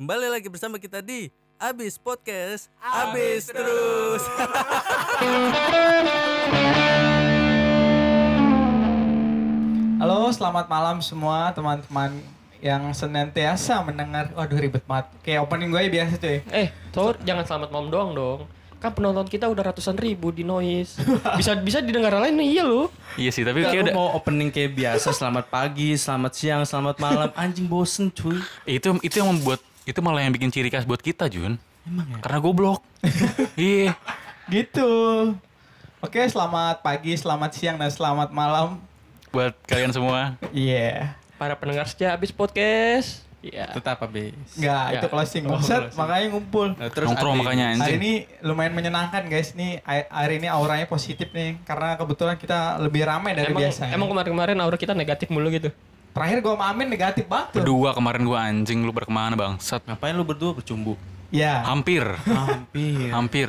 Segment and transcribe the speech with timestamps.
[0.00, 1.28] Kembali lagi bersama kita di
[1.60, 4.24] Abis Podcast Abis Terus
[10.00, 12.16] Halo, selamat malam semua teman-teman
[12.64, 14.32] yang senantiasa mendengar.
[14.32, 15.12] Waduh ribet banget.
[15.20, 16.40] Kayak opening gue ya biasa cuy.
[16.48, 18.48] Eh, Thor, jangan selamat malam doang dong.
[18.80, 20.96] Kan penonton kita udah ratusan ribu di noise.
[21.36, 22.88] Bisa bisa didengar lain nih, iya lo.
[23.20, 27.28] Iya sih, tapi kayak udah mau opening kayak biasa selamat pagi, selamat siang, selamat malam.
[27.36, 28.40] Anjing bosen cuy.
[28.64, 29.60] itu itu yang membuat
[29.90, 31.58] itu malah yang bikin ciri khas buat kita, Jun.
[31.82, 32.18] Emang ya?
[32.22, 32.80] Karena goblok.
[33.58, 33.98] Iya.
[34.46, 34.90] Gitu.
[35.98, 38.78] Oke, selamat pagi, selamat siang, dan selamat malam.
[39.30, 40.34] buat kalian semua.
[40.50, 41.14] Iya.
[41.36, 43.22] Para pendengar setia habis podcast.
[43.40, 43.72] Iya.
[43.72, 44.34] Tetap habis.
[44.52, 44.98] Nggak, Ya.
[44.98, 45.44] itu closing.
[45.46, 45.86] Oh, closing.
[45.94, 46.68] makanya ngumpul.
[46.74, 47.96] Nah, terus Nongkrong makanya Hari anjing.
[47.96, 49.54] ini lumayan menyenangkan guys.
[49.54, 51.56] Nih hari ini auranya positif nih.
[51.62, 53.94] Karena kebetulan kita lebih ramai dari Emang, biasanya.
[53.94, 55.70] emang kemarin-kemarin aura kita negatif mulu gitu.
[56.10, 57.58] Terakhir gue sama Amin negatif banget tuh.
[57.62, 59.86] Berdua kemarin gua anjing lu berkemana bangsat.
[59.86, 60.98] Ngapain lu berdua bercumbu?
[61.30, 61.62] Ya.
[61.62, 62.02] Hampir.
[62.26, 63.10] Hampir.
[63.14, 63.48] Hampir.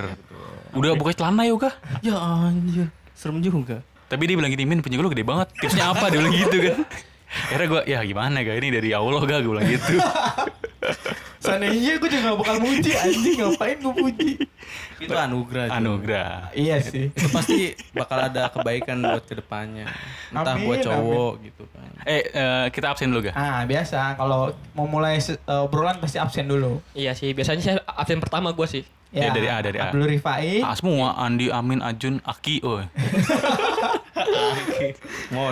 [0.78, 1.74] Udah buka celana yoga.
[2.06, 2.94] ya anjir.
[3.18, 3.82] Serem juga.
[4.12, 5.50] Tapi dia bilang gini, Min punya lu gede banget.
[5.56, 6.12] Tipsnya apa?
[6.12, 6.78] Dia bilang gitu kan.
[7.48, 8.56] Akhirnya gue, ya gimana gak?
[8.60, 9.40] Ini dari Allah gak?
[9.40, 9.94] Gue bilang gitu.
[11.42, 13.36] Seandainya gue juga gak bakal muji anjing.
[13.42, 14.32] Ngapain gue muji.
[15.02, 15.74] Itu anugerah.
[15.74, 16.54] Anugerah.
[16.54, 17.10] Iya sih.
[17.10, 19.90] Itu pasti bakal ada kebaikan buat ke depannya.
[20.30, 21.90] Entah Amin, buat cowok gitu kan.
[22.06, 23.36] Eh, eh, kita absen dulu gak?
[23.36, 25.18] Ah biasa kalau mau mulai
[25.50, 26.78] uh, obrolan pasti absen dulu.
[26.94, 28.86] Iya sih, biasanya saya absen pertama gua sih.
[29.12, 29.92] Ya, dari A, dari A.
[29.92, 30.64] Abdul Rifai.
[30.64, 32.80] Ah, semua Andi, Amin, Ajun, Aki, oh.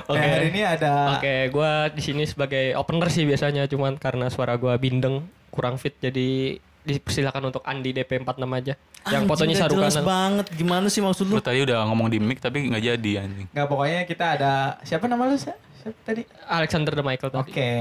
[0.09, 4.55] Oke hari ini ada Oke, gua di sini sebagai opener sih biasanya, cuman karena suara
[4.55, 6.55] gua bindeng, kurang fit jadi
[6.87, 8.73] dipersilakan untuk Andi DP 46 aja.
[9.11, 10.07] Yang fotonya Anjing, jelas sarukan.
[10.07, 10.45] banget.
[10.55, 11.39] Gimana sih maksud lu?
[11.39, 13.47] Lu tadi udah ngomong di mic tapi nggak jadi anjing.
[13.51, 14.53] nggak pokoknya kita ada
[14.87, 15.59] siapa nama lu siapa
[16.07, 16.23] tadi?
[16.47, 17.43] Alexander the Michael tadi.
[17.43, 17.71] Oke.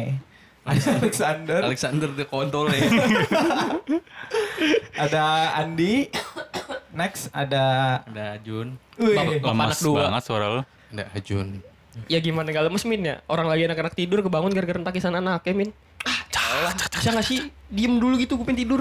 [0.69, 1.61] Alexander.
[1.65, 2.85] Alexander the Control ya.
[5.05, 5.23] ada
[5.57, 6.09] Andi.
[6.99, 7.63] Next ada
[8.05, 8.75] Ada Jun.
[8.99, 9.99] Bapak- Lemas anak dua.
[10.11, 10.63] banget suara lu.
[10.91, 11.47] Ada Ajun.
[12.07, 13.15] Ya gimana gak lemes Min ya?
[13.27, 15.71] Orang lagi anak-anak tidur kebangun gara-gara takisan anaknya Min.
[16.03, 16.73] Ah, calah.
[16.75, 18.81] Bisa gak sih diem dulu gitu gue pengen tidur?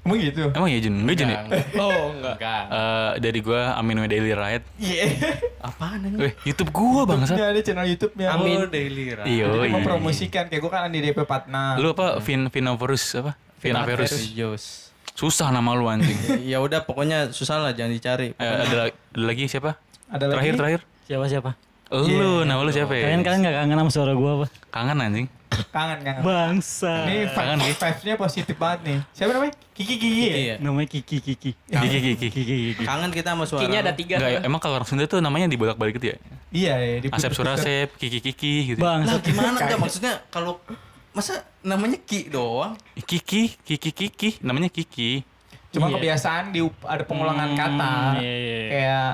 [0.00, 0.48] Emang gitu.
[0.48, 0.94] Emang ya Jun?
[1.04, 1.38] Enggak Jun ya?
[1.84, 2.62] Oh enggak.
[2.72, 4.64] Eh, dari gua Amin Daily Ride.
[4.80, 5.04] Iya.
[5.68, 6.20] Apaan anjing?
[6.20, 7.36] Weh, YouTube gua bangsat.
[7.36, 8.28] Ini ada channel YouTube-nya.
[8.32, 8.64] Amin.
[8.64, 9.28] Oh, Daily Ride.
[9.28, 9.44] Iya.
[9.52, 9.74] Jadi iya.
[9.76, 11.84] mempromosikan kayak gue kan Andi DP 46.
[11.84, 12.06] Lu apa?
[12.24, 13.32] Vin Vinaverus apa?
[13.60, 14.10] Vinaverus.
[14.16, 14.64] Serius.
[15.12, 16.16] Susah nama lu anjing.
[16.48, 18.32] ya udah pokoknya susah lah jangan dicari.
[18.40, 19.76] Eh, ada, ada lagi siapa?
[20.08, 20.34] Ada lagi?
[20.40, 20.80] Terakhir terakhir.
[21.04, 21.50] Siapa siapa?
[21.90, 23.10] Lu, nama lu siapa ya?
[23.10, 24.46] Kalian kalian gak kangen sama suara gua apa?
[24.70, 25.26] Kangen anjing.
[25.74, 26.22] Kangen kangen.
[26.22, 26.94] Bangsa.
[27.04, 27.74] Ini Kangen, Ki.
[27.74, 28.98] vibes-nya positif banget nih.
[29.10, 29.54] Siapa namanya?
[29.74, 30.22] Kiki Kiki.
[30.22, 30.36] ya?
[30.38, 30.54] Iya.
[30.62, 31.50] Namanya Kiki Kiki.
[31.58, 32.14] Kiki Kiki.
[32.30, 32.84] Kiki Kiki.
[32.86, 33.66] Kangen kita sama suara.
[33.66, 34.22] Kinya ada tiga.
[34.22, 36.16] Enggak, emang kalau orang Sunda tuh namanya dibolak-balik gitu ya?
[36.54, 36.96] Iya, iya.
[37.02, 37.34] di Asep.
[37.34, 38.78] Surasep, Kiki Kiki gitu.
[38.78, 39.18] Bangsa.
[39.18, 40.62] Lah gimana enggak maksudnya kalau
[41.10, 42.78] masa namanya Ki doang?
[43.02, 45.26] Kiki, Kiki Kiki, namanya Kiki.
[45.74, 45.98] Cuma Iya.
[45.98, 47.94] kebiasaan di ada pengulangan kata.
[48.22, 48.58] iya, iya.
[48.70, 49.10] Kayak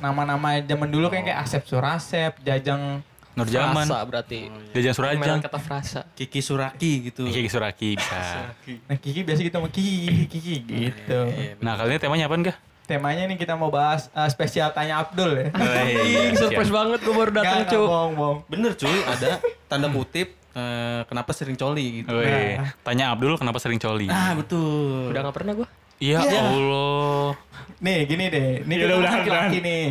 [0.00, 4.50] nama-nama zaman dulu kayak kayak Asep Surasep, Jajang Nur Jaman, Frasa berarti.
[4.74, 6.00] Jajang Permainan Surajang, kata frasa.
[6.18, 7.22] Kiki Suraki gitu.
[7.24, 8.50] Kiki Suraki bisa.
[8.90, 11.20] Nah Kiki biasa gitu sama Kiki, Kiki gitu.
[11.62, 12.56] Nah kali ini temanya apa enggak?
[12.90, 15.46] Temanya nih kita mau bahas eh, spesial tanya Abdul ya.
[15.54, 17.78] Ih, surprise banget gue baru datang Nggak, cu.
[17.78, 18.38] nggak, bohong, bohong.
[18.50, 19.30] Bener cuy, ada
[19.70, 22.10] tanda kutip eh, kenapa sering coli gitu.
[22.10, 24.10] Weh, tanya Abdul kenapa sering coli?
[24.10, 25.14] Ah, betul.
[25.14, 25.68] Udah gak pernah gue.
[26.00, 27.36] Ya Allah.
[27.80, 29.82] Nih gini deh, nih kita laki-laki nih.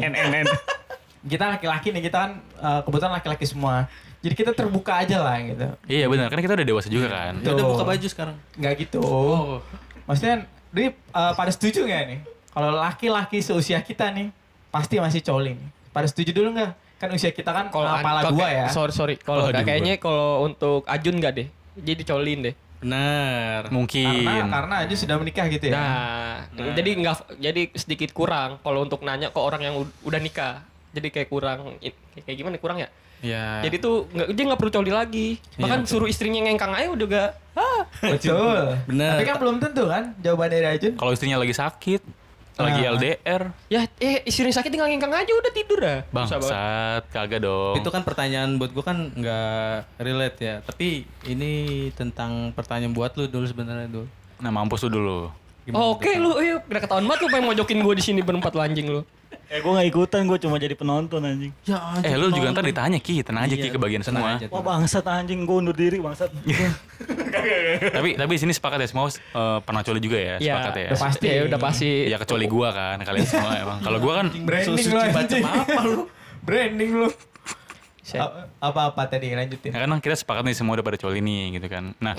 [1.19, 3.85] Kita laki-laki nih, kita kan eh, kebetulan laki-laki semua.
[4.19, 5.67] Jadi kita terbuka aja lah gitu.
[5.87, 7.39] Iya benar, kan kita udah dewasa juga kan.
[7.39, 7.71] Ya udah Tuh.
[7.77, 8.35] buka baju sekarang.
[8.57, 9.01] Nggak gitu.
[10.09, 10.35] Maksudnya,
[10.75, 12.19] ini eh, pada setuju nggak nih?
[12.49, 14.33] Kalau laki-laki seusia kita nih,
[14.73, 15.69] pasti masih coli nih.
[15.93, 16.71] Pada setuju dulu nggak?
[16.99, 18.65] Kan usia kita kan Kalau kalau kepala dua ya.
[18.67, 19.15] Sorry sorry.
[19.15, 21.47] Kalau Oh, kayaknya kalau untuk Ajun nggak deh.
[21.79, 22.55] Jadi colin deh.
[22.79, 23.67] Benar.
[23.69, 24.07] Mungkin.
[24.23, 25.75] Karena karena aja sudah menikah gitu ya.
[25.75, 26.35] Nah,
[26.73, 30.63] jadi nggak jadi sedikit kurang kalau untuk nanya ke orang yang ud- udah nikah.
[30.89, 31.75] Jadi kayak kurang
[32.17, 32.89] kayak gimana kurang ya?
[33.19, 33.59] Ya.
[33.61, 35.27] Jadi tuh nggak dia nggak perlu coli lagi.
[35.59, 37.31] Bahkan suruh istrinya ngengkang aja udah gak.
[37.51, 38.79] Ah, Betul.
[38.87, 39.19] Bener.
[39.19, 40.95] Tapi kan belum tentu kan jawaban dari Ajun.
[40.95, 41.99] Kalau istrinya lagi sakit,
[42.59, 42.91] lagi Nah.
[42.99, 43.41] LDR,
[43.71, 45.99] ya eh istrinya sakit tinggal ngengkang aja udah tidur dah.
[46.11, 47.79] Bangsat, kagak dong.
[47.79, 50.55] itu kan pertanyaan buat gua kan nggak relate ya.
[50.63, 51.51] Tapi ini
[51.95, 54.07] tentang pertanyaan buat lu dulu sebenarnya dulu.
[54.43, 55.19] Nah mampus lu dulu.
[55.69, 58.89] Oh, Oke lu, ayo udah ketahuan banget lu pengen mojokin gue di sini berempat lanjing
[58.89, 59.01] lu.
[59.49, 61.49] Eh gua gak ikutan, gua cuma jadi penonton anjing.
[61.65, 64.37] Ya Eh lu juga ntar ditanya Ki, tenang aja Ki ke bagian semua.
[64.37, 66.29] Wah bangsat anjing, gua undur diri bangsat.
[67.97, 70.87] tapi tapi di sini sepakat ya semua eh, pernah coli juga ya, Ya, sepakat ya.
[70.93, 71.25] udah pasti.
[71.25, 71.89] Ya udah pasti.
[72.09, 73.79] Ya kecuali gua kan, kalian semua emang.
[73.81, 75.43] Kalau gua kan Branding Suci lu anjing.
[75.45, 75.95] apa lu?
[76.45, 77.09] Branding lu.
[78.57, 79.69] Apa-apa tadi lanjutin.
[79.69, 81.93] Nah, kan kita sepakat nih semua udah pada coli nih gitu kan.
[82.01, 82.17] Nah,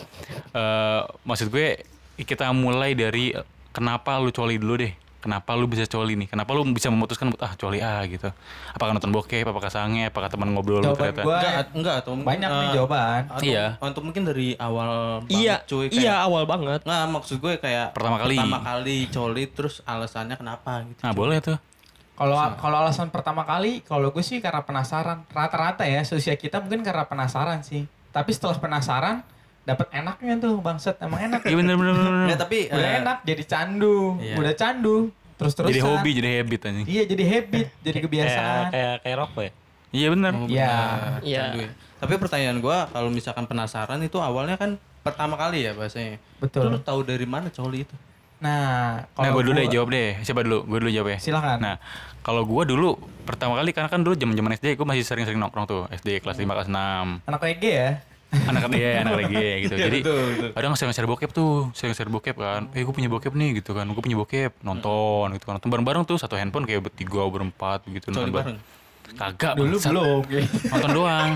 [0.54, 1.82] eh maksud gue
[2.22, 4.92] kita mulai dari eh, kenapa lu coli dulu deh.
[5.20, 6.32] Kenapa lu bisa coli nih?
[6.32, 8.32] Kenapa lu bisa memutuskan ah coli ah gitu?
[8.72, 11.22] Apakah nonton bokep, apakah sange, apakah teman ngobrol lu Jawaban ternyata?
[11.22, 13.20] gua Enggak, enggak atau banyak nih eh, jawaban.
[13.28, 13.64] atau, Iya.
[13.76, 14.90] Atau mungkin dari awal
[15.28, 16.80] Iya, banget, cuy kayak, iya awal banget.
[16.88, 18.36] Nggak, maksud gue kayak Pertama kali.
[18.40, 21.00] Pertama kali coli terus alasannya kenapa gitu.
[21.04, 21.58] Nah, boleh tuh.
[22.16, 25.24] Kalau kalau alasan pertama kali, kalau gue sih karena penasaran.
[25.32, 27.84] Rata-rata ya seusia kita mungkin karena penasaran sih.
[28.12, 29.20] Tapi setelah penasaran,
[29.62, 31.40] dapat enaknya tuh bangset emang enak.
[31.42, 32.12] Iya bener bener bener.
[32.26, 34.34] Nggak, tapi Udah eh, enak jadi candu, Iya.
[34.36, 34.96] udah candu.
[35.36, 35.70] Terus terusan.
[35.70, 36.86] Jadi hobi, jadi habit anjing.
[36.86, 38.62] Iya jadi habit, jadi kebiasaan.
[38.66, 39.52] Kayak kayak kayak rokok ya.
[39.90, 40.32] Iya bener.
[40.32, 40.70] oh, Iya.
[41.20, 41.44] Iya.
[41.56, 41.68] ya.
[41.96, 46.20] Tapi pertanyaan gue kalau misalkan penasaran itu awalnya kan pertama kali ya bahasanya.
[46.38, 46.68] Betul.
[46.68, 47.96] Lu tahu dari mana coli itu?
[48.40, 50.10] Nah, Nah, kalau gue dulu gua- deh jawab deh.
[50.18, 50.64] Siapa dulu?
[50.64, 51.18] Gue dulu jawab ya.
[51.20, 51.58] Silakan.
[51.60, 51.76] Nah,
[52.20, 55.84] kalau gue dulu pertama kali karena kan dulu zaman-zaman SD gue masih sering-sering nongkrong tuh.
[55.90, 57.20] SD kelas 5 kelas 6.
[57.22, 57.90] Anak reggae ya.
[58.30, 59.74] Anak iya anak reggae gitu.
[59.74, 60.50] Iya, jadi betul, betul.
[60.54, 62.70] ada yang sering share bokep tuh sering share bokep kan.
[62.72, 63.90] Eh gue punya bokep nih gitu kan.
[63.90, 65.58] Gue punya bokep nonton gitu kan.
[65.58, 68.14] Nonton bareng-bareng tuh satu handphone kayak bertiga berempat gitu.
[68.14, 68.58] Nonton bareng.
[69.10, 70.22] kagak Dulu belum.
[70.70, 71.30] nonton doang.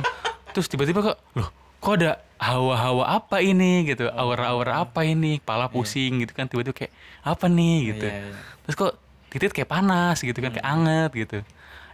[0.55, 1.51] Terus tiba-tiba kok loh
[1.83, 4.07] kok ada hawa-hawa apa ini gitu.
[4.15, 5.43] Aura-aura apa ini?
[5.43, 6.47] Kepala pusing gitu kan.
[6.47, 6.93] Tiba-tiba kayak
[7.27, 8.07] apa nih gitu.
[8.07, 8.39] Iya, iya.
[8.63, 8.93] terus kok
[9.35, 10.55] titit kayak panas gitu kan.
[10.55, 11.39] Kayak anget gitu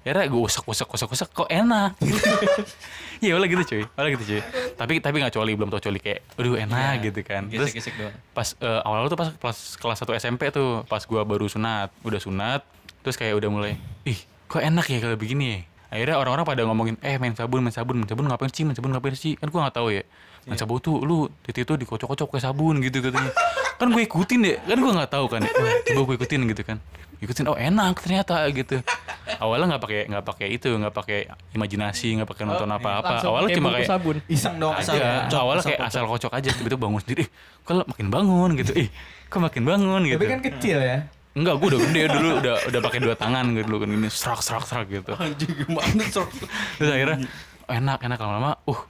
[0.01, 1.93] akhirnya gue usek usek usek usek kok enak?
[3.21, 3.83] Iya malah gitu cuy.
[3.85, 4.41] Malah gitu cuy.
[4.75, 6.01] Tapi tapi nggak coli belum tau coli.
[6.01, 7.43] Kayak aduh enak Iya, gitu kan.
[7.47, 8.15] Terus Gesek-gesek doang.
[8.33, 12.17] pas eh, awal-awal tuh pas kelas kelas 1 SMP tuh pas gua baru sunat udah
[12.17, 12.65] sunat
[13.01, 15.59] terus kayak udah mulai ih kok enak ya kalau begini ya?
[15.91, 18.91] Akhirnya orang-orang pada ngomongin eh main sabun main sabun main sabun ngapain sih main sabun
[18.91, 19.37] ngapain sih?
[19.37, 20.01] Kan gua nggak tahu ya.
[20.49, 20.65] Main Iya.
[20.65, 23.37] sabun tuh lu titik tuh dikocok-kocok kayak sabun gitu katanya.
[23.77, 24.57] Kan gue ikutin deh.
[24.63, 25.45] Kan gua nggak tahu kan.
[25.45, 26.81] Wah, coba gue ikutin gitu kan
[27.21, 28.81] ikutin oh enak ternyata gitu
[29.39, 31.19] awalnya nggak pakai nggak pakai itu nggak pakai
[31.53, 34.17] imajinasi nggak pakai nonton apa-apa Langsung awalnya cuma kayak sabun.
[34.25, 34.73] Iseng dong.
[34.73, 35.93] Asal Iya, kocok, awalnya asal kayak kocok.
[35.93, 37.25] asal kocok aja tiba-tiba bangun sendiri.
[37.25, 37.29] Eh,
[37.69, 38.73] kalau makin bangun gitu.
[38.73, 38.89] Ih,
[39.29, 40.17] kok makin bangun gitu.
[40.17, 40.99] Tapi kan kecil ya.
[41.31, 44.41] Enggak, gue udah gede dulu udah udah pakai dua tangan gitu dulu kan gini serak
[44.41, 45.13] serak serak gitu.
[45.15, 46.29] Anjing gimana sok.
[46.81, 47.17] Terus akhirnya
[47.69, 48.81] oh, enak enak lama-lama uh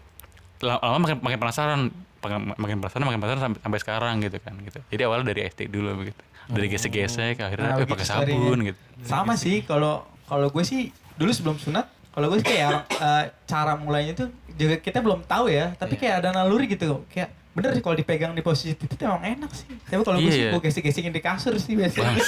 [0.61, 1.81] lama-lama makin makin penasaran
[2.21, 4.79] makin, makin penasaran makin penasaran sampai, sampai sekarang gitu kan gitu.
[4.95, 6.23] Jadi awalnya dari SD dulu begitu.
[6.51, 8.79] Dari gesek-gesek akhirnya Nah, eh, pakai sabun gitu.
[9.01, 13.75] Sama sih kalau kalau gue sih dulu sebelum sunat, kalau gue sih kayak eh, cara
[13.75, 16.01] mulainya tuh juga kita belum tahu ya, tapi Iya.
[16.01, 17.07] kayak ada naluri gitu.
[17.07, 19.67] Kayak bener sih kalau dipegang di posisi itu emang enak sih.
[19.85, 20.51] Tapi kalau gue Iya, sih iya.
[20.53, 22.15] gue gesek-gesekin di kasur sih biasanya.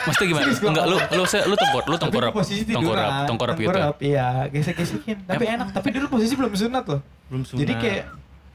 [0.00, 0.44] Maksudnya gimana?
[0.48, 2.32] Enggak lu lu se- lu tengkor lu tengkorap.
[2.32, 3.28] posisi tiduran.
[3.28, 4.08] Tengkorap, tengkorap gitu.
[4.08, 5.16] Iya, gesek-gesekin.
[5.28, 5.66] Tapi enak.
[5.70, 7.00] Tapi dulu posisi belum sunat loh.
[7.28, 7.82] Belum Jadi sunat.
[7.84, 8.04] kayak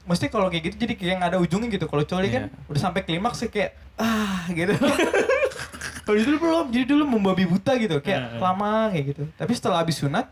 [0.06, 1.86] Mesti kalau kayak gitu jadi kayak nggak ada ujungnya gitu.
[1.86, 2.70] Kalau coli kan Iya.
[2.70, 4.74] udah sampai klimaks sih kayak ah gitu.
[6.06, 9.24] kalau dulu belum, jadi dulu membabi buta gitu, kayak lama kayak gitu.
[9.34, 10.30] Tapi setelah habis sunat,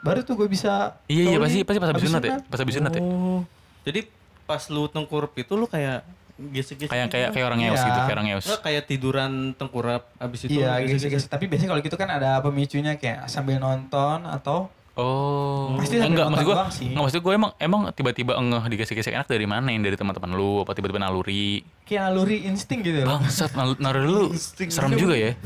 [0.00, 1.00] baru tuh gue bisa.
[1.06, 2.36] Iya iya pasti pasti pas habis sunat ya.
[2.44, 3.00] Pas habis sunat ya.
[3.00, 3.40] Oh.
[3.82, 4.00] Jadi
[4.44, 6.04] pas lu tengkurap itu lu kayak
[6.36, 6.92] gesek-gesek.
[6.92, 7.88] Kayak kayak kayak orang ngeos Iya.
[7.88, 8.44] gitu, kayak orang ngeos.
[8.44, 11.28] Enggak kayak tiduran tengkurap abis itu Iya, lu gesek-gesek.
[11.32, 15.76] Tapi biasanya kalau gitu kan ada pemicunya kayak sambil nonton atau Oh.
[15.76, 16.56] Pasti enggak maksud gue
[16.88, 20.64] enggak maksud gue emang emang tiba-tiba ngeh digesek-gesek enak dari mana yang dari teman-teman lu
[20.64, 23.04] apa tiba-tiba naluri kayak naluri insting gitu.
[23.04, 23.20] loh.
[23.20, 24.24] bangsat nal- naluri lu
[24.72, 25.32] serem juga ya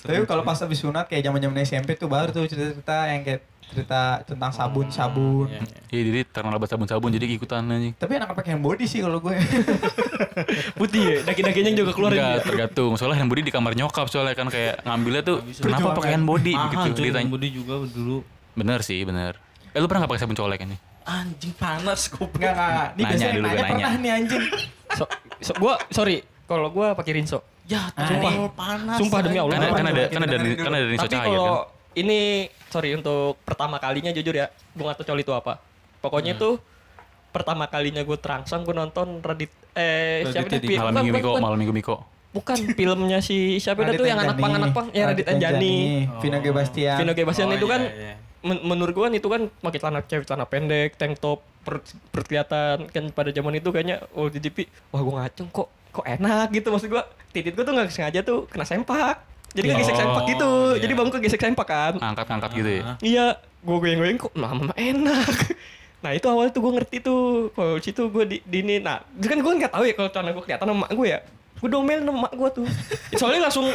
[0.00, 4.24] Tapi kalau pas habis sunat kayak zaman-zaman SMP tuh baru tuh cerita-cerita yang kayak cerita
[4.26, 5.46] tentang sabun-sabun.
[5.46, 5.78] Iya, iya.
[5.94, 9.22] iya jadi terkenal banget sabun-sabun jadi ikutan anjing Tapi enak pakai hand body sih kalau
[9.22, 9.36] gue.
[10.80, 12.96] Putih ya, daki-dakinya juga keluar Enggak, tergantung.
[12.98, 16.52] Soalnya hand body di kamar nyokap soalnya kan kayak ngambilnya tuh kenapa pakai hand body
[16.56, 18.18] Mahal begitu cuy, body juga dulu.
[18.52, 19.38] Bener sih, bener.
[19.70, 20.76] Eh lu pernah gak pakai sabun colek ini?
[21.02, 22.36] Anjing panas goblok.
[22.36, 22.88] Enggak, enggak.
[22.88, 23.72] Ini Nanya biasanya dulu, nanya, gue nanya.
[23.74, 24.42] pernah nih anjing.
[24.90, 25.04] So,
[25.38, 27.38] so, gua sorry, kalau gua pakai Rinso.
[27.64, 28.32] Ya, Sumpah.
[28.50, 28.96] panas.
[28.98, 29.54] Sumpah demi Allah.
[29.54, 31.30] Kan ada kan ada kan ada kan ada Rinso Tapi Cahaya kan.
[31.32, 31.56] kalau
[31.92, 32.20] ini
[32.66, 35.58] sorry untuk pertama kalinya jujur ya, gue gak tau coli itu apa.
[35.98, 36.40] Pokoknya Hmm.
[36.40, 36.50] itu
[37.30, 41.14] pertama kalinya gue terangsang gue nonton Reddit eh Reddit siapa jadi itu film Malam Minggu
[41.14, 41.96] bukan, Miko, Malam Minggu Miko.
[42.30, 45.74] bukan filmnya si siapa itu tuh yang anak pang anak pang ya Radit Anjani
[46.18, 46.46] Vino G.
[46.48, 46.96] Bastian.
[46.96, 47.20] Vino G.
[47.22, 48.14] Bastian Oh, itu iya, kan iya.
[48.40, 52.26] Men- menurut gue kan itu kan pakai celana cewek celana pendek tank top perut, perut
[52.26, 56.70] kelihatan kan pada zaman itu kayaknya oh TV wah gue ngacung kok kok enak gitu
[56.70, 59.20] maksud gue titit gue tuh nggak sengaja tuh kena sempak
[59.50, 60.80] jadi nggak gesek Oh, sempak gitu iya.
[60.80, 62.82] jadi bangku gesek sempak kan Angkat-angkat gitu ya.
[63.02, 63.26] Iya,
[63.60, 65.34] gue goyang-goyang kok mama enak.
[66.00, 68.80] Nah itu awal tuh gue ngerti tuh kalau situ gue di, di ini.
[68.80, 71.20] Nah itu kan gue nggak tahu ya kalau celana gue kelihatan sama emak gue ya.
[71.60, 72.66] Gue domel sama emak gue tuh.
[73.20, 73.68] Soalnya langsung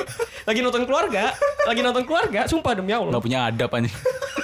[0.46, 1.32] lagi nonton keluarga,
[1.70, 3.13] lagi nonton keluarga, sumpah demi Allah.
[3.18, 3.96] Gak punya adab anjing.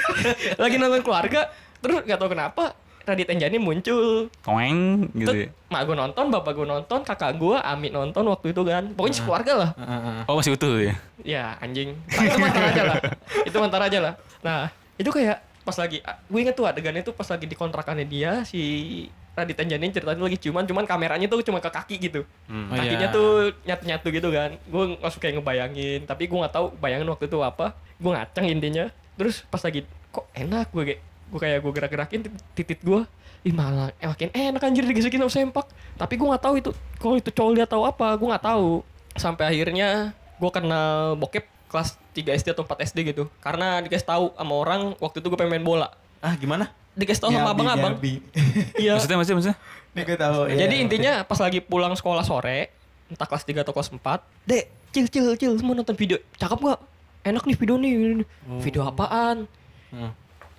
[0.64, 1.50] lagi nonton keluarga,
[1.82, 4.30] terus nggak tahu kenapa Radit Enjani muncul.
[4.46, 5.48] Toeng gitu ya.
[5.74, 8.94] Mak gue nonton, bapak gue nonton, kakak gue Amit nonton waktu itu kan.
[8.94, 9.70] Pokoknya sekeluarga lah.
[9.74, 10.24] Heeh, heeh.
[10.30, 10.94] Oh masih utuh ya.
[11.26, 11.98] Ya anjing.
[11.98, 12.98] Nah, itu mantar aja lah.
[13.42, 14.14] Itu mantar aja lah.
[14.46, 14.70] Nah
[15.02, 19.06] itu kayak pas lagi gue inget tuh adegannya tuh pas lagi di kontrakannya dia si
[19.32, 22.22] Raditya Djani ceritanya lagi ciuman cuman kameranya tuh cuma ke kaki gitu.
[22.52, 22.68] Hmm.
[22.68, 23.16] Oh, kakinya iya.
[23.16, 23.28] tuh
[23.64, 24.50] nyatu-nyatu gitu kan.
[24.68, 27.74] Gue langsung kayak ngebayangin tapi gue nggak tahu bayangan waktu itu apa.
[27.96, 28.86] Gue ngaceng intinya.
[29.16, 33.08] Terus pas lagi kok enak gue kayak gue kayak gue gerak-gerakin tit- titit gue
[33.42, 35.66] Ih malah eh, makin enak anjir digesekin sama sempak.
[35.98, 36.72] Tapi gue gak tahu itu
[37.02, 38.86] Kalau itu coli atau apa Gue gak tahu.
[39.18, 43.32] Sampai akhirnya Gue kenal bokep kelas 3 SD atau 4 SD gitu.
[43.42, 45.90] Karena dikasih tahu sama orang Waktu itu gue pengen main bola.
[46.22, 46.70] Ah gimana?
[46.94, 47.94] Dikasih tahu sama Nyabi, abang-abang.
[48.78, 49.58] Iya Maksudnya, maksudnya, maksudnya?
[49.92, 50.40] Nih gue tahu.
[50.46, 50.56] ya.
[50.62, 52.72] Jadi intinya pas lagi pulang sekolah sore,
[53.08, 54.00] entah kelas 3 atau kelas 4,
[54.44, 56.20] Dek, cil cil cil semua nonton video.
[56.34, 56.80] Cakep gak?
[57.22, 57.94] Enak nih video nih.
[58.60, 59.48] Video apaan?
[59.90, 60.12] Hmm.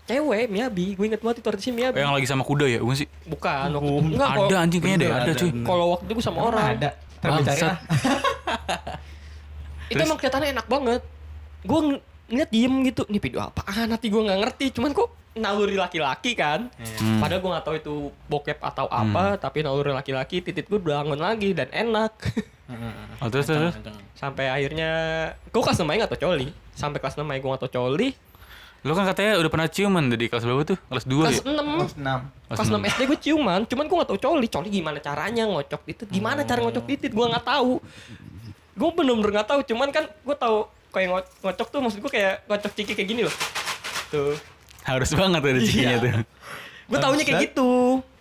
[0.03, 0.93] Cewek, Miyabi.
[0.93, 1.97] Gue inget banget itu artisnya Miyabi.
[1.97, 3.09] Oh, yang lagi sama kuda ya, bukan sih?
[3.25, 3.67] Bukan.
[3.71, 5.49] waktu- Enggak, kalau- Ada anjing kayaknya deh, ada ada, cuy.
[5.49, 5.65] bener.
[5.65, 6.67] Kalau waktu itu gue sama orang.
[6.73, 6.91] ada.
[7.23, 7.62] Terus cari Bangsat.
[7.62, 7.79] lah.
[9.87, 11.03] Itu emang kelihatannya enak banget.
[11.62, 11.81] Gue
[12.33, 13.05] ngeliat diem gitu.
[13.07, 13.87] Nih video apaan?
[13.87, 14.67] Nanti gue nggak ngerti.
[14.73, 16.73] Cuman kok naluri laki-laki kan.
[16.73, 17.21] Hmm.
[17.21, 17.95] Padahal gue nggak tahu itu
[18.27, 19.37] bokep atau apa.
[19.37, 20.41] Tapi naluri laki-laki.
[20.41, 22.12] Titit gue bangun lagi dan enak.
[23.21, 24.01] Oh, terus, terus, terus.
[24.17, 24.91] sampai akhirnya
[25.45, 28.09] gue kelas 6 aja gak tau coli sampai kelas 6 aja gue gak tau coli
[28.83, 30.79] Lu kan katanya udah pernah ciuman dari kelas berapa tuh?
[30.89, 31.43] Kelas 2 kelas ya?
[31.45, 32.21] 6 Kelas enam.
[32.49, 36.09] kelas 6 SD gue ciuman cuman gue gak tau coli coli gimana caranya ngocok titit
[36.09, 37.73] gimana cara ngocok titit gue gak tahu
[38.73, 40.59] gue bener-bener gak tahu cuman kan gue tahu
[40.93, 43.35] kayak ngo- ngocok tuh maksud gue kayak ngocok ciki kayak gini loh.
[44.09, 44.37] Tuh.
[44.83, 46.13] Harus banget ada cikinya tuh.
[46.85, 47.71] gue taunya kayak gitu.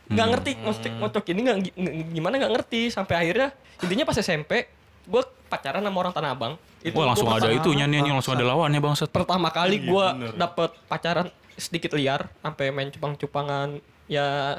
[0.08, 0.34] Nggak Hmm.
[0.34, 2.82] ngerti ngocok ngocok ini nggak ng- gimana nggak ngerti.
[2.88, 4.66] Sampai akhirnya intinya pas SMP
[5.04, 6.54] gue pacaran sama orang tanah abang.
[6.80, 9.10] Itu Wah, langsung ada itu nyanyi langsung ada lawannya bangsat.
[9.10, 14.58] pertama kali Iya, gue dapet pacaran sedikit liar sampai main cupang-cupangan ya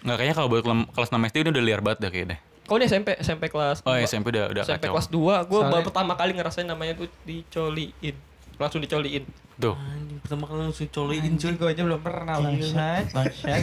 [0.00, 2.38] Enggak kayaknya kalau buat kelas 6 SD ini udah liar banget dah kayaknya.
[2.70, 4.06] Kau ini SMP SMP kelas Oh, dua.
[4.06, 4.94] SMP udah udah SMP kacau.
[4.94, 8.14] kelas 2 gue baru pertama kali ngerasain namanya tuh dicoliin
[8.56, 9.26] langsung dicoliin
[9.58, 9.74] Tuh.
[9.74, 13.62] Anjing pertama kali langsung coliin Anjing gue aja belum pernah bangsat, bangsat.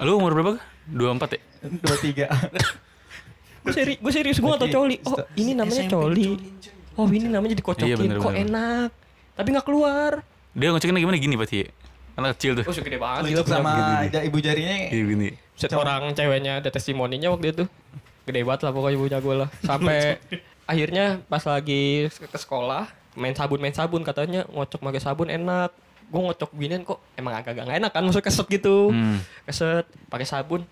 [0.00, 0.52] Lu umur berapa?
[0.88, 0.98] 24
[1.30, 1.40] ya?
[1.78, 2.26] Dua tiga.
[3.62, 6.34] gue seri gue serius gue gak tau coli oh ini namanya coli
[6.92, 8.42] oh ini namanya Iya, dikocokin bener, kok bener.
[8.44, 8.88] enak
[9.32, 10.12] tapi nggak keluar
[10.52, 11.68] Dia ngocekinnya gimana gini berarti ya?
[12.12, 12.64] Karena kecil tuh.
[12.66, 13.72] oh gede banget gila, sama
[14.04, 14.76] ibu jarinya.
[14.86, 15.28] Gini gini.
[15.54, 17.64] Set orang ceweknya ada testimoninya waktu itu
[18.22, 19.48] gede banget lah pokoknya punya gue lah.
[19.62, 19.98] Sampai
[20.70, 25.70] akhirnya pas lagi ke sekolah main sabun main sabun katanya ngocok pakai sabun enak.
[26.12, 28.92] Gue ngocok ginian kok emang agak-agak gak enak kan maksudnya keset gitu.
[28.92, 29.18] Hmm.
[29.48, 30.62] keset pakai sabun.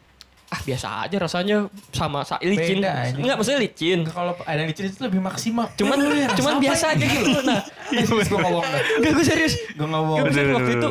[0.50, 2.82] Ah biasa aja rasanya sama sa licin.
[2.82, 4.02] Enggak maksudnya licin.
[4.02, 5.70] Kalau ada licin itu lebih maksimal.
[5.78, 5.98] cuman
[6.34, 7.38] cuman biasa aja gitu.
[7.48, 8.64] Nah Gue ngomong.
[8.98, 9.54] Enggak gue serius.
[9.78, 10.26] Gue ngomong.
[10.26, 10.88] Gue Bener, waktu itu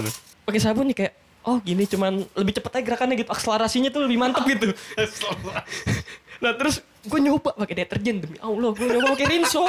[0.47, 1.13] pakai sabun nih kayak
[1.45, 3.29] oh gini cuman lebih cepet aja gerakannya gitu.
[3.35, 4.71] Akselerasinya tuh lebih mantep gitu
[6.39, 9.63] nah terus gue nyoba pakai deterjen demi allah gue nyoba pakai rinso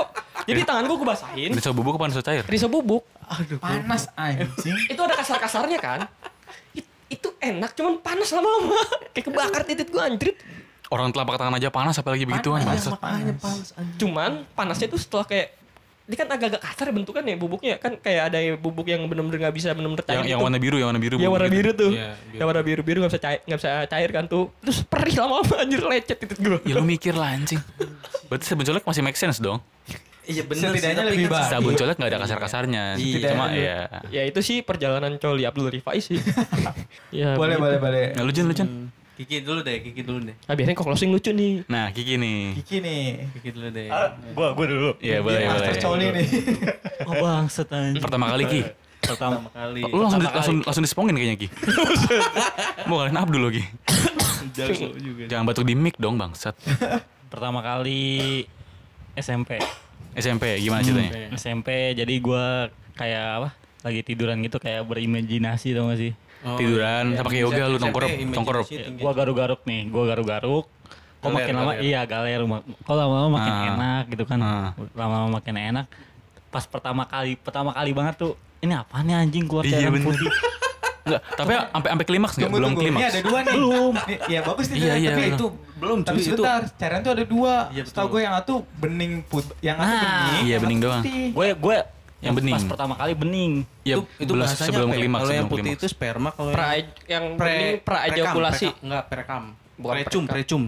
[0.45, 2.43] jadi tangan gue gue basahin Bisa bubuk apa bisa cair?
[2.43, 3.03] rinso bubuk
[3.57, 4.79] Panas anjing.
[4.87, 6.01] itu ada kasar-kasarnya kan
[6.73, 8.79] It- itu enak cuman panas lama-lama
[9.13, 10.37] kayak kebakar titit gue anjrit
[10.89, 12.67] Orang telapak tangan aja panas apalagi begituan.
[12.67, 12.91] bangsat.
[12.93, 13.95] Makanya panas anjing.
[13.97, 15.55] cuman panasnya itu setelah kayak
[16.11, 20.03] ini kan agak-agak kasar bentukannya bubuknya kan kayak ada bubuk yang bener-bener nggak bisa bener-bener
[20.03, 20.47] cair Yang yang gitu.
[20.51, 21.15] warna biru, yang warna biru.
[21.15, 21.55] Ya bubuk warna gitu.
[21.55, 21.91] biru tuh.
[21.95, 22.35] Iya, biru.
[22.35, 24.45] Ya warna biru biru nggak bisa cair nggak bisa cair kan tuh.
[24.59, 26.59] Terus perih lama-lama anjir lecet titik gue.
[26.67, 27.63] Ya lu mikir lah anjing.
[28.27, 29.63] Berarti sabun colek masih make sense dong.
[30.27, 31.47] Iya bener Setidaknya lebih baik.
[31.47, 32.83] Sabun colek gak ada kasar-kasarnya.
[32.99, 33.29] Iya.
[33.31, 33.79] Cuma ya.
[34.11, 36.19] Ya itu sih perjalanan coli Abdul Rifai sih.
[37.15, 37.63] ya, Boleh, begitu.
[37.63, 38.05] boleh, boleh.
[38.19, 38.67] Nah, lu Jun, lu Jun.
[38.67, 38.87] Hmm.
[39.21, 40.37] Kiki dulu deh, Kiki dulu deh.
[40.49, 41.61] Nah, biasanya kok closing lucu nih.
[41.69, 42.57] Nah, Kiki nih.
[42.57, 43.29] Kiki nih.
[43.37, 43.93] Kiki dulu deh.
[44.33, 44.91] Gua gua dulu.
[44.97, 45.61] Iya, boleh, boleh.
[45.61, 46.27] Master Coli nih.
[47.05, 48.01] Oh bangsat anjing.
[48.01, 48.61] Pertama kali Ki.
[49.05, 49.81] Pertama Pertama kali.
[49.85, 51.49] Lu langsung langsung langsung dispongin kayaknya Ki.
[52.89, 53.61] Mau kalian Abdul lo Ki.
[54.57, 55.29] Jago juga.
[55.29, 56.57] Jangan batuk di mic dong, bangsat.
[57.29, 58.49] pertama kali
[59.21, 59.61] SMP.
[60.17, 61.37] SMP gimana ceritanya?
[61.37, 63.49] SMP jadi gua kayak apa?
[63.85, 66.13] Lagi tiduran gitu kayak berimajinasi tau gak sih?
[66.41, 67.17] Oh, Tiduran, iya.
[67.17, 68.67] sama kayak yoga lu tongkrop, tongkrop.
[68.97, 70.65] Gua garuk-garuk nih, gua garuk-garuk.
[71.21, 71.85] Kok Galer, makin lama galer.
[71.85, 72.41] iya galer
[72.81, 73.69] kok lama-lama makin Ah.
[73.71, 74.39] enak gitu kan.
[74.41, 74.69] Ah.
[74.95, 75.87] Lama-lama makin enak.
[76.49, 80.07] Pas pertama kali pertama kali banget tuh ini apa nih anjing keluar Iya, cairan bener.
[80.09, 80.29] putih.
[81.01, 82.51] Enggak, tapi sampai sampai klimaks enggak?
[82.51, 82.81] Belum tunggu.
[82.81, 83.05] Ini klimaks.
[83.07, 83.53] ada dua nih.
[83.53, 83.93] Belum.
[84.27, 84.79] Iya bagus nih.
[84.79, 85.37] Iya, iya, Tapi bener.
[85.37, 87.55] itu belum tapi sebentar, cairan tuh ada dua.
[87.69, 90.09] Iya, Setahu gue yang satu bening put, yang satu Nah.
[90.27, 90.43] bening.
[90.43, 91.03] Iya, bening doang.
[91.31, 91.77] Gue gue
[92.21, 92.55] Yang bening.
[92.55, 93.53] Pas pertama kali bening.
[93.81, 94.97] Ya, itu, itu belum- bahasanya sebelum ya?
[94.97, 95.81] klimaks, Kalau yang putih klimaks.
[95.81, 98.67] itu sperma, kalau Pra yang yang bening praejakulasi.
[98.69, 99.43] prekam, enggak perekam.
[99.75, 100.63] Bukan precum, precum.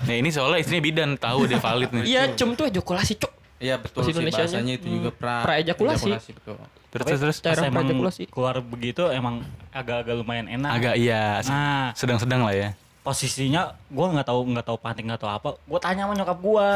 [0.00, 2.04] Nah, ini soalnya istrinya bidan, tahu dia valid nih.
[2.06, 3.32] Iya, cum tuh ejakulasi, cuk.
[3.56, 6.08] Iya betul Bahasa sih bahasanya itu juga pra Praejakulasi.
[6.30, 6.56] betul.
[6.90, 7.36] Terus terus terus.
[7.40, 8.22] Pas emang praejakulasi.
[8.26, 10.70] keluar begitu emang agak-agak lumayan enak.
[10.74, 12.68] Agak iya, Nah, sedang-sedang lah ya.
[13.00, 15.48] posisinya gue nggak tahu nggak tahu panting nggak tahu apa.
[15.58, 16.68] Gue tanya sama nyokap gue.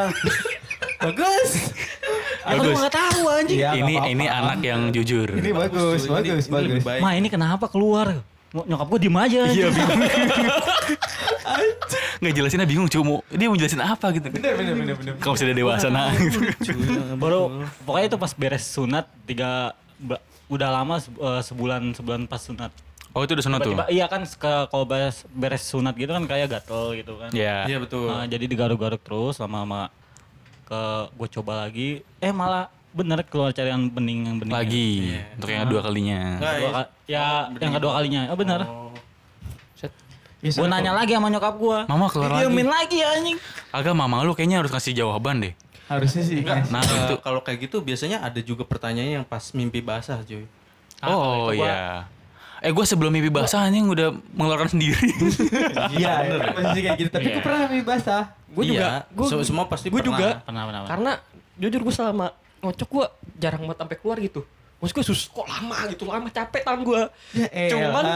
[1.03, 1.51] Bagus.
[2.45, 2.77] Aku Bagus.
[2.77, 3.57] nggak tahu anjing.
[3.57, 4.13] Iya, ini nggak apa-apa.
[4.13, 5.29] ini anak yang jujur.
[5.33, 6.83] Ini bagus, Ini- bagus, ini bagus.
[6.85, 7.01] baik.
[7.01, 8.21] Ma ini kenapa keluar?
[8.53, 9.41] Ny- Nyokap gue diem aja.
[9.49, 10.01] Iya bingung.
[12.21, 14.29] Nggak jelasinnya bingung cuma dia mau jelasin apa gitu.
[14.31, 15.13] Bener, bener, bener, bener.
[15.19, 16.09] Kalau sudah dewasa nah.
[16.15, 16.41] gitu.
[17.23, 17.51] Baru
[17.83, 19.75] pokoknya itu pas beres sunat tiga
[20.47, 22.71] udah lama eh, sebulan sebulan pas sunat.
[23.15, 23.75] Oh itu udah sunat tuh.
[23.89, 27.31] Iya kan ke- kalau beres beres sunat gitu kan kayak gatel gitu kan.
[27.31, 27.67] Ya.
[27.67, 28.09] Iya betul.
[28.09, 29.91] Nah, jadi digaruk-garuk terus lama-lama
[30.65, 34.91] ke gue coba lagi eh malah bener keluar cairan bening yang bening Lagi
[35.35, 36.21] untuk yang kedua kalinya.
[36.37, 36.71] Dua ya.
[36.71, 37.25] ka- ya
[37.59, 38.61] yang kedua kalinya oh bener
[40.45, 43.41] Ya, gue nanya lagi sama nyokap gue Mama keluar diemin lagi ya anjing
[43.73, 45.57] Agak mama lu kayaknya harus kasih jawaban deh.
[45.85, 46.41] Harusnya sih.
[46.41, 47.17] Enggak, Nah, itu.
[47.19, 50.45] kalau kayak gitu biasanya ada juga pertanyaan yang pas mimpi basah, cuy.
[51.03, 51.85] Oh itu gua- iya.
[52.61, 55.01] Eh gue sebelum mimpi basah anjing udah mengeluarkan sendiri.
[55.95, 56.13] Iya,
[56.51, 57.11] posisi kayak gitu.
[57.11, 57.35] Tapi Iya.
[57.35, 58.23] gue pernah mimpi basah.
[58.55, 60.15] Gue juga, Iya, gue se- semua pasti gue pernah.
[60.15, 60.29] juga.
[60.41, 60.91] pernah pernah, pernah.
[60.91, 61.13] Karena
[61.57, 62.27] jujur gue selama
[62.61, 63.07] ngocok gue
[63.37, 64.41] jarang banget sampai keluar gitu.
[64.77, 67.03] Maksud gue sus kok lama gitu, lama capek tangan gue.
[67.35, 68.07] Ya Cuman-.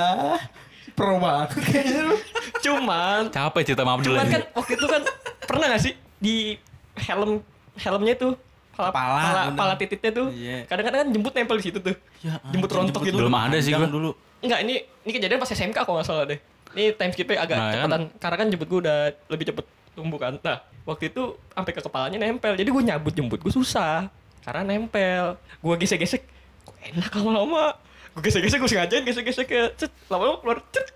[0.90, 2.16] Pro banget kayaknya lu.
[2.58, 5.02] Cuman, Capek cerita maaf dulu cuman kan waktu itu kan
[5.40, 6.58] pernah gak sih di
[6.98, 7.38] helm
[7.76, 8.34] helmnya tuh
[8.72, 9.54] pala Kepala, pala, bener.
[9.54, 10.66] pala titiknya tuh Iya.
[10.66, 13.14] kadang-kadang kan jemput nempel di situ tuh Ya, Jemput anjing, rontok gitu.
[13.16, 13.86] Belum ada sih gua.
[13.86, 14.10] dulu.
[14.40, 16.38] Enggak, ini ini kejadian pas SMK kalau nggak salah deh.
[16.68, 17.74] Ini time skipnya agak Nah, kan.
[17.76, 18.02] cepetan.
[18.18, 19.64] Karena kan jemput gue udah lebih cepet
[19.98, 20.38] tumbuh kan.
[20.38, 22.54] Nah, waktu itu sampai ke kepalanya nempel.
[22.54, 24.06] Jadi gue nyabut jemput gue susah.
[24.46, 25.34] Karena nempel.
[25.58, 26.22] Gue gesek-gesek.
[26.62, 27.74] Kok enak lama-lama.
[28.14, 29.90] Gue gesek-gesek, gue sengajain gesek-gesek ke cet.
[30.06, 30.86] Lama-lama keluar cet.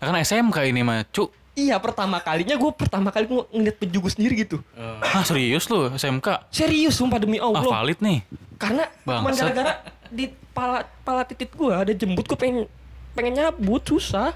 [0.00, 1.36] Kan SMK ini mah, Cuk.
[1.58, 4.62] Iya, pertama kalinya gue pertama kali gue ngeliat gue sendiri gitu.
[4.78, 6.54] Eh, Ah serius lu SMK?
[6.54, 7.66] Serius, sumpah demi Ah Allah.
[7.66, 8.22] valid nih.
[8.62, 12.70] Karena cuma gara-gara di pala pala titik gue ada jembut gue pengen
[13.10, 14.30] pengen nyabut susah.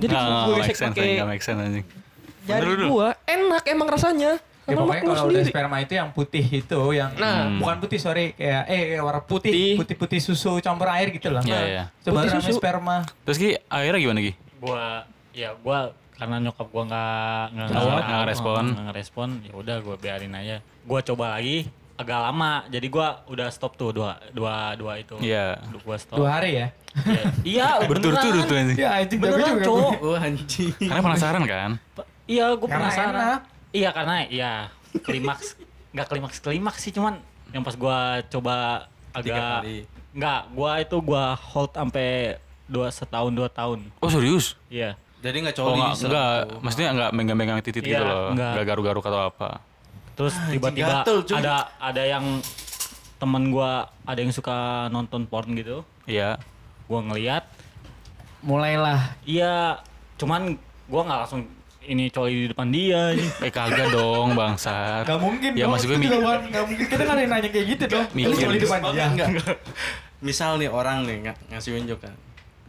[0.00, 1.20] Jadi Nggak, gue gesek pakai
[2.46, 6.80] jari gua enak emang rasanya Ya Lama-lama pokoknya kalau udah sperma itu yang putih itu
[6.90, 7.54] yang Nah.
[7.56, 9.94] bukan putih sorry kayak eh warna putih Putih.
[9.94, 11.38] putih susu campur air gitu loh.
[11.40, 11.84] Iya, iya.
[12.02, 12.58] Baru Putih susu.
[12.58, 13.06] sperma.
[13.22, 14.32] Terus Ki, akhirnya gimana Ki?
[14.56, 15.78] gua ya gua
[16.12, 17.06] karena nyokap gua nggak
[17.46, 18.64] nggak Nggak- nggak- nggak ngerespon.
[18.66, 21.58] nggak ngerespon ya udah gua biarin aja gua coba lagi
[21.94, 25.62] agak lama jadi gua udah stop tuh dua dua dua itu Iya.
[25.62, 26.66] Udah gua stop Dua hari ya.
[26.98, 28.76] Iya, iya Berturut-turut tuh beneran anjing.
[28.76, 30.72] Ya anjing beneran cowok Wah anjing.
[30.80, 31.70] Karena penasaran kan?
[32.26, 33.40] Iya gua Karena penasaran enak.
[33.70, 34.52] iya karena iya
[34.98, 35.56] klimaks
[35.90, 37.18] nggak klimaks klimaks sih cuman
[37.50, 39.62] yang pas gua coba agak
[40.12, 42.36] nggak gua itu gua hold sampai
[42.66, 44.58] dua setahun dua tahun Oh serius?
[44.66, 45.80] iya Jadi nggak Oh coli.
[45.80, 48.30] enggak, setelah enggak, maksudnya enggak megang-megang titit gitu Iya, loh.
[48.30, 48.52] enggak.
[48.52, 49.48] Enggak garuk-garuk atau apa.
[50.14, 52.24] Terus tiba-tiba ada ada yang
[53.16, 54.54] temen gua ada yang suka
[54.88, 55.82] nonton porn gitu.
[56.04, 56.36] Iya.
[56.86, 57.42] Gua ngeliat,
[58.40, 59.18] Mulailah.
[59.24, 59.80] iya,
[60.14, 60.54] cuman
[60.86, 61.42] gua nggak langsung
[61.86, 63.14] ini coli di depan dia.
[63.14, 65.02] Eh kagak dong bangsat.
[65.02, 65.72] Gak mungkin Ya dong.
[65.72, 67.84] maksud gue Itu mi- juga bukan- nggak mungkin kita kan ada yang nanya kayak gitu
[67.88, 68.06] dong.
[68.12, 68.34] Mikir.
[68.42, 69.04] Coli di depan dia.
[69.06, 69.28] Enggak.
[70.18, 72.14] Misal nih orang nih ng ngasih unjuk kan.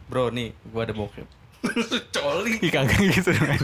[0.06, 1.26] Bro nih, gua ada bokep.
[2.16, 2.52] coli.
[2.60, 3.60] Ih kagak gitu dong.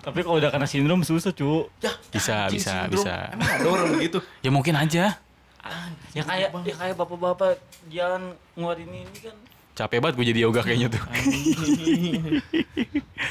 [0.00, 1.64] Tapi kalau udah kena sindrom susah, cu.
[1.80, 2.92] Ya, Bisa, anjing, bisa, sindrom.
[2.92, 3.14] bisa.
[3.32, 4.18] Emang ada orang begitu.
[4.40, 5.04] Ya mungkin aja.
[6.12, 7.56] Ya kayak ya kayak bapak-bapak
[7.88, 8.22] jalan
[8.52, 9.36] ngeluarin ini kan.
[9.74, 11.02] Capek banget gue jadi yoga kayaknya tuh.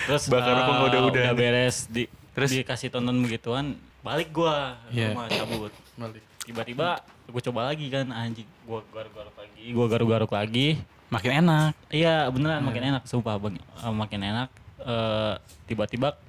[0.05, 1.01] Terus Bakar nggak udah-udah.
[1.07, 2.03] udah beres di
[2.33, 2.49] Terus?
[2.51, 5.13] dikasih tonton begituan, balik gua Iya.
[5.13, 5.71] rumah cabut.
[5.95, 6.23] Balik.
[6.43, 10.67] Tiba-tiba gue coba lagi kan anjing, gua garuk-garuk lagi, gua garuk-garuk lagi.
[11.07, 11.71] Makin enak.
[11.87, 16.19] Iya beneran makin enak sumpah bang Eh, makin enak Eh, tiba-tiba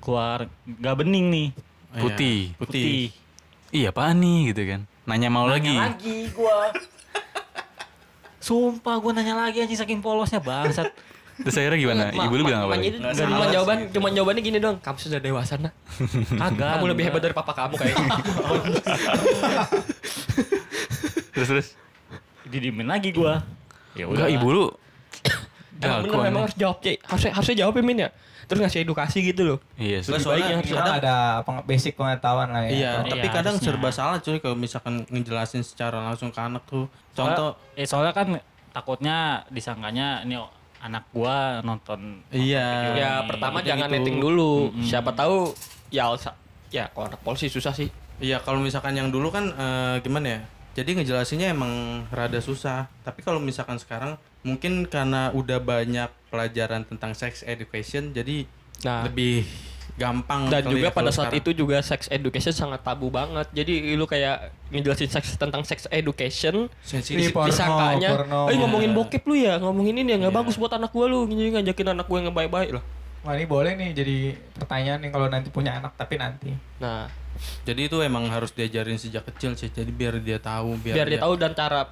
[0.00, 1.48] keluar nggak bening nih
[1.90, 2.38] Putih.
[2.56, 3.12] putih,
[3.68, 4.80] Iya apaan nih gitu kan.
[5.04, 5.68] Nanya mau lagi.
[5.68, 6.72] Nanya lagi gua
[8.48, 10.88] sumpah gua nanya lagi anjing saking polosnya bangsat
[11.38, 12.04] Terus akhirnya gimana?
[12.10, 12.74] Ma- Ibu lu bilang apa?
[12.74, 12.90] ma- lagi?
[12.90, 14.76] jadi Nggak Cuma jawaban, cuma jawabannya gini dong.
[14.82, 15.70] Kamu sudah dewasa nak.
[16.34, 17.30] kagak Kamu lebih hebat enggak.
[17.30, 18.10] dari papa kamu kayaknya.
[21.30, 21.68] Terus terus.
[22.42, 23.44] didiemin lagi gua
[23.92, 24.66] ya Enggak ibu lu.
[25.78, 27.06] Emang bener emang harus jawab Cek.
[27.06, 28.10] Harusnya harusnya jawab ya Min ya.
[28.48, 29.58] Terus ngasih edukasi gitu loh.
[29.76, 32.70] Iya Lebih soalnya baik yang harus Kadang ada peng- basic pengetahuan lah ya.
[32.70, 33.68] Iya, Iya, tapi kadang harusnya.
[33.70, 36.88] serba salah cuy kalau misalkan ngejelasin secara langsung ke anak tuh.
[37.12, 39.16] Contoh eh soalnya kan takutnya
[39.48, 40.40] disangkanya ini
[40.78, 42.64] anak gua nonton Iya.
[42.86, 43.28] nonton Ya ini.
[43.28, 43.68] pertama gitu.
[43.68, 44.72] jangan netting dulu.
[44.80, 45.52] Siapa tahu
[45.88, 46.08] ya
[46.68, 47.92] ya kalau anak polisi susah sih.
[48.18, 50.40] Iya, kalau misalkan yang dulu kan eh, gimana ya?
[50.72, 51.70] Jadi ngejelasinnya emang
[52.08, 52.86] rada susah.
[53.02, 58.44] Tapi kalau misalkan sekarang mungkin karena udah banyak pelajaran tentang sex education jadi
[58.78, 59.02] Nah.
[59.02, 59.42] lebih
[59.96, 61.42] gampang Dan juga ya pada saat sekarang.
[61.42, 63.50] itu juga sex education sangat tabu banget.
[63.50, 67.34] Jadi lu kayak ngejelasin seks tentang sex education sensitif.
[67.34, 68.96] Disangkanya, eh ngomongin Iya.
[68.96, 70.38] bokep lu ya, ngomongin ini ya nggak Iya.
[70.38, 72.84] bagus buat anak gua lu, jadi ngajakin anak gua yang baik-baik lah.
[73.18, 74.16] Wah ini boleh nih jadi
[74.54, 76.54] pertanyaan nih kalau nanti punya anak tapi nanti.
[76.78, 77.10] Nah,
[77.62, 79.66] Jadi itu emang harus diajarin sejak kecil sih.
[79.68, 81.86] Jadi biar dia tahu, biar, biar dia tahu dan cara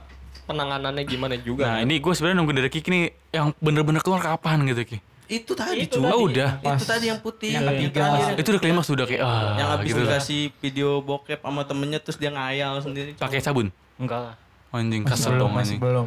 [0.46, 1.66] penanganannya gimana juga.
[1.66, 1.84] Nah kan.
[1.84, 3.04] ini gue sebenarnya nunggu dari Kiki nih
[3.34, 4.98] yang bener-bener keluar kapan gitu Ki.
[5.26, 6.06] Itu tadi Itu cuy.
[6.06, 6.62] Oh udah.
[6.62, 7.50] Itu tadi yang putih.
[7.50, 8.04] Yang Yang ketiga.
[8.38, 10.00] Itu udah klimaks udah kayak ah yang habis gitu.
[10.06, 13.18] dikasih video bokep sama temennya terus dia ngayal sendiri.
[13.18, 13.74] Pakai sabun.
[13.98, 14.34] Enggak lah.
[14.74, 15.80] Anjing kesel belum, dong masih anjing.
[15.82, 16.06] belum.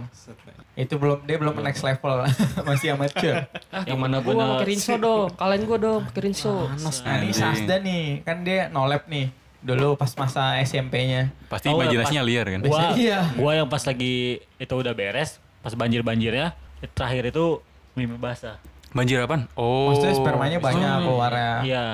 [0.78, 2.24] Itu belum dia belum next level.
[2.70, 3.50] masih amateur.
[3.74, 5.28] Ah, Yang gimana gua pakai Rinso dong.
[5.36, 6.56] Kalian gua dong pakai Rinso.
[6.70, 7.34] Nah ini.
[7.36, 9.28] Sasda nih, kan dia nolep nih.
[9.60, 11.36] Dulu pas masa SMP-nya.
[11.48, 12.60] Pasti nggak, imajinasinya liar kan.
[12.64, 13.20] Gua, Iya.
[13.36, 16.56] gua yang pas lagi itu udah beres, pas banjir-banjirnya,
[16.94, 17.60] terakhir itu
[17.92, 18.56] mimpi basah.
[18.90, 19.52] Banjir apaan?
[19.54, 19.92] Oh.
[19.92, 21.54] Maksudnya spermanya banyak keluarnya.
[21.62, 21.86] Iya.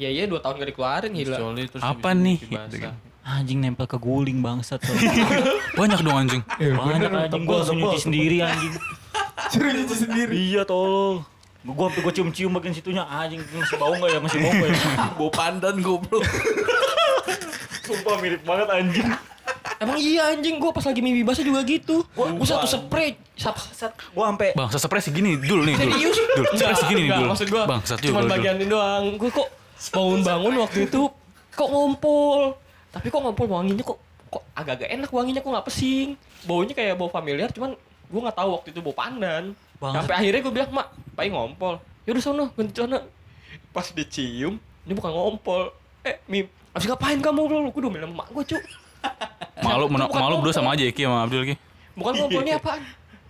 [0.00, 1.36] Iya iya dua tahun gak dikeluarin gila.
[1.36, 2.40] Coli terus Apa nih?
[2.40, 2.94] mimpi basah.
[3.20, 4.80] Anjing nempel ke guling bangsat.
[5.78, 6.42] Banyak dong anjing.
[6.56, 8.72] Banyak anjing gua langsung nyuci sendiri anjing.
[9.52, 10.32] Suruh nyuci sendiri.
[10.32, 11.20] Iya tolong.
[11.60, 14.18] Gua sampai gua cium-cium bagian situnya anjing masih bau enggak ya?
[14.18, 14.80] Masih bau enggak ya?
[15.20, 16.24] Bau pandan goblok.
[17.90, 19.08] Sumpah mirip banget anjing.
[19.80, 22.06] Emang iya anjing gua pas lagi mimpi basah juga gitu.
[22.14, 23.16] Gua, gua satu spray.
[23.34, 23.92] Sat, sat.
[24.12, 25.90] Gua sampai Bang, sespres segini dul nih dul.
[25.90, 26.16] Serius?
[26.36, 27.28] Dul, sespres segini nih enggak, dul.
[27.32, 29.04] maksud gua Bang, sat cuman bagian ini doang.
[29.16, 29.48] Gua kok
[29.96, 31.00] bangun-bangun waktu itu
[31.56, 32.40] kok ngompol.
[32.92, 33.98] Tapi kok ngompol wanginya kok
[34.30, 36.08] kok agak-agak enak wanginya kok nggak pesing.
[36.46, 37.74] Baunya kayak bau familiar cuman
[38.12, 39.44] gua nggak tahu waktu itu bau pandan.
[39.80, 39.96] Banget.
[39.96, 41.74] Sampai akhirnya gua bilang, "Mak, pai ngompol."
[42.04, 43.00] Yaudah sono, ganti sana.
[43.72, 45.72] Pas dicium, ini bukan ngompol.
[46.04, 47.70] Eh, mim, abis ngapain kamu lu?
[47.70, 48.62] Gua domelin emak gua, Cuk.
[49.66, 51.54] Malu mena- malu berdua sama aja ya Ki sama Abdul Ki.
[51.96, 52.80] Bukan ngompolnya apaan?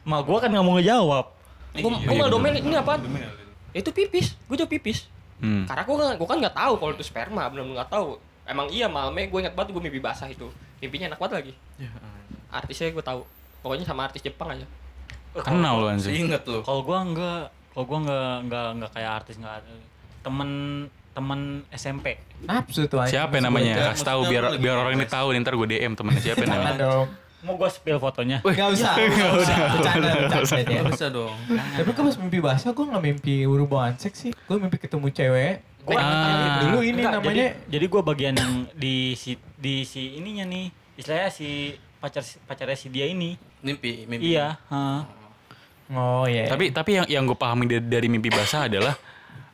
[0.00, 1.26] mak gua kan nggak mau ngejawab.
[1.80, 3.00] Malah domelin ini apaan?
[3.70, 5.06] Itu pipis, gua jawab pipis.
[5.40, 5.64] Hmm.
[5.64, 8.20] Karena gue gua kan nggak tahu kalau itu sperma, benar-benar nggak tau.
[8.44, 10.50] Emang iya malamnya gue ingat banget gue mimpi basah itu.
[10.82, 11.52] Mimpinya enak banget lagi.
[12.50, 13.22] Artisnya gue tahu.
[13.62, 14.66] Pokoknya sama artis Jepang aja.
[15.40, 16.26] Kenal lu anjing.
[16.26, 16.60] Ingat lu.
[16.66, 19.72] Kalau gua enggak, kalau gua enggak enggak enggak kayak artis enggak ada.
[20.20, 20.50] Temen
[21.20, 22.16] temen SMP.
[22.42, 23.14] Nafsu tuh anjing.
[23.14, 23.92] Siapa namanya?
[23.92, 26.80] Kasih tahu biar biar orang ini tahu nih, ntar gue DM temennya siapa Jangan namanya.
[26.80, 27.06] dong.
[27.40, 28.40] Mau gua spill fotonya.
[28.42, 28.92] Gak usah.
[29.16, 29.56] Gak usah.
[29.72, 30.80] Bercanda, bercanda dia.
[30.80, 31.32] Gak bisa dong.
[31.48, 34.32] Tapi gue pas mimpi basah gue gak mimpi hubungan seks sih.
[34.34, 35.54] Gue mimpi ketemu cewek.
[35.80, 36.60] Gua Ah.
[36.60, 40.68] Dulu ini Enggak, namanya Jadi, jadi gua bagian yang di si di si ininya nih.
[40.96, 41.48] Istilahnya si
[41.96, 43.32] pacar pacarnya si dia ini.
[43.60, 44.36] Mimpi, mimpi.
[44.36, 45.00] Iya, heeh.
[45.90, 46.44] Oh iya.
[46.46, 48.92] Tapi tapi yang yang gue pahami dari, dari mimpi basah adalah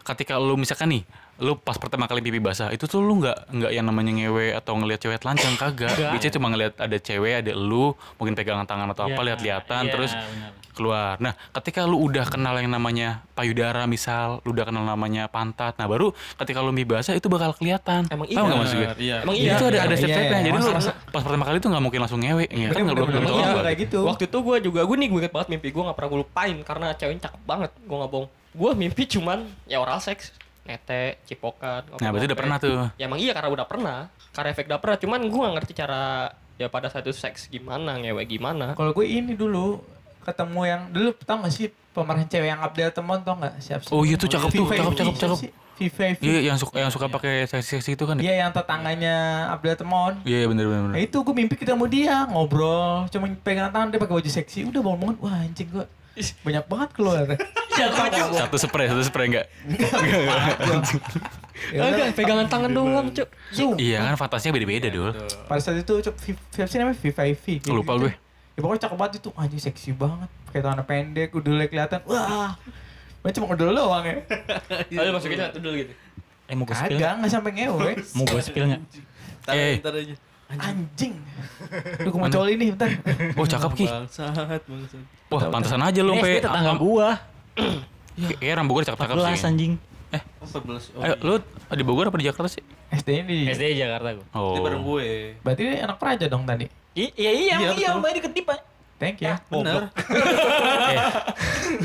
[0.03, 1.03] ketika lu misalkan nih
[1.37, 4.73] lu pas pertama kali mimpi basah itu tuh lu nggak nggak yang namanya ngewe atau
[4.81, 9.05] ngelihat cewek telanjang kagak biasanya cuma ngelihat ada cewek ada lu mungkin pegangan tangan atau
[9.09, 10.13] apa Iya, lihat-lihatan iya, terus
[10.77, 15.77] keluar nah ketika lu udah kenal yang namanya payudara misal lu udah kenal namanya pantat
[15.81, 18.41] nah baru ketika lu mimpi basah itu bakal kelihatan Emang iya.
[18.45, 19.17] nggak maksud gue Iya.
[19.23, 19.53] Emang iya.
[19.55, 20.41] itu ada ada step-stepnya.
[20.41, 20.71] Jadi lu
[21.13, 23.59] pas pertama kali itu nggak mungkin langsung ngewe, ya kan nggak belum tahu.
[23.63, 23.99] kayak gitu.
[24.09, 26.57] Waktu itu gue juga gue nih gue inget banget mimpi gue nggak pernah gue lupain
[26.65, 27.71] karena ceweknya cakep banget.
[27.85, 28.29] Gue nggak bohong.
[28.57, 30.33] Gue mimpi cuman ya oral seks,
[30.67, 31.87] nete, cipokan.
[32.03, 32.77] Nah berarti udah pernah tuh.
[32.99, 33.99] Ya emang iya karena udah pernah.
[34.35, 34.97] Karena efek udah pernah.
[34.99, 38.75] Cuman gue nggak ngerti cara ya pada saat itu seks gimana, ngewe gimana.
[38.75, 39.81] Kalau gue ini dulu
[40.27, 43.95] ketemu yang dulu tau gak sih pemeran cewek yang Abdel Temon tau gak siapa sih?
[43.95, 45.39] Oh iya tuh cakep tuh, cakep cakep cakep.
[45.77, 46.17] Vivi.
[46.25, 48.17] Iya yang suka yang suka pakai seksi-seksi itu kan.
[48.17, 48.33] ya?
[48.33, 49.17] Iya yang tetangganya
[49.53, 50.25] Abdel Temon.
[50.25, 50.91] Iya iya, bener bener.
[50.97, 54.81] Nah itu gue mimpi ketemu dia ngobrol, cuma pegang tangan dia pakai baju seksi, udah
[54.81, 55.85] bangun bangun, wah anjing gue
[56.17, 57.25] banyak banget keluar.
[58.33, 59.47] Satu spray, satu spray enggak?
[61.67, 63.29] Ya Agak pegangan tangan doang, cuk.
[63.77, 65.13] Iya kan fantasinya beda-beda dul.
[65.45, 67.13] Pada saat itu Vi- siapa sih namanya Vivi.
[67.59, 68.03] kayak Lupa gitu.
[68.03, 68.13] gue.
[68.57, 70.29] Ya pokoknya cakep banget itu, anjing seksi banget.
[70.49, 72.57] Kayak tangan pendek, udah kelihatan, wah.
[73.21, 74.17] Gue cuma udah doang ya.
[74.95, 75.93] Ayo masukin satu dulu gitu.
[76.47, 76.97] Eh mau gua spill?
[76.97, 77.91] Kagak, nggak sampai ngewe.
[78.15, 78.83] Mau gua spill enggak?
[79.43, 79.77] Ntar, Eh.
[80.47, 81.15] Anjing.
[82.07, 82.91] Lu gue mau nih, bentar.
[83.39, 83.87] Oh cakep ki.
[83.87, 85.03] Bangsat, bangsat.
[85.27, 86.23] Wah pantesan aja lu Ini.
[86.23, 87.09] SD tetangga gua.
[88.17, 89.45] Kayak orang Bogor cakep-cakep 14 sih.
[89.45, 89.73] anjing.
[90.39, 90.95] Oh, 14.
[90.97, 91.35] Oh, Ayo lu
[91.69, 92.63] di Bogor apa di Jakarta sih?
[92.89, 93.37] SD-nya di...
[93.51, 94.27] SD Jakarta gua.
[94.33, 94.55] Oh.
[94.55, 95.07] Ini bareng gue.
[95.43, 96.71] Berarti ini anak praja dong tadi.
[96.95, 98.01] I- Iya iya Iya, iya, betul.
[98.01, 98.61] Mbak diketip Pak.
[98.97, 99.35] Thank you.
[99.51, 99.83] Bener.
[100.87, 101.03] Eh,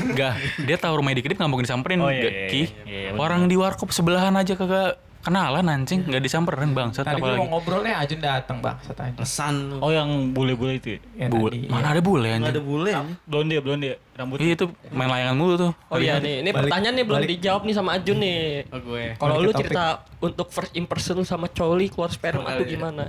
[0.08, 2.62] enggak, dia tahu rumahnya dikit nggak mungkin disamperin, Oh, iya, Gak, iya, Ki.
[2.62, 3.18] iya, iya, bener.
[3.18, 7.38] Orang di warkop sebelahan aja kagak kenalan anjing, nggak disamperin bangsat Tadi gue apalagi.
[7.38, 9.14] mau ngobrolnya Ajun datang bang, aja.
[9.14, 9.54] Pesan.
[9.78, 10.88] Oh yang bule-bule itu.
[10.92, 10.98] ya?
[11.16, 11.50] Ya, Bule.
[11.54, 11.92] tadi, Mana iya.
[11.94, 12.52] ada bule Nggak anjing.
[12.52, 13.12] ada bule ini.
[13.22, 14.36] Blonde blonde rambut.
[14.36, 15.72] Iya itu main layangan mulu tuh.
[15.88, 17.30] Oh iya nih, ini Balik- pertanyaan nih belum balik.
[17.32, 18.42] dijawab nih sama Ajun nih.
[18.68, 19.04] Oh gue.
[19.16, 19.84] Kalau lu cerita
[20.18, 22.74] untuk first impression lu sama Coli keluar sperma tuh iya.
[22.74, 23.04] gimana?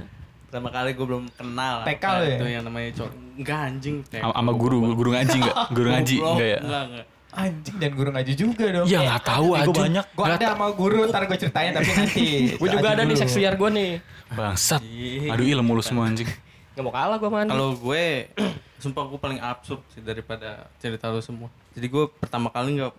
[0.45, 2.36] Pertama kali gue belum kenal TK lu ya?
[2.38, 3.12] itu yang namanya cowok.
[3.34, 3.95] Enggak anjing.
[4.06, 5.56] Sama guru, guru ngaji enggak?
[5.73, 6.60] Guru ngaji enggak ya?
[6.62, 7.06] Enggak, enggak.
[7.34, 8.86] Anjing dan guru ngaji juga dong.
[8.86, 9.69] Ya nggak tahu aja.
[9.69, 10.06] banyak.
[10.13, 12.28] Gue ada sama guru, ntar gue ceritain tapi nanti.
[12.62, 13.91] Gue juga ada nih seks liar gue nih.
[14.30, 14.82] Bangsat.
[15.30, 16.30] Aduh ilmu lu semua anjing.
[16.74, 17.46] Gak mau kalah gue man.
[17.46, 18.06] Kalau gue,
[18.82, 21.50] sumpah gue paling absurd sih daripada cerita lu semua.
[21.74, 22.93] Jadi gue pertama kali nggak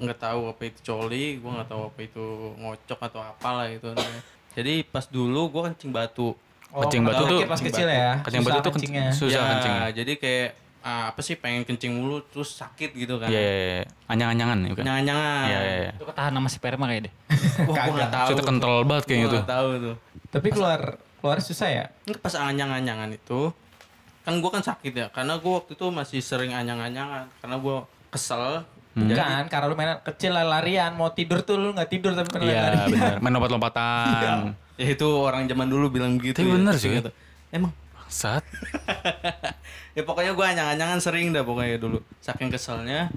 [0.00, 2.24] nggak tahu apa itu coli gue nggak tahu apa itu
[2.56, 3.84] ngocok atau apalah itu
[4.50, 6.32] jadi pas dulu gue kencing batu
[6.70, 8.22] Kencing batu tuh- pas kecil ya.
[8.22, 9.10] Kencing batu tuh kencingnya.
[9.10, 9.74] kencing, susah ya, kencing.
[9.92, 10.48] jadi kayak
[10.80, 13.84] ah, apa sih pengen kencing mulu terus sakit gitu kan Iya, iya, iya.
[14.06, 14.84] anyang-anyangan ya bukan?
[14.84, 15.92] jangan-jangan Iya, iya, iya.
[15.92, 17.12] Itu ketahan sama sperma kayak deh.
[17.68, 19.40] wah gue nggak tahu Itu kental banget kayaknya Gua tuh.
[19.40, 19.96] nggak tahu tuh
[20.30, 20.80] Tapi keluar
[21.20, 21.84] keluar susah ya.
[22.02, 23.40] Ini pas anyang-anyangan itu
[24.20, 27.76] kan gue kan sakit ya karena gue waktu itu masih sering anyang-anyangan karena gue
[28.08, 32.42] kesel Bukan, karena lu main kecil larian mau tidur tuh lu nggak tidur tapi main
[32.44, 32.86] Iya, larian.
[32.90, 33.14] benar.
[33.18, 34.36] Main lompat-lompatan.
[34.82, 36.90] ya itu orang zaman dulu bilang gitu Tapi ya, bener sih.
[36.90, 37.10] gitu.
[37.48, 37.70] emang
[38.10, 38.42] Saat
[39.96, 43.10] ya pokoknya gue anyang-anyangan sering dah pokoknya dulu saking keselnya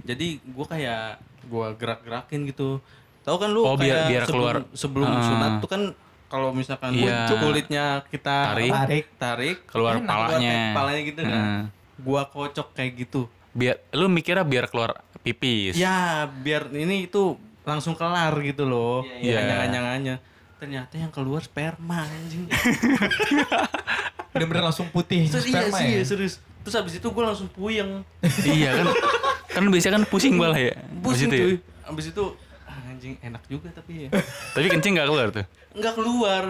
[0.00, 2.82] jadi gue kayak gue gerak-gerakin gitu
[3.20, 4.56] tahu kan lu Oh, biar- kayak biar sebelum, keluar.
[4.72, 5.22] sebelum Ah.
[5.22, 5.82] sunat tuh kan
[6.26, 7.30] kalau misalkan Iya.
[7.32, 8.70] kulitnya kita Tarik.
[8.70, 9.04] Tarik.
[9.16, 10.36] tarik keluar enak, palanya.
[10.36, 11.62] keluar palanya gitu kan Heeh.
[11.98, 15.74] gua kocok kayak gitu Biar lu mikirnya biar keluar pipis.
[15.74, 19.40] ya biar ini itu langsung kelar gitu loh Iya.
[19.40, 20.16] anyang-anyangannya
[20.58, 22.44] ternyata yang keluar sperma anjing
[24.30, 26.02] Bener-bener langsung putih terus iya sperma sih ya.
[26.04, 28.04] serius terus habis itu gue langsung puyeng
[28.44, 28.86] iya kan.
[29.48, 30.74] Kan biasanya kan pusing malah ya.
[31.00, 31.40] Pusing itu ya.
[31.40, 31.52] tuh
[31.84, 32.24] habis itu
[32.62, 34.08] ah, anjing enak juga tapi ya
[34.54, 35.44] Tapi kencing gak keluar tuh.
[35.70, 36.42] nggak keluar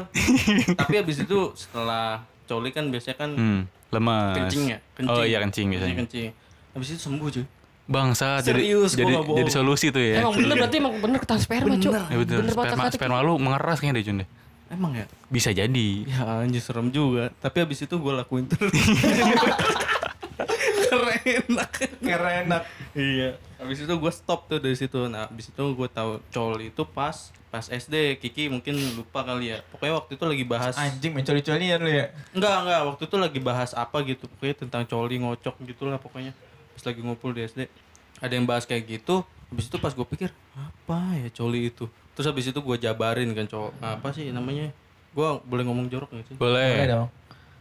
[0.75, 4.35] tapi habis itu setelah coli kan biasanya kan Hmm, lemas.
[4.37, 5.97] kencing ya kencing Oh iya kencing biasanya.
[6.01, 6.29] kencing
[6.71, 7.45] habis itu sembuh cuy
[7.89, 9.37] Bangsa jadi Serius, gua jadi bohong.
[9.39, 10.21] jadi solusi tuh ya.
[10.21, 11.93] Emang bener berarti emang bener ketahan sperma, Cuk.
[11.97, 12.37] Ya betul.
[12.39, 14.29] Bener banget Sperma, sperma lu mengeras kayaknya deh Jun deh.
[14.69, 15.89] emang ya Bisa jadi.
[16.05, 18.69] ya anjir serem juga tapi habis itu gue lakuin terus
[21.99, 22.63] keren enak.
[22.93, 26.83] iya habis itu gue stop tuh dari situ nah habis itu gue tahu coli itu
[26.85, 27.17] pas
[27.49, 31.89] pas SD Kiki mungkin lupa kali ya pokoknya waktu itu lagi bahas Anjing mencoli-colian lu
[31.91, 32.13] ya.
[32.33, 36.37] enggak enggak waktu itu lagi bahas apa gitu pokoknya tentang coli ngocok gitulah pokoknya
[36.79, 37.67] pas lagi ngumpul di SD
[38.19, 42.25] ada yang bahas kayak gitu habis itu pas gue pikir apa ya coli itu terus
[42.25, 44.71] habis itu gue jabarin kan cowok apa sih namanya
[45.11, 46.87] gue boleh ngomong jorok gak sih Boleh Boleh.
[46.87, 47.09] dong.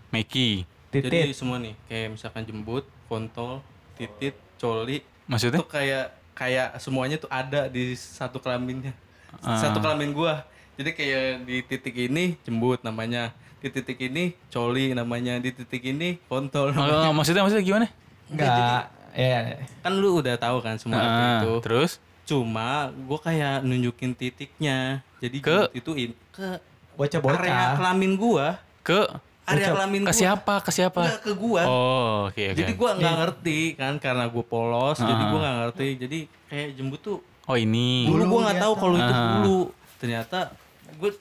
[0.08, 0.49] Meki.
[0.88, 1.34] jadi Titit.
[1.34, 5.58] semua nih kayak misalkan jembut kontol titit coli Maksudnya?
[5.58, 8.93] itu kayak kayak semuanya tuh ada di satu kelaminnya
[9.38, 9.60] Ah.
[9.60, 15.36] satu kelamin gua jadi kayak di titik ini jembut namanya di titik ini coli namanya
[15.36, 17.10] di titik ini kontol namanya.
[17.10, 17.88] Oh, maksudnya maksudnya gimana?
[18.30, 18.93] Enggak.
[19.17, 19.58] Ya.
[19.82, 21.91] kan lu udah tahu kan semua apa Ah, itu Terus?
[22.23, 22.69] cuma
[23.03, 25.49] gua kayak nunjukin titiknya jadi Ke?
[25.63, 26.62] jembut itu in, ke area
[26.93, 27.69] Bocah-bocah.
[27.75, 28.47] kelamin gua
[28.80, 29.10] Ke
[29.43, 30.56] area kelamin ke gua siapa?
[30.60, 31.01] Ke siapa?
[31.01, 32.56] Enggak, ke gua Oh, oke oke.
[32.56, 35.27] Jadi gua nggak ngerti kan karena gue polos, jadi Ah.
[35.27, 35.88] gua nggak ngerti.
[35.97, 38.06] Jadi kayak jembut tuh Oh, ini.
[38.06, 38.84] dulu gua nggak tahu kelihatan.
[38.84, 39.62] kalau itu bulu.
[39.97, 40.38] Ternyata
[40.93, 41.12] gue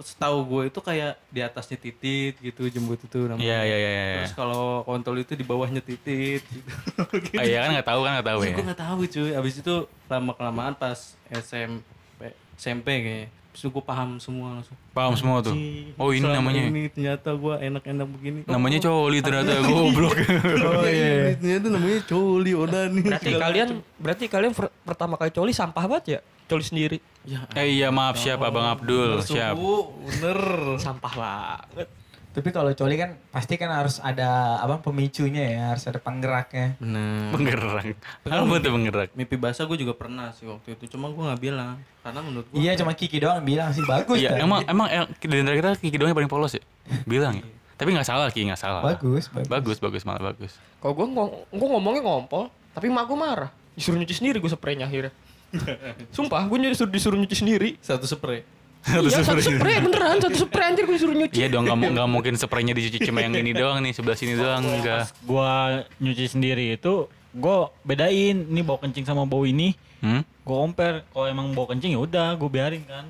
[0.00, 3.42] setahu gue itu kayak di atasnya titit gitu jembut itu namanya.
[3.42, 4.04] Iya, iya, iya, iya.
[4.22, 6.70] Terus kalau kontol itu di bawahnya titit gitu.
[7.38, 8.54] Ah, iya kan nggak tahu kan nggak tahu Iya, ya.
[8.54, 9.30] gue nggak tahu cuy.
[9.34, 9.74] Abis itu
[10.06, 12.22] lama kelamaan pas SMP
[12.54, 13.28] SMP kayaknya.
[13.54, 14.74] Terus gue paham semua langsung.
[14.90, 15.54] Paham semua tuh.
[15.94, 16.62] Oh, ini selama namanya.
[16.66, 18.38] Ini ternyata gue enak-enak begini.
[18.50, 20.18] Namanya coli ternyata goblok.
[20.58, 21.38] Oh iya.
[21.38, 23.00] Ternyata namanya coli onani.
[23.00, 26.20] Berarti Segala kalian berarti kalian per- pertama kali coli sampah banget ya?
[26.44, 26.98] Coli sendiri.
[27.24, 29.54] Ya, eh iya maaf siap Abang Abdul, bener, siap.
[29.56, 30.38] bener.
[30.76, 31.88] Sampah banget.
[32.34, 36.74] Tapi kalau coli kan pasti kan harus ada apa pemicunya ya, harus ada penggeraknya.
[36.82, 37.30] Bener.
[37.30, 37.94] Penggerak.
[38.26, 39.08] Apa tuh penggerak?
[39.14, 42.58] Mimpi basah gue juga pernah sih waktu itu, cuma gue nggak bilang karena menurut gue.
[42.58, 44.18] Iya, cuma Kiki doang yang bilang sih bagus.
[44.18, 46.62] Iya, emang emang eh, di antara kita Kiki doang yang paling polos ya?
[47.06, 47.46] Bilang ya.
[47.78, 48.82] Tapi nggak salah Ki, nggak salah.
[48.82, 49.48] bagus, bagus.
[49.50, 50.58] Bagus, bagus malah bagus.
[50.82, 51.06] Kalau gue
[51.54, 53.50] gue ngomongnya ngompol, tapi mak gue marah.
[53.78, 55.14] Disuruh nyuci sendiri gue spraynya akhirnya.
[56.14, 57.78] Sumpah, gue disuruh disuruh nyuci sendiri.
[57.78, 58.42] satu spray.
[58.84, 61.36] Iya, satu spray beneran, satu spray anjir gue disuruh nyuci.
[61.40, 64.60] Iya dong, nggak nggak mungkin spraynya dicuci cuma yang ini doang nih, sebelah sini doang
[64.60, 65.08] enggak.
[65.24, 69.72] Gua nyuci sendiri itu gua bedain ini bau kencing sama bau ini.
[70.04, 70.20] Hmm?
[70.44, 73.08] Gua compare kalau emang bau kencing ya udah gua biarin kan.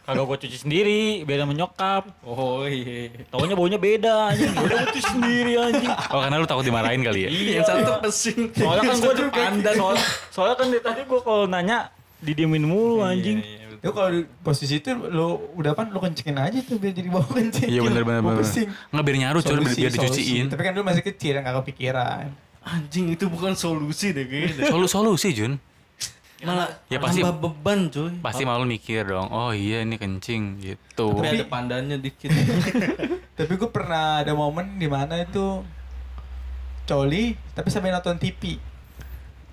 [0.00, 2.08] Kagak gua cuci sendiri, beda menyokap.
[2.24, 3.12] Oh iya.
[3.28, 4.50] Taunya baunya beda anjing.
[4.56, 5.92] Udah gua cuci sendiri anjing.
[6.10, 7.30] Oh karena lu takut dimarahin kali ya?
[7.30, 8.38] Yang satu pesing.
[8.56, 9.74] Soalnya kan gua satu juga pandan.
[9.76, 9.96] soal,
[10.32, 11.92] soalnya kan dari tadi gua kalau nanya
[12.24, 13.40] didiemin mulu anjing.
[13.40, 16.92] Iya, iya, Itu kalau di posisi itu lu udah apa lu kencengin aja tuh biar
[16.92, 17.64] jadi bau kencing.
[17.66, 18.44] Iya bener bener Bau bener.
[18.44, 18.68] pesing.
[18.90, 20.46] Nggak biar nyaru cur, biar, dicuciin.
[20.46, 22.28] Tapi kan dulu masih kecil nggak kepikiran.
[22.60, 24.68] Anjing itu bukan solusi deh kayaknya.
[24.68, 25.56] Solu solusi Jun.
[26.40, 28.12] Malah Ya, pasti- tambah beban cuy.
[28.18, 29.28] Pasti malu mikir dong.
[29.28, 31.12] Oh iya ini kencing gitu.
[31.14, 32.32] Tapi ada pandannya dikit.
[33.38, 35.64] Tapi gue pernah ada momen di mana itu
[36.84, 38.58] coli tapi sambil nonton TV.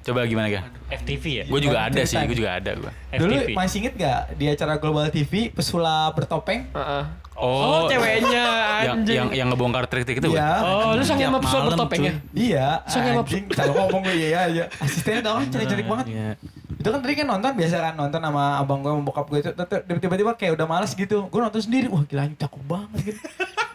[0.07, 0.61] Coba gimana ga?
[0.87, 1.43] FTV ya?
[1.51, 2.91] Gue juga ada sih, gue juga ada gue.
[3.11, 6.63] Dulu masih inget gak di acara Global TV pesulap bertopeng?
[6.71, 7.03] Heeh.
[7.37, 8.43] Oh, Oh, ceweknya
[8.81, 9.13] yang anjing.
[9.13, 10.63] yang yang ngebongkar trik-trik itu Iya.
[10.63, 12.13] Oh, lu sange sama malam, bertopeng ya?
[12.33, 13.21] Iya, Sange sama.
[13.51, 14.63] Kalau ngomong gue iya aja.
[14.81, 16.05] Asistennya tau kan cantik-cantik banget.
[16.09, 16.29] Iya.
[16.77, 19.51] Itu kan tadi kan nonton biasa kan nonton sama abang gue sama bokap gue itu
[19.99, 23.19] tiba-tiba kayak udah males gitu gue nonton sendiri wah gila ini cakep banget gitu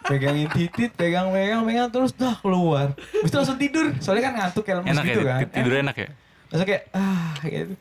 [0.03, 2.91] pegangin titit pegang pegang pegang terus dah keluar
[3.23, 6.07] itu langsung tidur soalnya kan ngantuk kayak lemes Enak gitu ya, kan tidur enak ya.
[6.53, 7.73] Langsung kayak ah gitu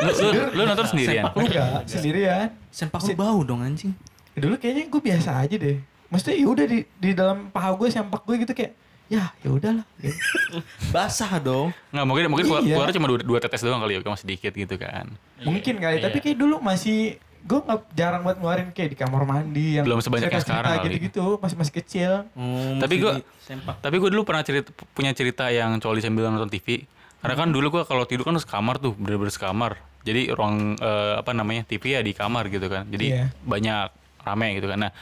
[0.00, 1.24] Lu, lu, lu nonton sendirian?
[1.28, 3.90] enggak sendirian Sempak lu bau dong anjing.
[4.32, 8.22] dulu kayaknya gue biasa aja deh maksudnya ya udah di di dalam paha gue sempak
[8.22, 8.72] gue gitu kayak
[9.08, 10.16] ya ya udahlah gitu.
[10.88, 11.68] Basah dong.
[11.90, 12.72] Nggak, mungkin mungkin keluar, Iya.
[12.72, 15.04] keluarnya cuma dua, dua tetes doang kali ya, masih dikit gitu kan.
[15.42, 16.04] mungkin kali Iya.
[16.06, 19.98] tapi kayak dulu masih gue nggak jarang buat ngeluarin kayak di kamar mandi yang Belum
[19.98, 20.84] sebanyak yang sekarang kali.
[20.88, 22.94] gitu-gitu masih masih kecil Oh, Tapi
[23.42, 23.76] sempak.
[23.80, 26.86] Tapi gue dulu pernah cerita, punya cerita yang coli sambil nonton TV.
[27.22, 29.78] Karena kan dulu gue kalau tidur kan sekamar tuh, bener-bener sekamar.
[30.02, 32.82] Jadi ruang eh, apa namanya TV ya di kamar gitu kan.
[32.84, 33.30] Jadi Iya.
[33.40, 33.86] banyak
[34.20, 34.78] rame gitu kan.
[34.80, 34.92] Nah,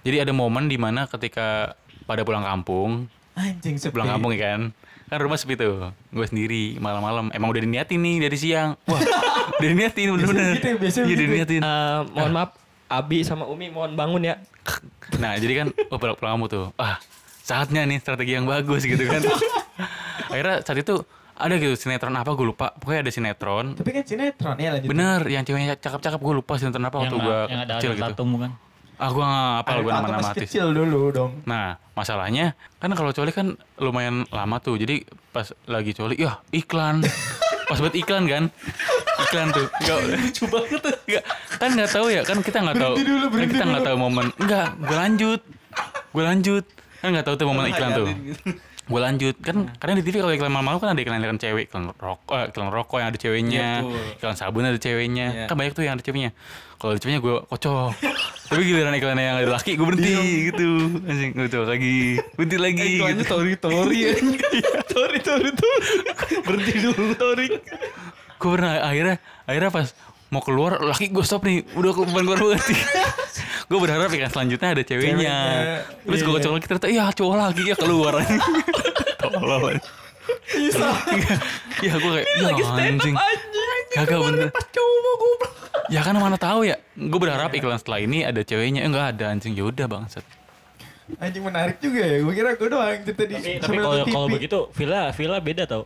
[0.00, 3.04] jadi ada momen di mana ketika pada pulang kampung,
[3.34, 4.72] anjing sepi pulang kampung ya kan,
[5.06, 7.28] kan rumah sepi tuh, gue sendiri malam-malam.
[7.30, 8.72] Emang udah diniatin nih dari siang.
[8.82, 9.00] Wah,
[9.54, 10.56] udah diniatin bener-bener.
[10.56, 11.32] gitu ya, biasanya Iya, udah begitu.
[11.46, 11.60] diniatin.
[11.62, 12.50] Eh, mohon maaf,
[12.88, 14.40] Abi sama Umi mohon bangun ya.
[15.14, 17.00] Nah jadi kan oh pulang, pulang kamu tuh ah
[17.40, 19.24] saatnya nih strategi yang bagus gitu kan.
[20.32, 21.00] Akhirnya saat itu
[21.38, 22.74] ada gitu sinetron apa gue lupa.
[22.74, 23.78] Pokoknya ada sinetron.
[23.78, 27.38] tapi kan sinetron ya lanjut Bener yang ceweknya cakep-cakep gue lupa sinetron apa waktu gue
[27.46, 28.04] yang ada kecil gitu.
[28.10, 28.50] Tatum bukan?
[28.98, 30.48] Ah gue gak apal Ariel gue nama-nama masih artis.
[30.50, 31.32] kecil dulu dong.
[31.46, 34.74] Nah masalahnya kan kalau coli kan lumayan lama tuh.
[34.74, 37.06] Jadi pas lagi coli ya iklan.
[37.70, 38.44] pas buat iklan kan?
[39.30, 39.70] Iklan tuh.
[39.86, 41.24] Gak, lucu banget Gak,
[41.62, 42.94] kan nggak tahu ya kan kita nggak tahu.
[43.30, 44.26] kan kita nggak tahu momen.
[44.42, 45.40] Enggak gue lanjut.
[46.10, 46.64] Gue lanjut.
[46.98, 48.08] Kan nggak tahu tuh momen iklan tuh
[48.88, 51.92] gue lanjut kan kadang di TV kalau iklan malam-malam kan ada iklan iklan cewek iklan
[51.92, 54.16] rokok eh, iklan rokok yang ada ceweknya Iya, betul.
[54.16, 55.44] iklan sabun ada ceweknya Iya.
[55.44, 56.30] kan banyak tuh yang ada ceweknya
[56.74, 57.90] kalau ada ceweknya gue kocok
[58.48, 60.14] tapi giliran iklan yang ada laki gue berhenti
[60.48, 60.68] gitu
[61.04, 61.96] anjing gue coba lagi
[62.34, 63.28] berhenti lagi Iklannya gitu.
[63.28, 64.12] tori tori ya.
[64.88, 65.88] Tori, tori, tori.
[66.40, 67.46] Berhenti dulu tori.
[68.38, 69.86] gue pernah akhirnya akhirnya pas
[70.28, 72.60] mau keluar laki gue stop nih udah keluar keluar banget
[73.68, 75.12] gue berharap ikan selanjutnya ada ceweknya.
[75.12, 75.38] Ceweknya.
[76.04, 78.12] terus gue cowok lagi ternyata iya cowok lagi ya keluar.
[79.22, 79.76] Tolol
[81.84, 83.14] ya gue kayak ya anjing.
[83.92, 84.48] kagak bener.
[85.88, 86.76] ya kan mana tahu ya.
[86.96, 88.84] Gue berharap iklan setelah ini ada ceweknya.
[88.84, 89.56] Eh, enggak ada anjing.
[89.56, 90.24] Ya udah bangsat.
[91.16, 92.20] Anjing menarik juga ya.
[92.20, 95.84] Gue kira gue doang cerita di Tapi, tapi kalau begitu villa villa beda tau.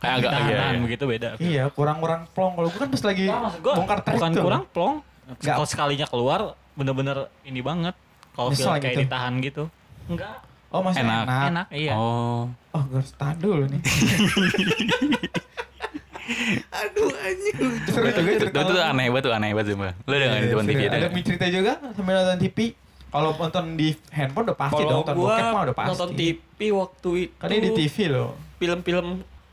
[0.00, 0.80] Kayak agak- Tahan- iya, iya.
[0.80, 1.28] begitu beda.
[1.38, 3.24] iya kurang-kurang plong kalau gue kan pas lagi
[3.60, 4.42] Gua bongkar trek bukan tuh.
[4.42, 4.94] kurang plong.
[5.38, 6.40] Kalau sekalinya keluar
[6.72, 7.92] bener-bener ini banget.
[8.30, 9.02] Kalau villa kayak gitu.
[9.04, 9.64] ditahan gitu.
[10.06, 10.40] Enggak.
[10.68, 11.22] oh masih Enak.
[11.24, 11.92] enak, Enak, iya.
[11.92, 13.82] oh oh gue harus tahan dulu nih
[16.72, 17.54] Aduh anjing.
[17.84, 18.82] seru juga itu, cerita itu, lo.
[18.84, 21.72] aneh banget tuh aneh banget sumpah lu udah Iya, nonton TV ada ada cerita juga
[21.90, 22.58] sambil nonton TV
[23.08, 26.58] kalau nonton di handphone udah pasti dong nonton gua bokep mah udah pasti nonton TV
[26.70, 29.06] waktu itu kan ini di TV loh film-film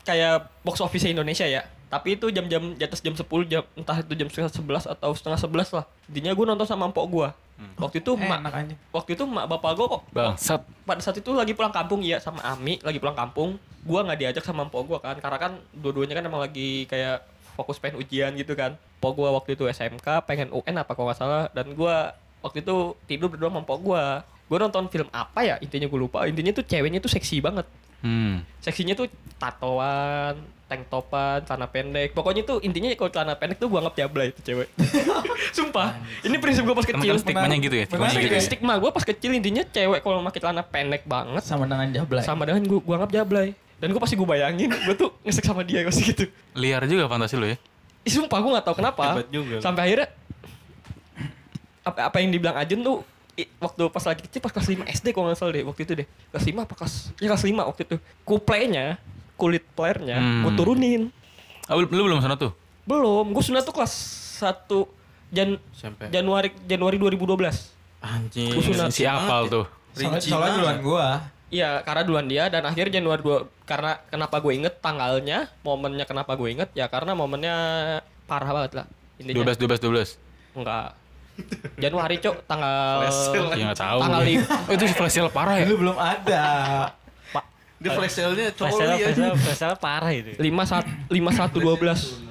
[0.08, 1.68] kayak box office Indonesia ya.
[1.92, 5.40] Tapi itu jam-jam di atas jam 10 jam entah itu jam setengah 11 atau setengah
[5.40, 5.84] 11 lah.
[6.08, 7.28] Intinya gue nonton sama empok gue.
[7.74, 11.34] Waktu itu mak enak aja waktu itu mak bapak gue kok bangsat pada saat itu
[11.34, 13.58] lagi pulang kampung ya sama Ami lagi pulang kampung.
[13.82, 17.26] Gua nggak diajak sama empok gue kan karena kan dua-duanya kan emang lagi kayak
[17.58, 18.78] fokus pengen ujian gitu kan.
[19.02, 22.14] Empok gue waktu itu SMK pengen UN apa kalau nggak salah dan gua
[22.46, 24.04] waktu itu tidur berdua sama empok gue.
[24.48, 26.30] Gue nonton film apa ya intinya gue lupa.
[26.30, 27.66] Intinya tuh ceweknya tuh seksi banget.
[28.04, 29.08] Hmm seksinya tuh
[29.38, 30.34] tatoan,
[30.68, 32.12] tank topan, celana pendek.
[32.12, 34.68] Pokoknya tuh intinya kalau celana pendek tuh gua anggap jablay itu cewek.
[35.56, 35.96] Sumpah.
[36.26, 37.16] Ini prinsip gua pas kecil.
[37.16, 40.40] kan stigmanya gitu ya menarik gitu ya Stigma gua pas kecil intinya cewek kalau pakai
[40.44, 43.56] celana pendek banget sama dengan jablay sama dengan gua, gua anggap jablay.
[43.78, 46.24] Dan gua pasti gua bayangin gua tuh ngesek sama dia pasti gitu.
[46.58, 47.56] liar juga fantasi lu ya
[48.06, 49.20] Ih, sumpah gua gak tahu kenapa.
[49.60, 50.08] Sampai akhirnya
[51.84, 52.96] apa, apa yang dibilang Ajun tuh
[53.58, 56.06] waktu pas lagi kecil pas kelas 5 SD kalau nggak salah deh waktu itu deh
[56.30, 58.86] kelas 5 apa kelas ya kelas 5 waktu itu kuplenya
[59.34, 60.42] kulit playernya Hmm.
[60.42, 61.02] gue turunin
[61.64, 62.50] ah, lu, lu belum sana tuh
[62.82, 63.94] belum gue sunat tuh kelas
[64.40, 64.66] 1
[65.28, 66.08] Jan Sampai.
[66.08, 67.36] Januari Januari 2012
[67.98, 68.54] Anjing.
[68.54, 68.88] Gua sunat.
[68.90, 71.06] si apal tuh soalnya, Rinci soalnya duluan gua
[71.48, 76.36] Iya, karena duluan dia dan akhirnya Januari 2 karena kenapa gue inget tanggalnya, momennya kenapa
[76.36, 77.56] gue inget ya karena momennya
[78.28, 78.86] parah banget lah.
[79.16, 80.92] Intinya 12 12 12 enggak.
[81.78, 84.30] Januari, Cok, tanggal ya nggak tahu Tanggal gue.
[84.34, 84.46] lima.
[84.66, 86.44] oh, itu flash sale parah ya dulu belum ada
[87.78, 88.50] Dia flash sale, ya.
[88.50, 88.94] flash sale,
[89.38, 90.34] flash sale parah itu.
[90.34, 92.26] 5 1 51 12.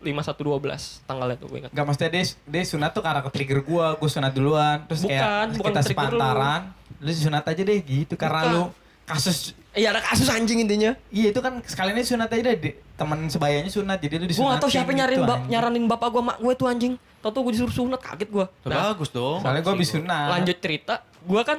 [0.00, 1.70] 5112 tanggalnya tuh gue ingat.
[1.70, 5.12] Gak maksudnya dia, dia sunat tuh karena ke trigger gua, gua sunat duluan Terus Bukan,
[5.12, 6.16] kayak bukan kita ke-trigger lu.
[6.16, 6.60] sepantaran
[6.98, 8.52] Lu sunat aja deh gitu Karena Bukan.
[8.54, 8.62] lu
[9.04, 9.36] kasus
[9.70, 10.92] Iya ada kasus anjing intinya.
[11.08, 14.60] Iya itu kan sekalian sunat aja deh Temen sebayanya sunat jadi lu Gue disunatin gak
[14.60, 16.94] tau siapa yang nyaranin, gitu, bap, nyaranin bapak gue, mak gue tuh anjing.
[17.20, 18.46] Tau tuh gue disuruh sunat, kaget gue.
[18.64, 19.44] Nah, Bagus dong.
[19.44, 21.58] Soalnya gua habis sunat lanjut cerita, gue kan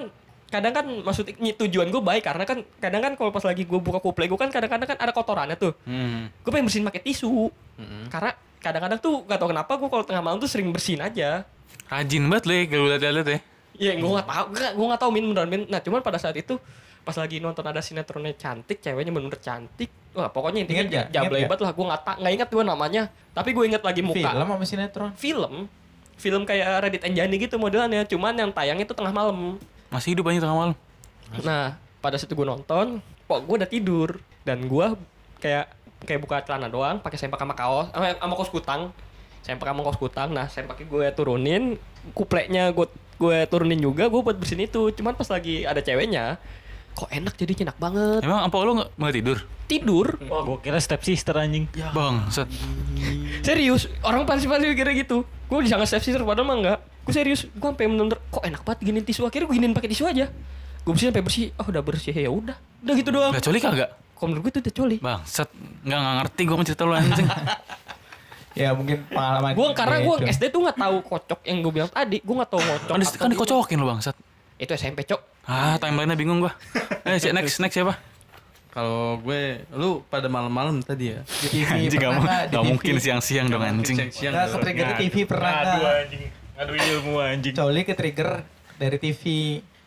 [0.52, 4.04] kadang kan maksud tujuan gue baik karena kan kadang kan kalau pas lagi gue buka
[4.04, 5.72] kuplay gue kan kadang-kadang kan ada kotorannya tuh.
[5.88, 6.44] hmm.
[6.44, 7.48] Gue pengen bersihin pakai tisu.
[7.80, 8.12] Mm-mm.
[8.12, 11.48] Karena kadang-kadang tuh gak tau kenapa gue kalau tengah malam tuh sering bersihin aja
[11.90, 13.40] Rajin banget lu ya kalau liat-liat ya.
[13.82, 15.62] Iya, gue gak tau, gak, gue gak tau min beneran min.
[15.68, 16.56] Nah, cuman pada saat itu
[17.02, 19.90] pas lagi nonton ada sinetronnya cantik, ceweknya bener-bener cantik.
[20.12, 21.06] Wah, pokoknya intinya nggak?
[21.10, 21.72] jablay Ingat banget lah.
[21.72, 23.04] Gue gak, ta- gak ingat gue namanya.
[23.32, 24.20] Tapi gue inget lagi muka.
[24.20, 25.12] Film sama sinetron.
[25.16, 25.54] Film.
[26.20, 28.04] Film kayak Reddit Anjani gitu modelannya.
[28.06, 29.58] Cuman yang tayangnya itu tengah malam.
[29.88, 30.74] Masih hidup aja tengah malam.
[31.42, 34.20] Nah, pada saat itu gue nonton, kok gue udah tidur.
[34.44, 34.86] Dan gue
[35.40, 35.72] kayak
[36.06, 38.82] kayak buka celana doang, pakai sempak sama kaos, sama, sama kaos kutang.
[39.42, 40.30] Sempak sama kaos kutang.
[40.36, 41.64] Nah, sempaknya gue turunin,
[42.14, 42.86] kupleknya gue
[43.22, 44.92] gue turunin juga, gue buat bersihin itu.
[44.92, 46.36] Cuman pas lagi ada ceweknya,
[47.02, 48.22] kok enak jadinya enak banget.
[48.22, 49.38] Emang apa lu nggak tidur?
[49.66, 50.08] Tidur.
[50.30, 51.66] Wah, gua kira step sister anjing.
[51.98, 52.46] Bang, set.
[53.42, 55.26] Serius, orang pasti pasti kira gitu.
[55.50, 56.80] Gue disangka step sister padahal mah enggak.
[57.02, 59.26] Gue serius, gue sampai bener kok enak banget giniin tisu.
[59.26, 60.30] Akhirnya gue giniin pakai tisu aja.
[60.86, 61.46] Gue bersihin sampai bersih.
[61.58, 62.58] Oh, udah bersih ya udah.
[62.86, 63.32] Udah gitu doang.
[63.34, 63.90] Gak coli kagak?
[64.14, 64.98] Kalau menurut gue itu udah coli.
[65.02, 65.50] Bang, set.
[65.82, 67.30] Nggak nggak ngerti gue cerita lu anjing.
[68.52, 69.56] Ya mungkin pengalaman.
[69.56, 70.16] Gue karena gue.
[70.28, 72.20] SD tuh nggak tahu kocok yang gue bilang tadi.
[72.20, 72.92] Gue nggak tahu kocok.
[72.92, 73.32] kan, kan gitu.
[73.32, 74.18] dikocokin lu bang, set.
[74.62, 75.22] Itu SMP cok.
[75.44, 76.54] Ah, timelinenya bingung gua.
[77.02, 77.98] Eh, si- next, next siapa?
[78.70, 81.26] Kalau gue, lu pada malam-malam tadi ya.
[81.26, 82.44] Di TV Anjing pernah nggak?
[82.48, 83.98] Gak mungkin siang-siang dong anjing.
[83.98, 84.54] Siang-siang Nggak dong.
[84.56, 85.82] ke-trigger di TV pernah nggak?
[85.98, 86.22] anjing.
[86.54, 87.54] Ngadu ilmu anjing.
[87.54, 88.30] Coli ke trigger
[88.78, 89.24] dari TV.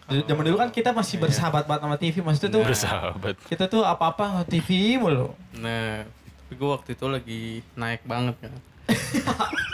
[0.05, 2.15] Zaman dulu kan kita masih bersahabat banget sama TV.
[2.21, 3.35] Maksudnya tuh Bersahabat.
[3.47, 4.69] kita tuh apa-apa TV
[4.99, 5.33] mulu.
[5.55, 6.05] Nah,
[6.43, 8.53] tapi gue waktu itu lagi naik banget kan.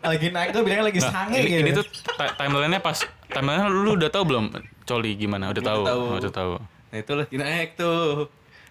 [0.00, 1.60] Lagi naik tuh bilangnya lagi Nah, sange ini, gitu.
[1.60, 2.96] ini tuh ti- timelinenya pas
[3.28, 4.44] timelinenya lu udah tahu belum
[4.82, 5.48] coli gimana?
[5.48, 5.82] Udah Udah tahu.
[5.86, 6.52] Oh, Udah tahu.
[6.88, 8.26] Nah itu lagi naik tuh.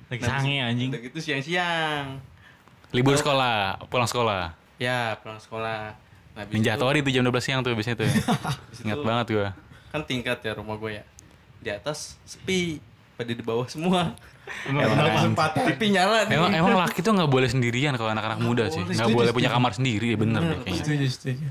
[0.08, 0.90] Lagi Nah, sange anjing.
[0.90, 2.18] Udah gitu siang-siang.
[2.90, 4.56] Libur sekolah, pulang sekolah.
[4.80, 5.92] Ya, pulang sekolah.
[6.34, 8.08] Nah, Ninja itu- Tori tuh jam 12 siang tuh biasanya tuh.
[8.86, 9.48] Ingat banget gua.
[9.90, 11.04] Kan tingkat ya rumah gue ya.
[11.60, 12.80] Di atas sepi.
[13.18, 14.14] Pada di bawah semua.
[14.64, 15.34] Emang.
[15.68, 16.38] TV nyala nih.
[16.38, 18.80] Emang emang laki tuh nggak boleh sendirian kalau anak-anak muda sih.
[18.80, 20.84] Nggak boleh punya kamar sendiri, ya bener deh kayaknya.
[20.86, 21.48] Setuju, setuju.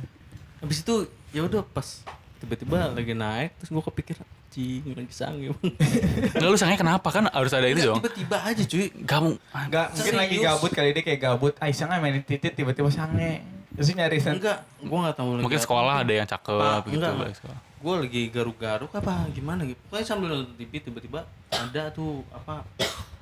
[0.62, 0.94] Habis itu
[1.34, 2.07] ya udah pas
[2.37, 5.61] tiba-tiba lagi naik terus gue kepikiran anjing lagi sange bang
[6.37, 8.01] Nggak lu sangnya kenapa kan harus ada itu dong.
[8.01, 10.20] tiba-tiba aja cuy Kamu Enggak, mungkin Serius?
[10.20, 11.53] lagi gabut kali dia kayak gabut.
[11.57, 13.45] Ah, iseng aja mainin titit tiba-tiba sange.
[13.76, 14.41] Terus nyari sen.
[14.41, 16.97] enggak gue nggak tahu lagi mungkin sekolah ada yang cakep Pak, gitu.
[16.97, 17.37] enggak.
[17.76, 21.20] gue lagi garuk-garuk apa gimana gitu pokoknya sambil nonton TV tiba-tiba
[21.53, 22.64] ada tuh apa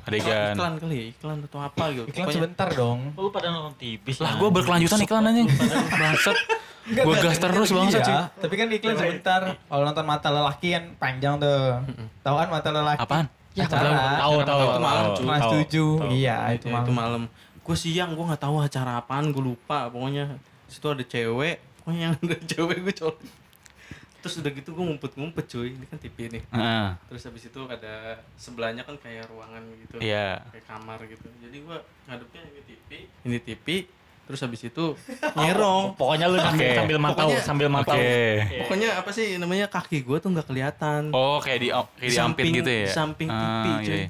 [0.05, 0.53] Adegan.
[0.53, 2.99] iklan kali ya iklan atau apa gitu Iklan Pokoknya- sebentar dong.
[3.15, 4.21] Lu pada nonton TV sih.
[4.21, 5.49] Lah gua berkelanjutan iklan anjing.
[5.91, 6.37] Bangsat.
[6.85, 8.03] Gua gas terus bangsat.
[8.03, 9.41] Iya, tapi kan iklan sebentar.
[9.57, 11.81] Kalau nonton mata lelaki kan panjang tuh.
[12.21, 13.01] Tahu kan mata lelaki?
[13.01, 13.27] Apaan?
[13.53, 14.19] Ya, Acara.
[14.19, 15.05] Tahu tahu Itu malam,
[15.41, 15.53] tahu.
[15.57, 15.93] tujuh.
[16.11, 16.93] Iya, itu Ya, itu malam.
[16.93, 17.23] malam
[17.65, 20.37] gue siang gue nggak tahu acara apaan gue lupa pokoknya
[20.69, 23.17] situ ada cewek pokoknya yang ada cewek gue colok
[24.25, 26.87] terus udah gitu gue ngumpet-ngumpet cuy ini kan TV nih Heeh.
[27.07, 27.95] terus habis itu ada
[28.35, 30.41] sebelahnya kan kayak ruangan gitu Iya.
[30.49, 32.89] kayak kamar gitu jadi gua ngadepnya ini TV
[33.21, 33.67] ini TV
[34.25, 34.85] terus habis itu
[35.37, 36.73] nyerong Pokoknya lu sambil, Oke.
[36.75, 37.75] sambil mantau, Pokoknya- sambil Oke.
[37.77, 37.97] mantau.
[38.59, 42.55] pokoknya apa sih namanya kaki gua tuh nggak kelihatan Oh, kayak di kayak Di samping-
[42.57, 42.81] gitu ya.
[42.81, 43.93] di samping Ah, TV, iya, cuy.
[43.95, 44.09] iya.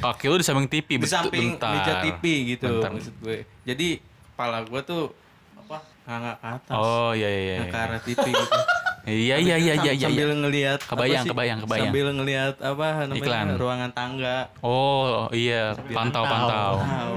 [0.00, 1.72] Kaki lu di samping TV, di betul samping bentar.
[1.72, 2.90] meja TV gitu Bentar.
[2.90, 3.88] maksud gue jadi
[4.28, 5.14] kepala gua tuh
[5.56, 7.58] apa nggak ke atas Oh, iya iya iya.
[7.64, 8.58] ke arah TV gitu
[9.08, 10.04] Iya iya iya iya iya.
[10.04, 10.36] sambil iya.
[10.36, 11.30] ngelihat Kebayang, sih?
[11.32, 11.84] kebayang, kebayang.
[11.88, 13.46] sambil ngelihat apa namanya Iklan.
[13.56, 16.76] ruangan tangga Oh, iya, pantau-pantau.
[16.76, 17.12] wow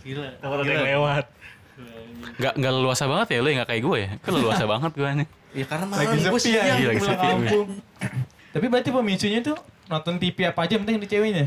[0.00, 1.24] gila Takut ada yang lewat.
[2.34, 4.10] Enggak enggak leluasa banget ya lu enggak kayak gue ya.
[4.18, 5.28] Kan leluasa banget gue nih.
[5.54, 6.38] ya karena malam gue ya.
[6.38, 7.22] siang Iya, lagi sepi.
[7.24, 7.68] kampung.
[8.48, 11.46] Tapi berarti pemicunya tuh nonton TV apa aja yang penting ada ceweknya.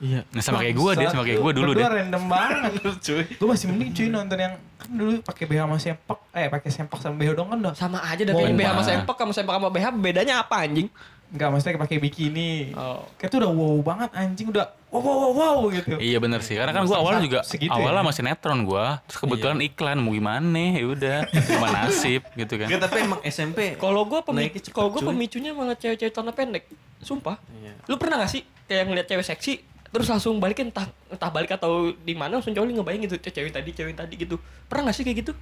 [0.00, 1.84] Iya Nah, sama kayak gue deh, sama kayak gue dulu deh.
[1.84, 2.72] Random banget.
[3.04, 6.70] cuy Gue masih mending cuy nonton yang kan dulu pakai BH sama sempak, eh pakai
[6.72, 7.72] sempak sama BH dong kan dah.
[7.76, 8.88] Sama aja dah kayak BH sama Pak.
[8.88, 10.88] sempak sama sempak sama BH bedanya apa anjing?
[11.30, 12.74] Enggak, maksudnya pakai bikini.
[12.74, 13.06] Oh.
[13.14, 15.94] Kayak tuh udah wow banget anjing udah wow wow wow, wow gitu.
[15.94, 18.08] Iya bener sih, karena kan gue awalnya juga Segitu awalnya ya?
[18.10, 19.68] masih netron gue, terus kebetulan Iya.
[19.70, 22.66] iklan mau gimana, ya udah, cuma nasib gitu kan.
[22.66, 25.08] Enggak tapi emang SMP Kalau gua pemi Naiknya cepet, kalau gua cuy.
[25.14, 26.66] pemicunya malah cewek-cewek celana pendek.
[26.98, 27.38] Sumpah.
[27.62, 27.78] Iya.
[27.86, 29.52] Lu pernah gak sih kayak ngeliat cewek seksi
[29.90, 33.52] terus langsung balikin entah entah balik atau di mana langsung cowok ngebayang gitu "Cewek- cewek
[33.52, 35.32] tadi cewek tadi gitu pernah gak sih kayak gitu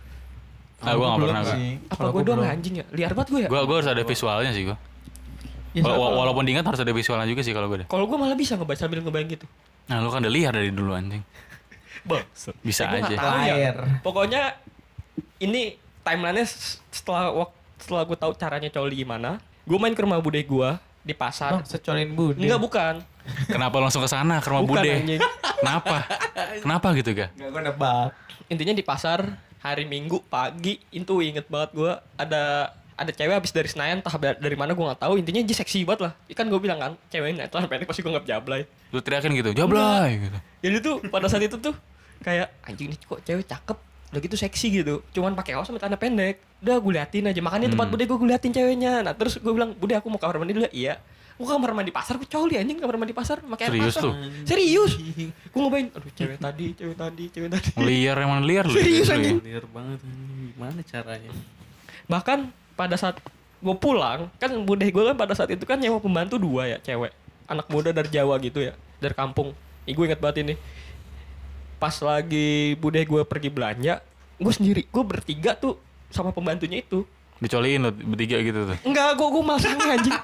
[0.78, 1.74] Ah, gue gak pernah sih.
[1.84, 4.50] apa gue gua doang anjing ya liar banget gue ya Gue gue harus ada visualnya
[4.50, 4.76] sih gue.
[5.74, 6.06] Ya, sama.
[6.16, 7.88] Walaupun diingat harus ada visualnya juga sih kalau gue deh.
[7.88, 9.46] kalau gue malah bisa ngebaca sambil ngebayang gitu
[9.84, 11.20] Nah lu kan udah liar dari dulu anjing.
[12.62, 13.14] Bisa Ya, aja.
[13.14, 13.72] tahu ya.
[14.00, 14.42] Pokoknya
[15.38, 16.46] ini timelinenya
[16.88, 17.34] setelah
[17.76, 20.70] setelah gue tahu caranya coli gimana gue main ke rumah bude gue
[21.08, 22.36] di pasar Bang, secolin bude.
[22.36, 22.94] enggak bukan
[23.46, 24.92] Kenapa langsung ke sana ke rumah bukan Bude?
[24.94, 25.20] anjing
[25.58, 25.96] Kenapa?
[26.60, 27.28] Kenapa gitu ga?
[27.30, 28.08] Enggak gue nebak.
[28.46, 29.20] intinya di pasar
[29.58, 34.34] hari minggu pagi itu inget banget gue ada ada cewek habis dari Senayan entah da-
[34.34, 37.44] dari mana gue nggak tahu intinya dia seksi banget lah kan gue bilang kan ceweknya
[37.44, 40.38] itu pendek pasti gue nggak jablay Lu teriakin gitu, jablay gitu.
[40.60, 41.76] jadi tuh pada saat itu tuh
[42.18, 43.78] kayak anjing nih kok cewek cakep
[44.08, 45.04] udah gitu seksi gitu.
[45.10, 46.40] Cuman pakai kaos sama celana pendek.
[46.58, 47.38] Udah gue liatin aja.
[47.38, 47.92] Makanya tempat Hmm.
[47.92, 48.92] bude gue gue liatin ceweknya.
[49.00, 50.64] Nah terus gue bilang bude aku mau kamar mandi dulu.
[50.64, 50.94] Ya iya
[51.34, 52.16] gue kamar mandi pasar?
[52.16, 53.38] Gue coli anjing kamar mandi pasar.
[53.38, 54.02] Pakai air Serius pasar.
[54.02, 54.12] lu?
[54.42, 54.92] serius?
[55.46, 57.68] Gue ngobain aduh cewek tadi cewek tadi cewek tadi.
[57.78, 58.74] Liar emang liar lu.
[58.74, 59.38] Serius, anjing?
[59.40, 59.98] Liar banget.
[60.48, 61.30] Gimana caranya?
[62.04, 63.20] bahkan pada saat
[63.58, 67.12] gue pulang kan bude gue kan pada saat itu kan nyewa pembantu dua ya cewek.
[67.44, 69.52] Anak muda dari Jawa gitu ya dari kampung.
[69.84, 70.54] Ih, gue inget banget ini
[71.78, 73.94] pas lagi bude gue pergi belanja
[74.34, 77.06] gue sendiri gue bertiga tuh sama pembantunya itu
[77.38, 78.76] Dicoliin lu bertiga gitu tuh.
[78.82, 80.18] enggak gue gue malah sange anjing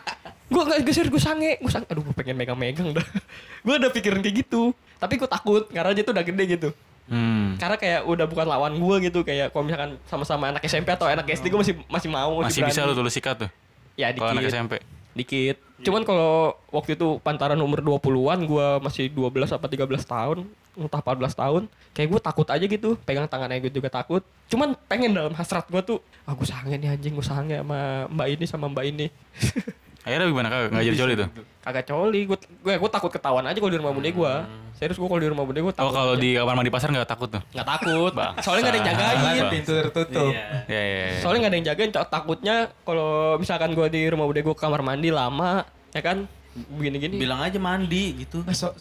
[0.44, 3.07] gue nggak gue serius gue sange gue sange aduh gue pengen megang-megang dah
[3.64, 6.70] gue udah pikiran kayak gitu tapi gue takut karena dia tuh udah gede gitu
[7.05, 7.61] Hmm.
[7.61, 11.28] karena kayak udah bukan lawan gue gitu kayak kalau misalkan sama-sama anak SMP atau anak
[11.28, 12.88] SD gue masih masih mau Masih bisa berani.
[12.88, 13.50] lu tulis sikat tuh.
[13.92, 14.72] ya Kalau anak dikit SMP.
[15.14, 15.56] Dikit.
[15.80, 20.38] Cuman kalau waktu itu pantaran umur 20-an gua masih 12 apa 13 tahun,
[20.74, 21.62] entah 14 tahun,
[21.94, 24.22] kayak gue takut aja gitu, pegang tangannya gue juga takut.
[24.50, 28.28] Cuman pengen dalam hasrat gua tuh, ah gue sange nih anjing, gue sange sama mbak
[28.34, 29.06] ini sama mbak ini.
[30.05, 30.68] Akhirnya gimana kagak?
[30.68, 31.28] Nggak jadi coli tuh?
[31.59, 34.44] Kagak coli, gue gue gue takut ketahuan aja kalau di rumah bude gua.
[34.74, 35.92] Serius gue kalau di rumah bude gue Oh takut.
[35.92, 36.20] kalau aja.
[36.20, 37.42] di kamar mandi pasar nggak takut tuh?
[37.48, 38.32] nggak takut, Bang.
[38.38, 39.16] soalnya nggak ada yang jagain.
[39.16, 39.50] Bang.
[39.50, 40.30] pintu tertutup.
[40.30, 40.44] Iya.
[40.66, 40.96] Ya ya.
[41.09, 41.18] ya.
[41.18, 44.80] Soalnya nggak ada yang jagain, tak- takutnya kalau misalkan gue di rumah bude gue kamar
[44.80, 46.28] mandi lama, ya kan,
[46.70, 47.16] begini-gini.
[47.16, 48.44] Bilang aja mandi gitu.
[48.44, 48.76] Nah, so-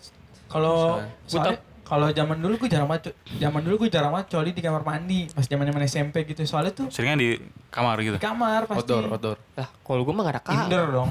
[0.45, 1.55] kalau soalnya
[1.93, 5.29] kalau zaman dulu gue jarang banget zaman dulu gue jarang banget coli di kamar mandi
[5.29, 7.37] pas zaman zaman SMP gitu soalnya tuh Seringan di
[7.69, 8.17] kamar gitu.
[8.17, 9.37] di kamar pasti Outdoor, outdoor.
[9.53, 10.63] Lah, kalau gue mah gak ada kamar.
[10.65, 11.09] indoor dong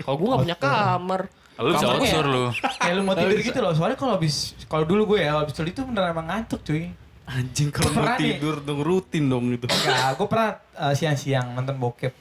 [0.00, 1.20] Kalau gue gak punya kamar.
[1.56, 2.32] Lu bisa outdoor ya?
[2.32, 2.44] lu.
[2.78, 5.52] kayak lu mau tidur gitu loh soalnya kalau habis kalau dulu gue ya kalau habis
[5.52, 6.94] coli tuh beneran emang ngantuk cuy
[7.26, 8.24] Anjing kalau mau Pernah nih.
[8.38, 9.66] tidur dong rutin dong gitu.
[9.66, 12.14] Enggak, gue pernah uh, siang-siang nonton bokep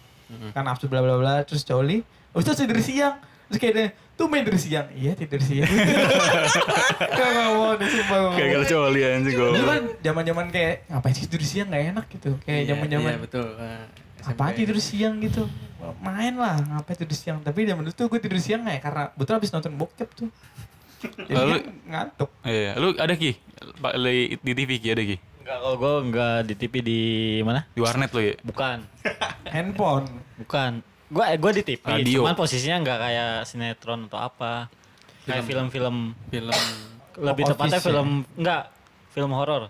[0.51, 3.17] kan nafsu bla bla bla terus coli Terus terus tidur siang
[3.49, 5.65] terus kayak dia tuh main tidur siang iya tidur siang
[7.09, 9.65] gak gak mau deh sumpah kalau coli anjing Dulu gue.
[9.65, 12.31] kan zaman-zaman kayak ngapain sih tidur siang gak enak gitu.
[12.39, 13.47] Kayak Iya, zaman-zaman Iya, betul.
[13.55, 13.85] Ah,
[14.21, 14.57] apa SMP.
[14.59, 15.43] tidur siang gitu.
[15.97, 17.39] Main lah, ngapain tidur siang.
[17.39, 20.29] Tapi zaman dulu tuh gue tidur siang ya karena betul habis nonton bokep tuh.
[20.99, 22.29] Jadi Lalu- kan ngantuk.
[22.43, 23.31] Iya, lu ada ki?
[23.79, 23.93] Pak
[24.37, 25.17] di TV ki ada ki?
[25.39, 26.99] Enggak, kalau gue enggak di TV di
[27.41, 27.63] mana?
[27.71, 28.35] Di warnet lu ya?
[28.41, 28.77] Bukan.
[29.55, 30.05] Handphone.
[30.37, 30.83] Bukan.
[31.09, 32.21] Gue gue di TV, Radio.
[32.21, 34.69] cuman posisinya enggak kayak sinetron atau apa.
[35.25, 36.57] Kayak film-film Film
[37.27, 37.85] lebih Office tepatnya ya?
[37.85, 38.61] film enggak
[39.09, 39.63] film horor.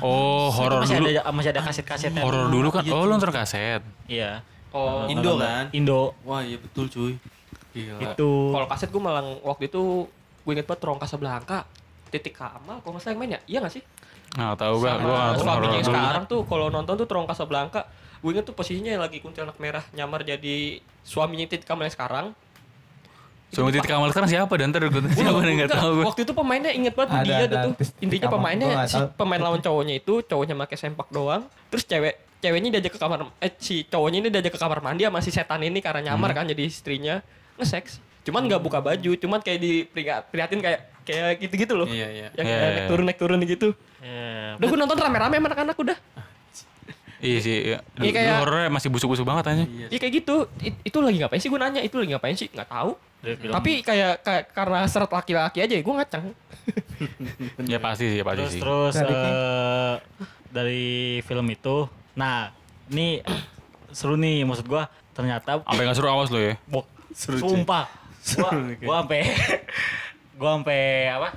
[0.00, 1.08] Oh, horor masih dulu.
[1.08, 2.22] ada masih ada kaset-kasetnya.
[2.24, 2.84] Horor dulu kan.
[2.88, 3.80] Oh, lu nonton kaset.
[4.08, 4.40] Iya.
[4.72, 5.68] Oh, Indo kan?
[5.72, 6.16] Indo.
[6.24, 7.16] Wah, iya betul cuy.
[7.72, 8.12] Gila.
[8.12, 8.52] Itu.
[8.52, 10.08] kalau kaset gue malah waktu itu
[10.44, 11.64] gue inget banget Terong Casablanca.
[12.12, 13.40] Titik Kamal, kalau nggak salah yang main ya?
[13.48, 13.82] Iya nggak sih?
[14.36, 15.88] Nah, tahu gua, Sama gua nggak nonton horor dulu.
[15.88, 17.82] sekarang tuh kalau nonton tuh Terong Casablanca.
[18.22, 22.26] Gue inget tuh posisinya lagi kuntilanak merah nyamar jadi suaminya Titik Kamal yang sekarang.
[23.52, 24.48] Suami titik kamal sekarang siapa?
[24.56, 26.04] Dan ntar gue siapa nih nggak Enggak, tahu gue.
[26.08, 27.72] Waktu itu pemainnya inget banget Ada- dia ada tuh.
[28.00, 31.44] Intinya pemainnya si pemain lawan cowoknya itu cowoknya pakai sempak doang.
[31.68, 35.20] Terus cewek ceweknya diajak ke kamar eh si cowoknya ini diajak ke kamar mandi sama
[35.20, 36.38] si setan ini karena nyamar Hmm.
[36.40, 37.20] kan jadi istrinya
[37.60, 38.00] nge-sex.
[38.24, 41.84] Cuman nggak buka baju, cuman kayak diperingatin kayak kayak gitu-gitu loh.
[41.84, 42.26] Iya, iya.
[42.32, 42.72] Yang Iya, kayak iya.
[42.72, 43.68] naik turun naik turun gitu.
[44.00, 45.98] Ya, Udah gue nonton rame-rame anak-anak udah.
[47.22, 47.56] Iya sih.
[47.64, 47.78] Iya.
[47.96, 49.64] Iya, kayak- horornya masih busuk-busuk banget aja.
[49.64, 50.36] Iya kayak gitu.
[50.58, 51.80] It- itu lagi ngapain sih gue nanya?
[51.80, 52.48] Itu lagi ngapain sih?
[52.48, 52.92] Nggak tahu.
[53.22, 53.54] film.
[53.54, 56.24] Tapi kayak, kayak karena seret laki-laki aja gue ngacang.
[57.64, 58.60] Ya pasti sih, ya pasti terus sih.
[58.60, 59.94] terus Dari- eh,
[60.48, 60.84] dari
[61.22, 62.52] film itu nah
[62.86, 63.22] ini
[63.90, 66.54] seru nih maksud gua ternyata Sampai nggak suruh awas lo ya.
[66.66, 69.20] bok Seru, sumpah gua Seru, gua sampai
[70.38, 71.28] gua sampai apa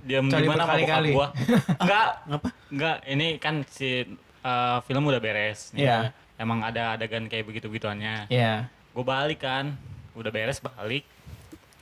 [0.00, 0.64] diam di mana
[1.10, 1.26] gua
[1.82, 4.06] enggak ngapa enggak ini kan si
[4.40, 5.84] eh, film udah beres nih.
[5.84, 5.98] Iya.
[6.36, 8.66] emang ada adegan kayak begitu begituannya Iya.
[8.90, 9.76] gue balik kan
[10.12, 11.04] udah beres balik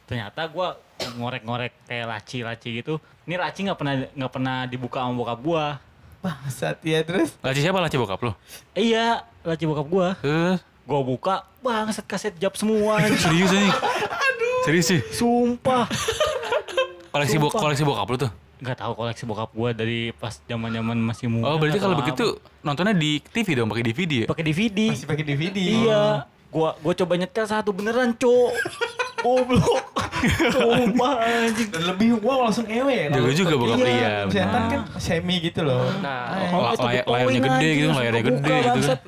[0.05, 0.69] ternyata gue
[1.15, 5.67] ngorek-ngorek kayak laci-laci gitu ini laci nggak pernah nggak pernah dibuka sama bokap gue
[6.19, 7.39] Bangsat ya terus.
[7.39, 8.35] Laci siapa laci bokap lo?
[8.75, 13.71] eh, iya laci bokap gue Terus gue buka bangsat kaset jab semua serius nih.
[14.65, 15.01] Serius sih.
[15.09, 15.87] sumpah
[17.09, 18.31] Koleksi bo koleksi bokap lo tuh.
[18.59, 22.03] Nggak tahu koleksi bokap gue dari pas zaman zaman masih muda Oh, berarti kalau apa.
[22.03, 22.27] begitu
[22.61, 24.27] nontonnya di TV dong, pakai DVD ya?
[24.27, 25.59] pakai DVD Masih pakai DVD.
[25.59, 26.03] iya
[26.49, 28.51] gua gua coba nyetel satu beneran cok
[29.19, 29.85] goblok
[30.49, 33.07] sumpah anjing Dan lebih wow langsung ewe ya.
[33.13, 33.91] Jago juga bokap Iya.
[33.93, 34.11] iya.
[34.27, 35.87] Setan kan semi gitu loh.
[35.99, 38.99] Nah, Ah, Oh, dipoin layarnya gede gitu, layarnya gede gitu kan.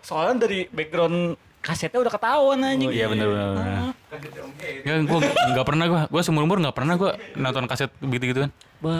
[0.00, 3.54] soalnya dari background kasetnya udah ketahuan anjing Iya benar benar.
[4.82, 6.00] Enggak, gua enggak pernah gua.
[6.10, 8.50] Gua seumur umur enggak pernah gua nonton kaset begitu gitu kan.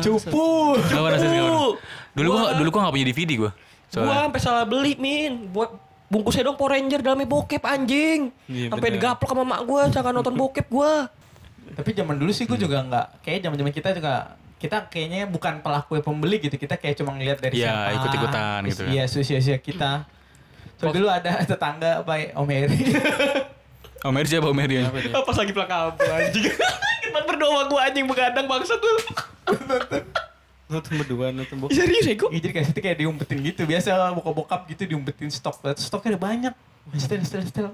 [0.01, 0.79] Cupu.
[0.79, 1.71] Enggak pernah sih, nggak pernah.
[2.15, 3.51] Dulu gua dulu gua enggak punya DVD gua.
[3.51, 5.53] Gua Soalnya sampai salah beli, Min.
[5.53, 5.71] Buat
[6.09, 8.31] bungkusnya dong Power Ranger dalamnya bokep anjing.
[8.47, 9.01] Iya, sampai bener.
[9.01, 11.11] digaplok sama mak gua jangan nonton bokep gua.
[11.73, 15.59] Tapi zaman dulu sih gue juga nggak kayak zaman zaman kita juga kita kayaknya bukan
[15.59, 18.93] pelaku pembeli gitu kita kayak cuma ngeliat dari Iya, siapa ikut-ikutan gitu kan.
[18.93, 20.05] iya sosial kita
[20.83, 22.78] so dulu ada tetangga apa ya, Om Heri
[24.07, 24.83] Om Eri siapa Om Eri?
[24.83, 25.14] Apa dia?
[25.14, 26.45] Pas lagi kampung anjing.
[27.07, 28.97] Tempat berdua sama gua anjing begadang bangsa tuh.
[30.66, 31.76] Nonton berdua, nonton bokep.
[31.76, 32.14] Serius ya?
[32.18, 36.55] Iya, jadi kayak kayak diumpetin gitu biasa bokap-bokap gitu diumpetin stok stoknya ada banyak
[36.99, 37.66] setel setel setel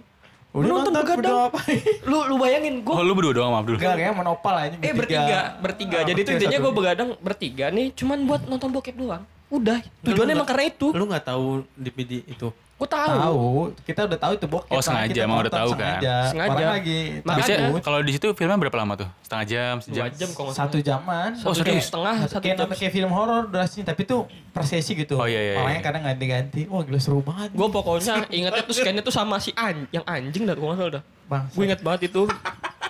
[0.49, 1.53] udah Nonton nonton, begadang?
[1.53, 1.61] apa
[2.09, 3.77] Lu lu bayangin Oh gua lu berdua doang sama Abdul?
[3.77, 5.99] Enggak, kayak monopal aja Eh bertiga, bertiga.
[6.09, 9.23] Jadi itu intinya gue begadang bertiga nih, cuman buat nonton bokep doang.
[9.49, 10.93] Udah, tujuannya emang karena itu.
[10.93, 12.49] Lu nggak tahu DVD itu?
[12.79, 13.11] Gue tahu.
[13.11, 13.47] Tahu,
[13.83, 14.71] kita udah tahu itu bokep.
[14.71, 15.99] Oh, sengaja, kita emang udah tahu kan?
[15.99, 16.15] sengaja.
[16.31, 16.51] Sengaja.
[16.55, 19.09] Orang lagi Makanya- kalau di situ filmnya berapa lama tuh?
[19.19, 20.07] Setengah jam, sejam?
[20.07, 21.31] Dua jam kok nggak satu jaman.
[21.43, 22.63] Oh, Satu jam setengah, satu kayak jam.
[22.63, 25.19] nonton kayak film horor durasinya, tapi tuh per sesi gitu.
[25.19, 25.59] Oh, iya, iya, iya.
[25.59, 26.61] Orangnya kadang ganti-ganti.
[26.71, 27.51] Wah, gila seru banget.
[27.51, 30.93] Gue pokoknya ingetnya tuh scan tuh sama si an yang anjing dah gue nggak salah
[30.95, 31.05] dah.
[31.27, 32.23] Bang, Gue inget banget itu.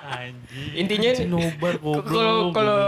[0.04, 0.72] Anjing.
[0.76, 2.80] Intinya Nobar kalau kalau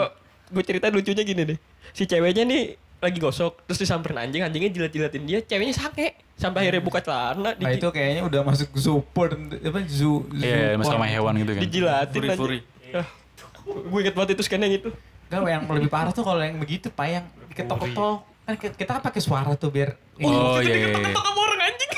[0.47, 1.59] gue cerita lucunya gini deh.
[1.91, 2.63] Si ceweknya nih
[3.01, 7.71] lagi gosok terus disamperin anjing anjingnya jilat-jilatin dia ceweknya sange sampai akhirnya buka celana Nah
[7.71, 11.13] itu kayaknya udah masuk zoo porn, apa zoo, zoo Iya, masalah sama porn.
[11.13, 11.61] hewan gitu kan.
[11.63, 12.59] dijilatin Furi-furi.
[13.63, 14.91] gue inget banget itu scan yang itu
[15.31, 18.17] Enggak, yang lebih parah tuh kalau yang begitu, Pak, yang diketok-ketok.
[18.43, 20.89] Kan kita kan pakai suara tuh biar Oh iya iya.
[20.91, 21.15] iya.
[21.15, 21.91] sama orang anjing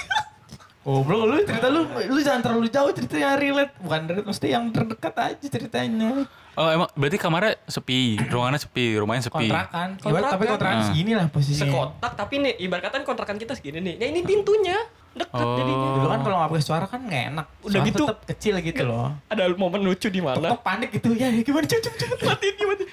[0.82, 3.72] Goblok lu cerita lu lu jangan terlalu jauh cerita yang relate.
[3.78, 6.26] Bukan relate mesti yang terdekat aja ceritanya.
[6.52, 9.46] Oh emang berarti kamarnya sepi, ruangannya sepi, rumahnya sepi.
[9.46, 10.32] kontrakan Ibarat- Kontrakan.
[10.32, 10.76] tapi kontrakan.
[10.76, 10.84] Ah.
[10.84, 11.64] segini lah posisinya.
[11.64, 13.94] Sekotak tapi nih ibarat kata kontrakan kita segini nih.
[13.96, 14.76] Nah ini pintunya.
[15.12, 15.54] Dekat Oh.
[15.54, 15.88] jadinya.
[15.94, 17.46] Dulu kan kalau nggak pakai suara kan nggak enak.
[17.60, 18.02] Udah Suara gitu.
[18.02, 19.06] tetap kecil gitu loh.
[19.28, 20.44] Ada momen lucu di mana?
[20.50, 21.12] Tok panik gitu.
[21.14, 21.64] Ya gimana?
[21.64, 22.84] Cepet cepet cepet matiin gimana?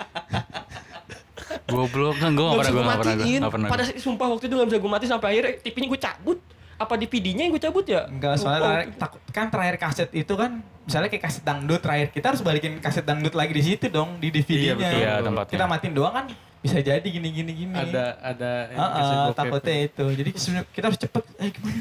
[1.66, 3.70] Goblok kan gue Gak pernah, gue gue gak pernah, pernah.
[3.70, 6.40] pada sumpah waktu itu gak bisa gue matiin sampai akhirnya TV-nya gue cabut
[6.80, 8.68] apa DVD-nya yang gue cabut ya Enggak, soalnya Lupa.
[8.70, 10.52] terakhir, takut kan terakhir kaset itu kan
[10.82, 14.28] misalnya kayak kaset dangdut terakhir kita harus balikin kaset dangdut lagi di situ dong di
[14.30, 14.64] DVD-nya.
[14.64, 14.98] Iya, betul.
[14.98, 15.52] Iya, tempatnya.
[15.52, 16.26] Kita matiin doang kan
[16.60, 17.72] bisa jadi gini gini gini.
[17.74, 19.36] Ada ada yang Heeh, kasih bokep.
[19.38, 20.06] takutnya itu.
[20.14, 21.24] Jadi sebenarnya kita harus cepet.
[21.38, 21.80] Eh gimana?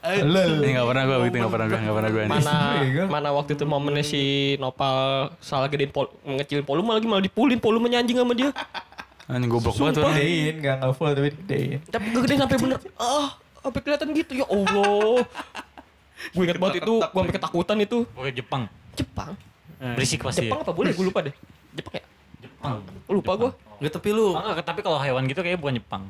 [0.00, 0.42] Eh, Halo.
[0.56, 2.22] Ini gak pernah gue gitu, gak pernah gue, gak pernah gue.
[2.26, 3.02] mana Bego.
[3.06, 4.22] mana waktu itu momennya si
[4.56, 4.96] Nopal
[5.38, 8.48] salah gedein pol ngecilin volume lagi malah dipulin volumenya anjing sama dia
[9.26, 10.02] Anjing goblok banget tuh.
[10.02, 10.16] Sumpah.
[10.16, 11.78] Gedein, enggak enggak full tapi gedein.
[11.86, 13.28] tapi gue gedein sampai bener ah
[13.60, 15.24] sampai kelihatan gitu ya Allah
[16.36, 18.62] gue ingat banget itu gue sampai ketakutan itu Pokoknya Jepang.
[18.92, 19.30] Jepang
[19.80, 20.44] Berisik pasti.
[20.44, 21.34] Jepang apa boleh gue lupa deh
[21.72, 22.04] Jepang ya
[22.40, 22.84] Jepang.
[23.08, 23.50] lupa gue
[23.80, 26.02] Enggak tapi lu Ah, enggak, tapi kalau hewan gitu kayaknya bukan Jepang.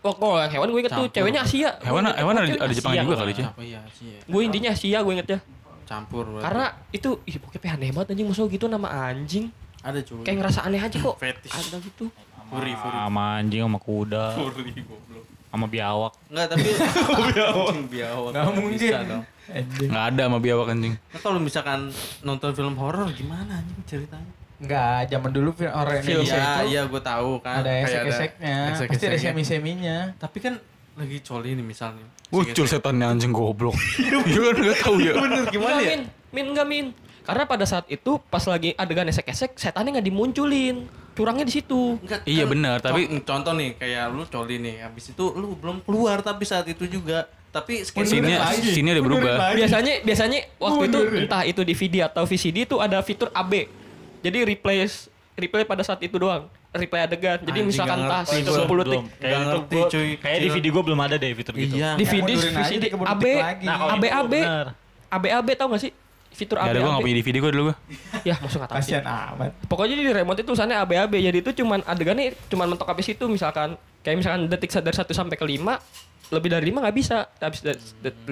[0.00, 1.76] Oh, kalau hewan gue inget tuh ceweknya Asia.
[1.84, 4.20] Hewan, hewan ada, ada Jepang juga kali apa ya sih ya?
[4.24, 5.38] Gue intinya Asia gue inget ya.
[5.84, 6.44] Campur berarti.
[6.48, 9.52] Karena itu ih pokoknya aneh banget anjing musuh gitu nama anjing.
[9.84, 10.24] ada cuy.
[10.24, 11.14] Kayak ngerasa aneh aja kok.
[11.20, 11.52] Fetish.
[11.52, 12.08] Ada gitu.
[12.48, 12.96] Furi furi.
[12.96, 15.24] Sama anjing, sama kuda, Furi goblok.
[15.48, 16.12] Sama biawak.
[16.28, 16.68] Enggak tapi
[17.32, 17.74] biawak.
[17.88, 18.30] biawak.
[18.32, 18.78] Enggak mungkin.
[18.78, 19.22] Bisa dong.
[19.46, 19.88] Anjing.
[19.88, 20.94] Gak ada sama biawak anjing.
[20.98, 21.80] Nah, kalau misalkan
[22.20, 24.32] nonton film horor gimana anjing ceritanya?
[24.56, 27.60] Enggak, zaman dulu film horor Film Indonesia Iya, itu iya gue tahu kan.
[27.60, 28.56] ada Kayak esek-eseknya.
[28.58, 29.20] Pasti ada esek-eseknya.
[29.30, 29.96] semi-seminya.
[30.16, 30.54] Tapi kan
[30.96, 32.06] lagi coli nih misalnya.
[32.26, 33.76] Muncul setannya anjing goblok.
[34.26, 35.12] Iya kan gak tau ya.
[35.14, 35.90] Bener gimana Enggak, ya?
[35.92, 36.02] Min.
[36.32, 36.86] Min enggak Min.
[37.22, 40.90] Karena pada saat itu pas lagi adegan esek-esek setannya nggak dimunculin.
[41.16, 41.96] Curangnya di situ.
[41.96, 45.80] Enggak, Iya, benar, tapi- con- contoh nih kayak lu coli nih, habis itu lu belum
[45.80, 47.24] keluar tapi saat itu juga.
[47.48, 48.36] Tapi Sini,
[48.68, 49.56] sini ada berubah.
[49.56, 53.64] Biasanya biasanya waktu itu entah itu DVD atau VCD itu ada fitur AB.
[54.20, 56.52] Jadi replace replay pada saat itu doang.
[56.70, 57.40] Replay adegan.
[57.40, 58.60] Jadi Anjing, misalkan ngerti itu gua.
[58.60, 58.84] 10 detik.
[58.92, 59.04] Belum.
[59.08, 60.10] Kayak Nggak itu ngerti, gua- cuy.
[60.20, 61.74] Kayak di video gue belum ada deh fitur gitu.
[61.74, 61.90] Iya.
[61.96, 63.24] DVD, mundurin aja, VCD, AB.
[63.64, 64.34] Nah, AB, AB.
[65.08, 65.92] AB, AB tau gak sih?
[66.36, 67.76] Fitur Gak AB, ada gue gak punya DVD gue dulu gue.
[68.28, 68.92] Ya, maksud gak tahu sih.
[68.92, 69.56] Kasihan amat.
[69.64, 71.14] Pokoknya di remote itu tulisannya AB, AB.
[71.16, 75.36] Jadi itu cuman adegannya cuman mentok habis itu misalkan kayak misalkan detik dari 1 sampai
[75.40, 77.16] ke 5 lebih dari 5 gak bisa.
[77.40, 77.80] Habis dari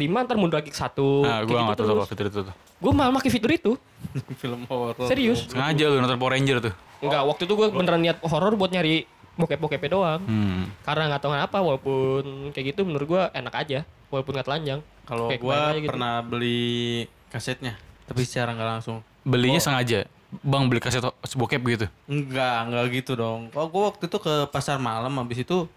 [0.04, 0.92] 5 ntar mundur lagi ke 1.
[1.24, 2.54] Nah gue gak tau apa fitur itu tuh.
[2.76, 3.72] Gue malah pakai fitur itu.
[4.42, 5.08] film horor.
[5.08, 5.48] Serius.
[5.48, 6.74] Sengaja lu nonton Power Ranger tuh.
[7.00, 9.08] Enggak, waktu itu gue beneran niat horor buat nyari
[9.40, 10.20] bokep-bokepnya doang.
[10.28, 10.68] Hmm.
[10.84, 13.80] Karena nggak tahu kenapa walaupun kayak gitu menurut gue enak aja
[14.12, 14.80] walaupun nggak telanjang.
[15.04, 15.90] Kalau aja gitu.
[15.90, 19.00] pernah beli kasetnya, tapi secara nggak langsung.
[19.24, 20.08] Belinya sengaja.
[20.42, 21.04] Bang beli kaset
[21.38, 21.86] bokep gitu.
[22.10, 23.54] Enggak, enggak gitu dong.
[23.54, 25.70] Kalau gua waktu itu ke pasar malam habis itu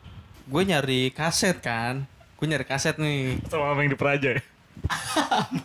[0.47, 2.07] gue nyari kaset kan.
[2.39, 3.38] Gue nyari kaset nih.
[3.51, 4.41] Sama yang di Praja ya?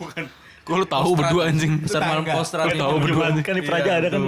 [0.63, 1.83] Gue lu tahu berdua anjing.
[1.83, 2.23] Pasar malam.
[2.23, 4.21] Kostrad Gua tahu berdua kan di Praja ada kan.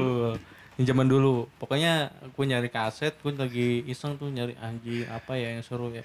[0.75, 1.47] Ini zaman dulu.
[1.55, 6.03] Pokoknya gue nyari kaset, gue lagi iseng tuh nyari anjing apa ya yang seru ya.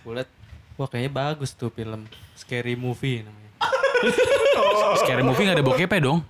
[0.00, 0.30] Gue liat,
[0.80, 2.08] wah kayaknya bagus tuh film.
[2.32, 3.45] Scary movie namanya.
[5.00, 6.20] Scary movie gak ada bokepnya dong.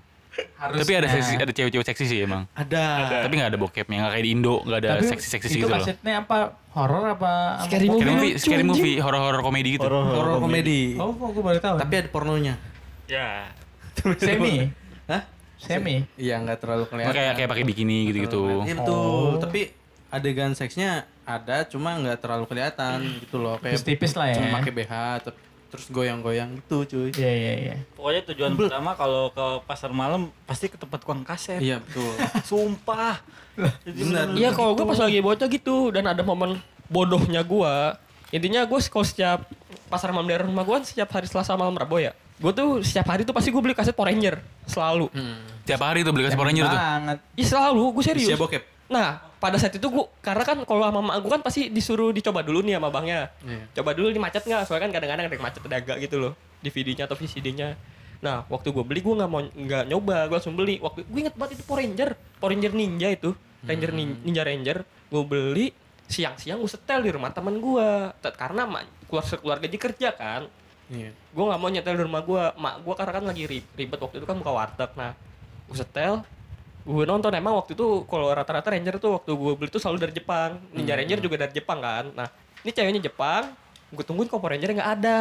[0.56, 0.84] Harusnya.
[0.84, 2.44] Tapi ada seksi, ada cewek-cewek seksi sih emang.
[2.52, 2.84] Ada.
[3.24, 5.80] Tapi gak ada bokepnya, gak kayak di Indo, gak ada Tapi seksi-seksi itu gitu loh.
[5.80, 6.36] kasetnya apa?
[6.76, 7.32] Horor apa?
[7.64, 9.88] Scary movie, lucu, scary movie, horor-horor komedi gitu.
[9.88, 11.00] Horor komedi.
[11.00, 11.76] Oh, kok gue baru tahu.
[11.80, 12.54] Tapi ada pornonya.
[13.08, 13.48] Ya.
[14.20, 14.68] semi.
[15.08, 15.24] Hah?
[15.56, 16.04] Semi.
[16.20, 17.16] Iya nggak terlalu kelihatan.
[17.16, 18.68] kayak kayak pakai bikini gitu-gitu.
[18.68, 19.40] Iya betul.
[19.40, 19.60] Tapi
[20.12, 24.36] adegan seksnya ada cuma nggak terlalu kelihatan gitu loh kayak Tipis-tipis lah ya.
[24.38, 24.92] cuma pakai BH
[25.26, 27.76] ter- terus goyang-goyang gitu cuy Iya iya iya.
[27.92, 31.58] Pokoknya tujuan pertama kalau ke pasar malam pasti ke tempat tukang kaset.
[31.58, 32.06] iya betul
[32.48, 33.18] Sumpah.
[34.32, 37.74] Iya kalau gue pas lagi bocah gitu dan ada momen bodohnya gue.
[38.30, 39.46] Intinya gue kalau setiap
[39.86, 42.12] pasar malam dari rumah gue setiap hari Selasa malam Rabu ya.
[42.36, 44.38] Gue tuh setiap hari tuh pasti gue beli kaset Power Ranger
[44.68, 45.08] selalu.
[45.64, 46.78] Tiap hari tuh beli kasih Power Ranger tuh.
[46.78, 47.18] Banget.
[47.34, 48.28] Iya selalu, gue serius.
[48.28, 51.68] Sia bokep Nah, pada saat itu gue karena kan kalau sama mak gue kan pasti
[51.68, 53.28] disuruh dicoba dulu nih sama bangnya.
[53.40, 53.62] Iya.
[53.74, 54.64] Coba dulu ini macet nggak?
[54.64, 57.76] Soalnya kan kadang-kadang ada macet ada agak gitu loh DVD-nya atau VCD-nya.
[58.16, 60.76] Nah, waktu gue beli gue nggak mau nggak nyoba, gue langsung beli.
[60.78, 63.30] Waktu gue inget banget itu Power Ranger, Power Ranger Ninja itu,
[63.62, 64.78] Ranger Nin- Ninja Ranger.
[65.06, 65.66] Gue beli
[66.06, 67.88] siang-siang gue setel di rumah teman gue.
[68.32, 70.44] Karena mak keluar sekeluarga dia kerja kan.
[70.86, 73.98] iya gue nggak mau nyetel di rumah gue mak gue karena kan lagi ri- ribet
[73.98, 75.18] waktu itu kan buka warteg nah
[75.66, 76.22] gue setel
[76.86, 77.30] gue nonton.
[77.34, 80.62] Emang waktu itu kalau rata-rata ranger tuh waktu gue beli tuh selalu dari Jepang.
[80.70, 82.04] Ninja ranger juga dari Jepang kan.
[82.14, 82.28] Nah
[82.62, 83.50] ini ceweknya Jepang.
[83.90, 85.20] Gue tungguin kok Power Ranger nggak ada.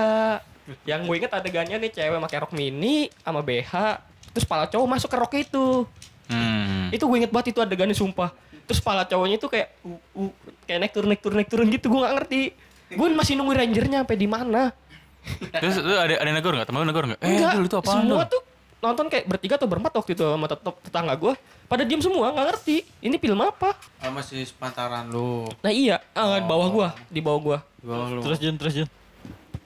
[0.86, 3.74] Yang gue inget adegannya nih cewek pakai rok mini sama BH
[4.36, 5.68] terus pala cowok masuk ke rok itu.
[6.26, 6.90] Hmm.
[6.90, 8.34] itu gue inget banget itu adegannya sumpah.
[8.66, 10.32] Terus pala cowoknya itu kayak uh, uh,
[10.66, 12.42] kayak naik turun naik turun naik turun gitu gue nggak ngerti.
[12.98, 14.74] Gue masih nunggu rangernya sampai di mana.
[15.54, 16.68] Terus lu ada ada negor nggak?
[16.70, 17.20] Temen lu negor nggak?
[17.22, 18.42] Eh, Enggak, dulu itu apaan semua tuh
[18.86, 21.34] nonton kayak bertiga atau berempat waktu itu sama tet- tetangga gue
[21.66, 26.38] pada diem semua nggak ngerti ini film apa ah, masih sepantaran lu nah iya ah,
[26.38, 28.88] di bawah gue di bawah gue di bawah lu Terus Jun, terus Jun.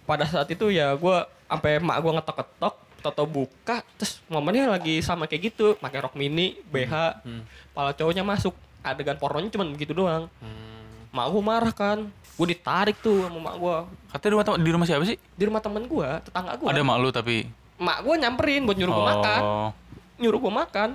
[0.04, 5.24] pada saat itu ya gue sampai mak gue ngetok-ketok toto buka terus momennya lagi sama
[5.24, 7.44] kayak gitu pakai rok mini BH Hmm.
[7.72, 11.08] pala cowoknya masuk adegan pornonya cuma begitu doang Hmm.
[11.10, 13.76] mak gue marah kan gue ditarik tuh sama mak gue
[14.10, 15.18] Katanya di rumah, di rumah siapa sih?
[15.20, 17.38] di rumah temen gue tetangga gue Ada mak lu tapi.
[17.80, 19.72] Mak gue nyamperin buat nyuruh gue makan Oh.
[20.18, 20.90] nyuruh gue makan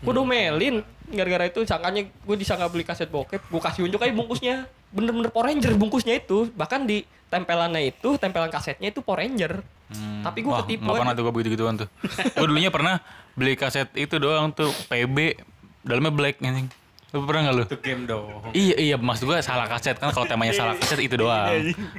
[0.00, 4.54] gue domelin gara-gara itu sangkanya gue disangka beli kaset bokep gue kasih unjuk aja bungkusnya
[4.90, 10.22] bener-bener Power Ranger bungkusnya itu bahkan di tempelannya itu tempelan kasetnya itu Power Ranger Hmm.
[10.22, 11.02] Tapi gua Wah, ketipu aja.
[11.02, 11.90] pernah tuh gue begitu-gituan tuh.
[12.30, 13.02] gue dulunya pernah
[13.34, 15.34] beli kaset itu doang tuh PB
[15.82, 16.70] dalamnya black anjing.
[17.10, 17.62] Lu pernah gak lu?
[17.64, 21.14] itu game dong Iya iya maksud gue salah kaset kan kalau temanya salah kaset itu
[21.16, 21.50] doang.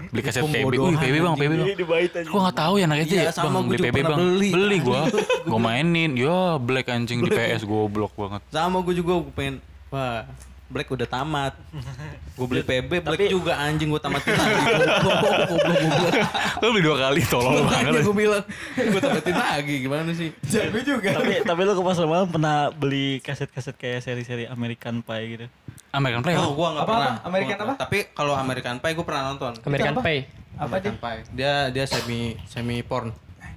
[0.08, 0.72] Beli kaset PB.
[0.72, 1.68] Wih PB bang PB bang.
[2.24, 3.32] Gue gak tahu ya anak itu Iya, ya.
[3.32, 4.18] sama Bang beli juga PB bang.
[4.18, 4.50] beli.
[4.50, 5.02] Beli gue.
[5.50, 6.12] Gue mainin.
[6.14, 8.40] Ya black anjing di PS goblok banget.
[8.50, 9.56] sama gue juga gue pengen
[9.90, 10.24] wah
[10.72, 11.54] Black udah tamat
[12.32, 14.56] gue beli PB Black juga anjing gue tamatin lagi
[16.58, 18.02] Lu beli dua kali tolong banget.
[18.02, 18.44] gue bilang
[18.74, 21.10] gue tamatin lagi gimana sih Jadi juga.
[21.14, 25.46] tapi tapi lu ke pasar malam pernah beli kaset-kaset kayak seri-seri American Pie gitu.
[25.92, 26.36] American Play.
[26.36, 27.28] oh gue nggak Apa, pernah apa?
[27.28, 27.74] American apa?
[27.78, 29.94] tapi kalau American Pie gue pernah nonton American?
[29.98, 30.22] Pie
[30.54, 30.88] Apa dia?
[30.88, 33.12] American Pie dia dia semi semi porn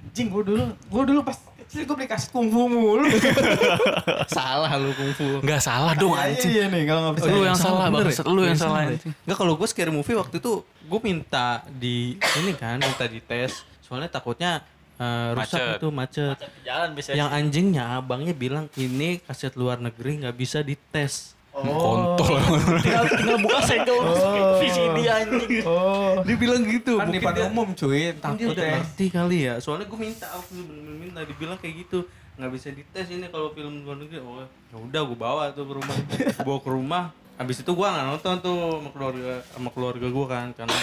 [0.05, 1.35] Anjing gue dulu, gue dulu pas
[1.75, 3.03] kecil gue beli kaset kungfu mulu.
[4.31, 6.51] salah lu kungfu Gak salah dong Iya, anjing.
[6.55, 7.35] Iya nih kalau nggak percaya.
[7.35, 8.15] Lu yang salah bener bang.
[8.15, 8.23] ya?
[8.31, 9.11] Lu yang salah anjing.
[9.11, 13.51] Enggak kalau gue scary movie waktu itu gue minta di ini kan minta di tes
[13.83, 14.63] soalnya takutnya
[14.95, 15.75] eh, rusak Macet.
[15.75, 16.37] itu macet.
[16.63, 17.15] Jalan biasanya.
[17.19, 21.34] Yang anjingnya abangnya bilang ini kaset luar negeri nggak bisa dites.
[21.67, 22.35] Kontol.
[22.79, 24.57] tinggal, tinggal buka segel Oh.
[24.57, 25.63] VCD anjing.
[25.63, 26.21] Oh.
[26.21, 26.93] Dia bilang gitu.
[26.95, 28.73] Kan di mungkin depan dia- umum cuy, dia takut udah ya.
[28.77, 29.53] ngerti kali ya.
[29.57, 31.99] Soalnya gue minta aku bener-bener minta dibilang kayak gitu
[32.35, 34.19] nggak bisa dites ini kalau film luar negeri.
[34.19, 35.95] Oh ya udah gue bawa tuh ke rumah.
[35.95, 37.03] Gua bawa ke rumah.
[37.35, 40.77] Habis itu gue nggak nonton tuh sama keluarga sama keluarga gue kan karena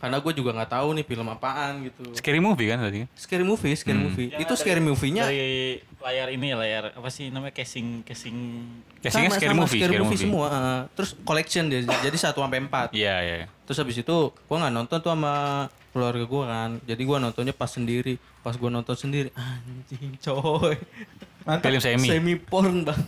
[0.00, 2.02] karena gue juga nggak tahu nih film apaan gitu.
[2.12, 3.04] Scary movie kan tadi.
[3.12, 4.28] Scary movie, scary movie.
[4.28, 8.36] Yang Itu ada scary movie-nya dari layar ini layar apa sih namanya casing casing
[8.98, 9.76] Casingnya sama- scary sama movie.
[9.76, 10.24] scary Scary movie movie.
[10.26, 10.46] semua.
[10.48, 10.80] eh.
[10.90, 11.80] terus collection dia.
[11.84, 12.88] Jadi 1 sampai 4.
[12.92, 13.36] Iya iya.
[13.62, 15.34] Terus habis itu gua nggak nonton tuh sama
[15.90, 16.70] keluarga gua kan.
[16.82, 18.16] Jadi gua nontonnya pas sendiri.
[18.40, 20.80] Pas gua nonton sendiri, anjing coy.
[21.44, 21.64] Mantap.
[21.66, 22.08] Film semi.
[22.08, 23.00] Semi porn bang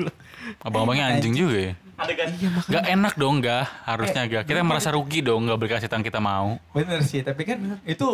[0.66, 1.74] Abang-abangnya anjing juga ya.
[1.94, 2.26] adegan
[2.66, 4.42] Gak enak dong gak harusnya gak.
[4.46, 6.58] Kita merasa rugi dong gak beli kaset yang kita mau.
[6.74, 8.06] Bener sih, tapi kan itu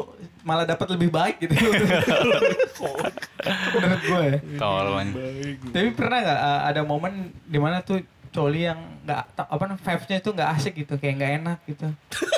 [0.45, 1.57] malah dapat lebih baik gitu.
[3.75, 4.39] Menurut gue ya.
[5.01, 5.57] Anjing.
[5.73, 7.13] Tapi pernah nggak uh, ada momen
[7.49, 11.15] di mana tuh coli yang nggak ta- apa namanya vibes-nya itu nggak asik gitu, kayak
[11.19, 11.87] nggak enak gitu.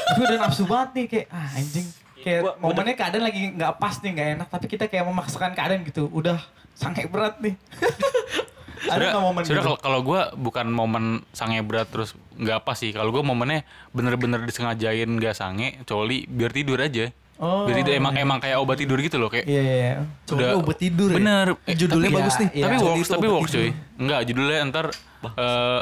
[0.08, 1.86] Tapi udah nafsu banget nih kayak ah anjing.
[2.22, 5.82] Kayak Gua- momennya keadaan lagi nggak pas nih, nggak enak, tapi kita kayak memaksakan keadaan
[5.82, 6.06] gitu.
[6.08, 6.38] Udah
[6.82, 7.54] sangat berat nih.
[8.82, 9.66] ada Sudah, nggak momen sudah gitu?
[9.70, 12.90] kalau kalau gue bukan momen sange berat terus nggak apa sih.
[12.90, 13.62] Kalau gue momennya
[13.94, 17.14] bener-bener disengajain gak sange, coli biar tidur aja.
[17.38, 19.46] Oh, biar tidur emang emang kayak obat tidur gitu loh kayak.
[19.46, 19.74] Iya iya.
[19.78, 19.94] iya.
[20.26, 21.16] Coba obat tidur ya.
[21.22, 21.46] Bener.
[21.62, 22.48] Eh, Judulnya tapi- bagus nih.
[22.50, 23.70] Iya, tapi works, itu tapi works cuy.
[24.02, 24.86] Enggak, judulnya ntar
[25.22, 25.80] eh,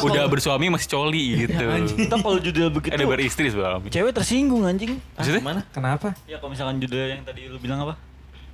[0.00, 1.64] udah bersuami masih coli gitu.
[2.06, 3.82] Ntar kalau judul begitu udah beristri sebelum.
[3.86, 5.42] cewek tersinggung anjing Maksudnya?
[5.42, 5.60] Mana?
[5.68, 6.14] Kenapa?
[6.24, 7.94] ya kalau misalkan judul yang tadi lu bilang apa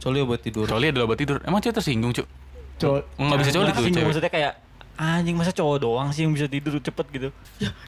[0.01, 0.65] Coli obat tidur.
[0.65, 1.45] Coli adalah obat tidur.
[1.45, 2.25] Emang cewek tersinggung, Cuk?
[2.81, 4.07] Col- Nggak bisa coli tuh cewek.
[4.09, 4.53] maksudnya kayak
[5.01, 7.29] anjing masa cowok doang sih yang bisa tidur cepet gitu.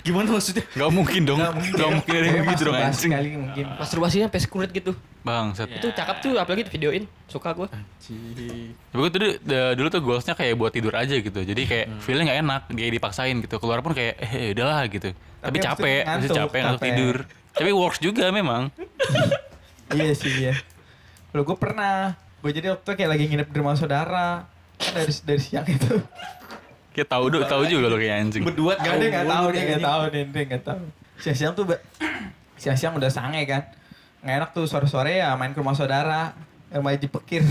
[0.00, 0.64] Gimana maksudnya?
[0.64, 1.36] Gak mungkin dong.
[1.36, 1.72] Nggak mungkin.
[1.76, 3.10] Gak mungkin ada yang Kayak begitu dong anjing.
[3.12, 3.64] kali mungkin.
[3.76, 4.92] Masturbasinya sampai sekurit gitu.
[5.20, 5.68] Bangsat.
[5.68, 7.04] Itu cakep tuh apalagi videoin.
[7.28, 7.68] Suka gue.
[7.68, 11.36] Tapi gue dulu, da- dulu tuh goalsnya kayak buat tidur aja gitu.
[11.36, 13.54] Jadi kayak feelnya gak enak, dia dipaksain gitu.
[13.56, 15.12] Keluar pun kayak eh udahlah gitu.
[15.12, 17.16] Tapi, Tapi capek, ngantuk, capek, ngantuk tidur.
[17.52, 18.72] Tapi works juga memang.
[19.92, 20.54] iya sih iya.
[21.30, 24.48] Lo gue pernah, gue jadi waktu kayak lagi nginep di rumah saudara.
[24.74, 26.00] Kan dari dari siang itu.
[26.92, 28.42] Kayak tahu dulu, tahu juga lo kayak anjing.
[28.44, 30.82] Berdua Gak ada nggak tahu dia nggak tahu nih dia nggak tahu.
[31.24, 31.64] Siang-siang tuh
[32.60, 33.62] siang-siang udah sange kan.
[34.20, 36.36] Nggak enak tuh sore-sore ya main ke rumah saudara.
[36.68, 37.42] Yang main Jipekir.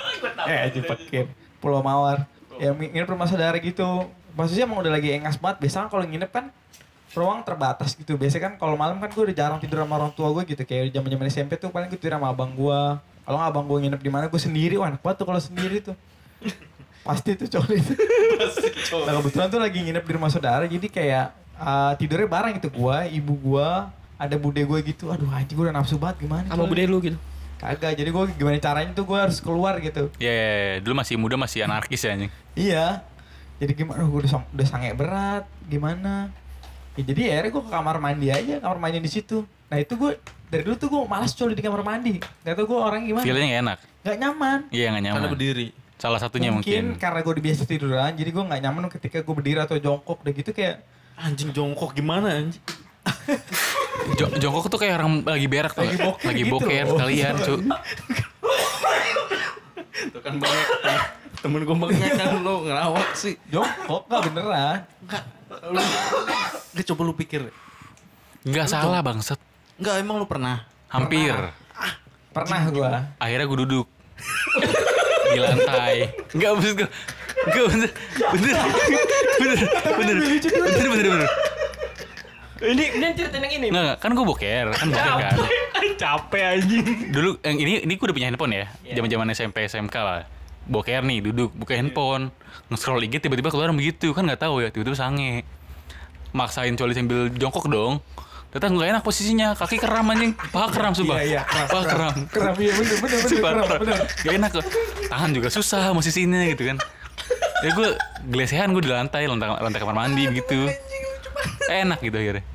[0.50, 1.26] eh Jipekir.
[1.58, 2.30] Pulau Mawar.
[2.62, 4.06] Ya nginep rumah saudara gitu.
[4.38, 5.66] Maksudnya emang udah lagi engas banget.
[5.66, 6.54] Biasanya kalau nginep kan
[7.18, 8.14] ruang terbatas gitu.
[8.14, 10.62] Biasanya kan kalau malam kan gue udah jarang tidur sama orang tua gue gitu.
[10.62, 12.80] Kayak zaman zaman SMP tuh paling gue tidur sama abang gue.
[13.26, 14.78] Kalau nggak abang gue nginep di mana gue sendiri.
[14.78, 15.98] Wah enak banget tuh kalau sendiri tuh.
[17.04, 17.94] Pasti tuh cowok itu.
[19.04, 21.26] Nah kebetulan tuh lagi nginep di rumah saudara jadi kayak
[21.56, 25.10] uh, tidurnya bareng gitu gua, ibu gua, ada bude gue gitu.
[25.10, 26.46] Aduh anjing gue udah nafsu banget gimana?
[26.46, 27.18] Sama bude lu gitu.
[27.54, 30.12] Kagak, jadi gue gimana caranya tuh gue harus keluar gitu.
[30.20, 32.30] Ya, ya, ya, dulu masih muda masih anarkis ya anjing.
[32.54, 32.86] Iya.
[33.58, 34.04] Jadi gimana?
[34.04, 35.44] Gue udah, sang- udah sange berat.
[35.66, 36.28] Gimana?
[36.94, 39.42] Ya, jadi akhirnya gue ke kamar mandi aja, kamar mandi di situ.
[39.70, 42.20] Nah itu gue dari dulu tuh gue malas coli di kamar mandi.
[42.44, 43.24] Gak tau gue orang gimana.
[43.24, 43.78] Feelnya gak enak.
[44.04, 44.58] Gak nyaman.
[44.70, 45.18] Iya gak nyaman.
[45.18, 45.68] Karena berdiri.
[45.94, 46.98] Salah satunya mungkin.
[46.98, 50.32] karena gue udah biasa tiduran, jadi gue nggak nyaman ketika gue berdiri atau jongkok, udah
[50.32, 50.84] gitu kayak
[51.14, 52.58] Anjing jongkok gimana anjing?
[54.18, 55.86] Jo- jongkok tuh kayak orang lagi berak tuh.
[55.86, 56.90] Lagi boker lagi gitu boker loh.
[56.98, 57.54] sekalian, cu.
[59.94, 60.68] Itu kan banyak
[61.38, 63.38] temen gue banyak kan lo ngelawak sih.
[63.48, 64.78] jongkok gak beneran.
[65.06, 65.22] Enggak.
[65.70, 65.80] Lu
[66.74, 67.40] Gak coba lu pikir.
[68.42, 69.38] Nggak salah bangsat.
[69.78, 70.66] Enggak emang lu pernah.
[70.90, 71.32] Hampir.
[72.34, 72.90] Pernah gue.
[73.22, 73.86] Akhirnya gue duduk.
[75.34, 75.94] di lantai.
[76.34, 76.88] Enggak maksud gue.
[77.50, 77.90] Enggak bener.
[78.30, 78.54] Bener.
[79.34, 79.56] Bener.
[79.98, 80.16] Bener.
[80.48, 81.30] Bener bener bener.
[82.64, 83.66] Ini ini cerita yang ini.
[83.68, 83.98] Enggak, enggak.
[84.00, 85.34] kan gue boker, kan boker kan.
[86.00, 86.86] Capek anjing.
[87.12, 88.66] Dulu yang ini ini gue udah punya handphone ya.
[88.94, 90.22] Zaman-zaman SMP SMK lah.
[90.64, 92.32] Boker nih, duduk buka handphone,
[92.72, 95.44] nge-scroll IG tiba-tiba keluar begitu, kan nggak tahu ya, tiba-tiba sange.
[96.32, 98.00] Maksain coli sambil jongkok dong.
[98.54, 101.18] Ternyata nggak enak posisinya, kaki keram anjing, paha keram sumpah.
[101.18, 102.14] Iya, iya, keram, paha keram.
[102.30, 103.98] Keram iya bener bener bener Sumpah, keram bener.
[104.22, 104.64] Gak enak kok.
[105.10, 106.76] Tangan juga susah posisinya gitu kan.
[107.66, 107.88] Ya gue
[108.30, 110.70] gelesehan gue di lantai, lantai, lantai kamar mandi begitu.
[111.66, 112.46] Enak gitu akhirnya.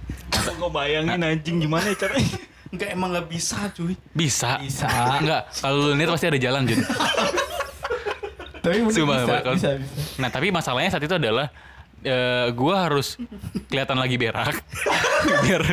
[0.55, 2.37] Gue bayangin anjing gimana ya caranya.
[2.71, 3.93] Enggak emang gak bisa cuy.
[4.15, 4.55] Bisa.
[4.63, 4.87] Bisa.
[5.19, 6.79] Enggak, kalau lu niat pasti ada jalan, Jun.
[8.59, 9.99] Tapi bener Sumpah, bisa, kalau- bisa, bisa.
[10.15, 11.51] Nah, tapi masalahnya saat itu adalah
[12.03, 13.19] eh gua harus
[13.67, 14.55] kelihatan lagi berak.
[15.43, 15.63] Biar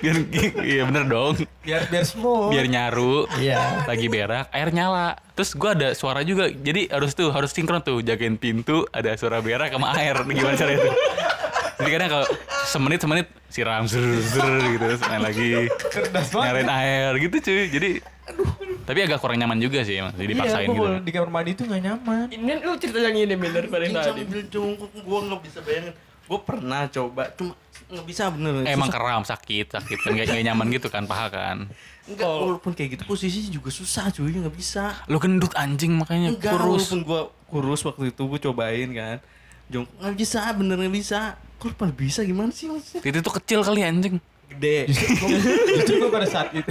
[0.00, 0.16] biar
[0.62, 1.34] iya bener dong.
[1.66, 2.54] Biar biar smooth.
[2.54, 3.26] biar nyaru.
[3.42, 3.86] Iya.
[3.90, 5.18] lagi berak air nyala.
[5.34, 6.46] Terus gua ada suara juga.
[6.50, 8.00] Jadi harus tuh harus sinkron tuh.
[8.06, 10.14] Jagain pintu ada suara berak sama air.
[10.22, 10.94] Gimana caranya tuh?
[11.74, 12.26] Jadi kadang kalau
[12.70, 14.02] semenit semenit siram zer
[14.62, 14.84] gitu.
[14.94, 15.66] Terus main lagi.
[16.30, 17.66] Nyariin air gitu cuy.
[17.70, 17.90] Jadi
[18.84, 21.30] tapi agak kurang nyaman juga sih emang jadi Iya, dipaksain gua gitu kalau di kamar
[21.32, 22.26] mandi itu gak nyaman.
[22.28, 23.96] Ini lu cerita yang ini bener pada tadi.
[23.96, 25.94] sambil jongkok gue nggak bisa bayangin.
[26.24, 27.52] Gue pernah coba, cuma
[27.84, 28.52] nggak bisa bener.
[28.64, 29.00] emang Susah.
[29.00, 31.56] keram sakit sakit kan nggak nggak nyaman gitu kan paha kan
[32.04, 34.92] Enggak, walaupun kayak gitu posisinya juga susah cuy, nggak bisa.
[35.08, 39.16] lu gendut anjing makanya Enggak, kurus walaupun gue kurus waktu itu gue cobain kan.
[39.72, 41.20] Jongkok nggak bisa, bener nggak bisa.
[41.56, 43.00] Kok bisa gimana sih maksudnya?
[43.00, 44.16] Titik itu kecil kali anjing.
[44.50, 44.78] Gede.
[44.90, 46.70] Justru gue pada saat itu.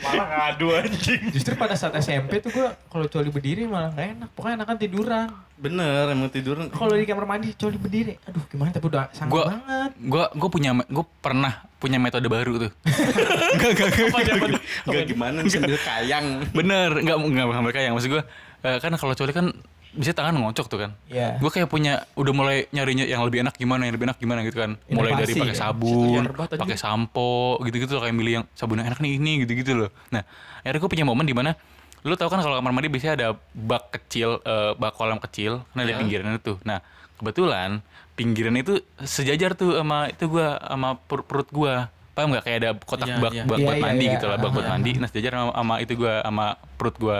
[0.00, 1.22] Malah ngadu anjing.
[1.30, 4.28] Justru pada saat SMP tuh gue kalau coli berdiri malah gak enak.
[4.32, 5.28] Pokoknya enakan tiduran.
[5.60, 6.56] Bener, emang tidur.
[6.72, 9.90] Kalau di kamar mandi coli berdiri, aduh gimana tapi udah sangat Gua banget.
[10.08, 12.72] gua gua punya gua pernah punya metode baru tuh.
[13.60, 14.62] Enggak enggak enggak.
[14.88, 16.26] Enggak gimana sambil kayang.
[16.56, 18.22] Bener, enggak enggak sampai kayak maksud gua
[18.64, 19.46] eh, kan kalau coli kan
[19.90, 20.90] bisa tangan ngocok tuh kan.
[21.10, 21.42] Iya.
[21.42, 24.62] Gua kayak punya udah mulai nyarinya yang lebih enak gimana, yang lebih enak gimana gitu
[24.62, 24.78] kan.
[24.86, 25.62] Mulai dari Inovasi pakai ya.
[25.66, 29.72] sabun, banget pakai sampo, gitu-gitu loh kayak milih yang sabun yang enak nih ini gitu-gitu
[29.74, 29.90] loh.
[30.14, 30.22] Nah,
[30.62, 31.58] akhirnya gua punya momen di mana
[32.00, 35.84] lu tau kan kalau kamar mandi biasanya ada bak kecil, eh, bak kolam kecil, kan
[35.84, 36.56] ada pinggiran itu.
[36.64, 36.80] Nah,
[37.20, 37.84] kebetulan
[38.16, 41.74] pinggiran itu sejajar tuh sama itu gua sama perut, perut gua.
[42.16, 43.42] Paham nggak kayak ada kotak Iya, bak iya.
[43.44, 44.14] bak Iya, buat iya, mandi iya.
[44.16, 44.92] gitu lah, bak buat mandi.
[44.96, 46.46] Nah, sejajar sama, sama itu gua sama
[46.80, 47.18] perut gua.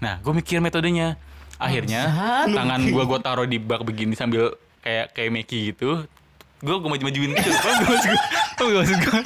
[0.00, 1.20] Nah, gue mikir metodenya.
[1.60, 2.02] Akhirnya
[2.48, 6.08] tangan gua gua taruh di bak begini sambil kayak kayak Meki gitu.
[6.60, 7.50] Gue gue maju-majuin gitu.
[7.56, 8.20] Paham gak maksud gue?
[8.60, 9.20] Gak maksud gue?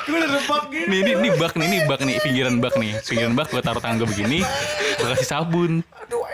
[0.00, 0.30] Gue udah
[0.68, 0.88] gitu.
[0.90, 2.92] Nih, ini, ini bak nih, ini bak nih, pinggiran bak nih.
[3.00, 4.44] Pinggiran bak gue taruh tangan gue begini,
[4.96, 5.80] gue kasih sabun.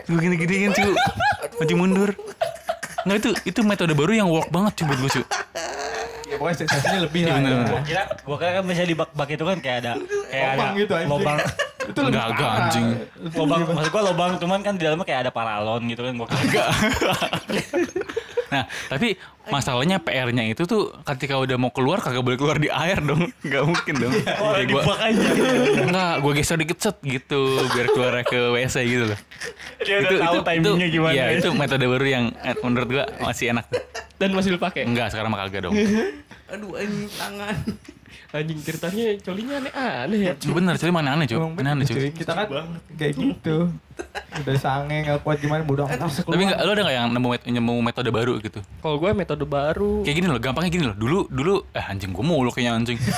[0.06, 0.94] Gue gini-giniin cu,
[1.62, 2.10] maju mundur.
[3.06, 5.22] Nah itu itu metode baru yang work banget cu buat gue cu.
[6.26, 7.38] Ya pokoknya sensasinya lebih Iya, lah.
[7.38, 7.46] ya.
[7.46, 7.82] bener.
[7.86, 9.92] Kira gua kira kan misalnya di bak-bak itu kan kayak ada
[10.26, 11.38] kayak Lobang ada gitu, anjing.
[11.86, 12.64] Itu lebih Enggak, enggak parah.
[12.64, 12.86] anjing.
[13.32, 16.66] lobang maksud gua lobang cuman kan di dalamnya kayak ada paralon gitu kan gua kagak
[18.46, 23.02] Nah, tapi masalahnya PR-nya itu tuh ketika udah mau keluar kagak boleh keluar di air
[23.02, 23.26] dong.
[23.42, 24.14] Enggak mungkin dong.
[24.42, 25.28] oh gua, aja
[25.76, 27.42] enggak, gua geser dikit set gitu
[27.74, 29.18] biar keluar ke WC gitu loh.
[29.82, 31.38] dia udah tahu timingnya gimana Iya, ya.
[31.42, 33.66] itu metode baru yang eh, menurut gua masih enak.
[34.16, 34.86] Dan masih lu pakai.
[34.86, 35.74] Enggak, sekarang mah kagak dong.
[36.46, 37.56] Aduh ini tangan.
[38.30, 40.32] Anjing ceritanya colinya aneh-aneh ya.
[40.36, 41.36] Bener, cuy mana aneh, cuy.
[41.36, 42.10] Emang Mana aneh, bener, cuy.
[42.12, 42.46] Kita kan
[42.96, 43.56] kayak gitu.
[44.36, 48.10] Udah sange gak kuat gimana langsung Tapi enggak, lu ada enggak yang nemu, nemu metode
[48.12, 48.60] baru gitu?
[48.80, 50.04] Kalau gue metode baru.
[50.04, 50.96] Kayak gini loh, gampangnya gini loh.
[50.96, 52.98] Dulu dulu eh anjing gua mulu kayaknya anjing.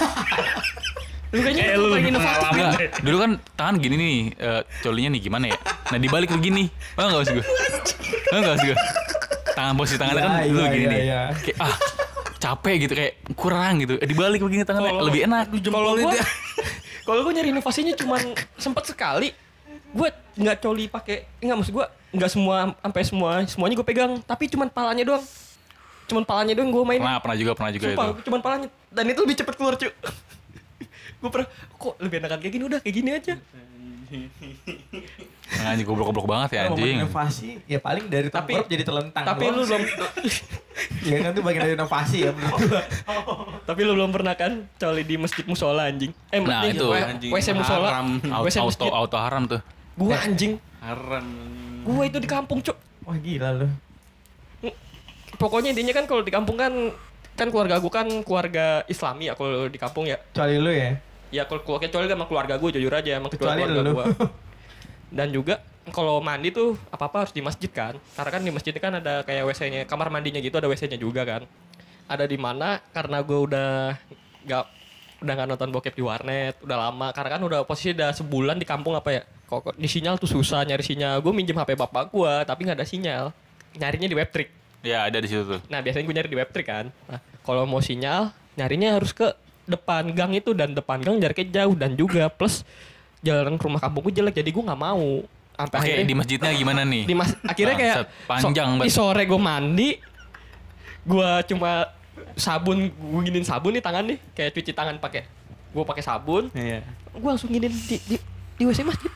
[1.29, 2.49] Lu kayaknya Eh, lu inovatif.
[2.57, 2.89] Enggak, deh.
[3.05, 5.59] dulu kan tangan gini nih, eh, colinya nih gimana ya?
[5.93, 7.47] Nah dibalik begini, paham nggak maksud gue?
[8.33, 8.79] Paham nggak maksud gue?
[9.53, 11.23] Tangan posisi tangannya kan Iya, dulu iya, gini iya, nih, iya.
[11.37, 11.75] kayak ah
[12.49, 13.95] capek gitu, kayak kurang gitu.
[14.01, 15.45] Eh, dibalik begini tangannya Kalau- lebih enak.
[15.53, 16.17] Kalau gue,
[17.07, 18.21] kalau gue nyari inovasinya cuman
[18.57, 19.33] sempat sekali.
[19.89, 24.49] Gue nggak coli pakai, nggak maksud gue nggak semua sampai semua semuanya gue pegang, tapi
[24.49, 25.25] cuman palanya doang.
[26.09, 27.01] Cuman palanya doang gue main.
[27.01, 28.21] Pernah, pernah juga, pernah juga Sumpah, itu.
[28.25, 28.69] cuman palanya.
[28.89, 29.93] Dan itu lebih cepet keluar cuy.
[31.21, 33.35] gue pernah, kok lebih enakan kayak gini udah kayak gini aja.
[35.49, 37.01] Nah, anjing goblok-goblok banget ya anjing.
[37.01, 39.81] inovasi ya paling dari Tapi- jadi telentang Tapi lu belum,
[41.09, 42.83] ya kan itu bagian dari inovasi ya menurut gua.
[43.65, 46.13] tapi lu belum pernah kan coli di masjid musola anjing.
[46.29, 46.85] Eh, Nah, itu.
[47.27, 47.89] WC musola.
[48.45, 48.93] WC auto, masjid.
[48.93, 49.61] auto haram tuh.
[49.95, 50.61] Gua anjing.
[50.79, 51.25] Haram.
[51.83, 52.77] Gua itu di kampung, Cuk.
[53.03, 53.69] wah gila lu
[55.35, 56.73] Pokoknya intinya kan kalau di kampung kan
[57.33, 60.19] kan keluarga gua kan keluarga Islami ya kalau di kampung ya.
[60.29, 63.81] kecuali lu ya Ya kalau keluarga kecuali sama keluarga gue jujur aja emang kecuali keluarga
[63.81, 64.07] lu gua.
[65.09, 67.97] Dan juga kalau mandi tuh apa-apa harus di masjid kan.
[68.15, 71.43] Karena kan di masjid kan ada kayak WC-nya, kamar mandinya gitu ada WC-nya juga kan.
[72.09, 73.97] Ada di mana karena gue udah
[74.49, 74.65] nggak
[75.19, 77.09] udah nggak nonton bokep di warnet, udah lama.
[77.17, 79.23] Karena kan udah posisi udah sebulan di kampung apa ya.
[79.49, 81.25] Kok kok di sinyal tuh susah nyari sinyal.
[81.25, 83.25] Gue minjem HP bapak gue tapi nggak ada sinyal.
[83.81, 84.49] Nyarinya di webtrick.
[84.85, 85.61] Ya ada di situ tuh.
[85.73, 86.87] Nah biasanya gue nyari di webtrick kan.
[87.09, 88.31] Nah, kalau mau sinyal
[88.61, 89.33] nyarinya harus ke
[89.69, 92.65] depan gang itu dan depan gang jaraknya jauh dan juga plus
[93.21, 95.23] jalan ke rumah kampung gue jelek jadi gue nggak mau.
[95.53, 97.03] Sampai akhirnya di masjidnya gimana nih?
[97.03, 99.99] di mas akhirnya kayak panjang so- di sore gue mandi
[101.03, 101.91] gue cuma
[102.35, 105.27] sabun gue giniin sabun nih tangan nih kayak cuci tangan pakai
[105.69, 106.87] gue pakai sabun Iya.
[107.11, 108.17] gue langsung giniin di di,
[108.55, 109.11] di WC masjid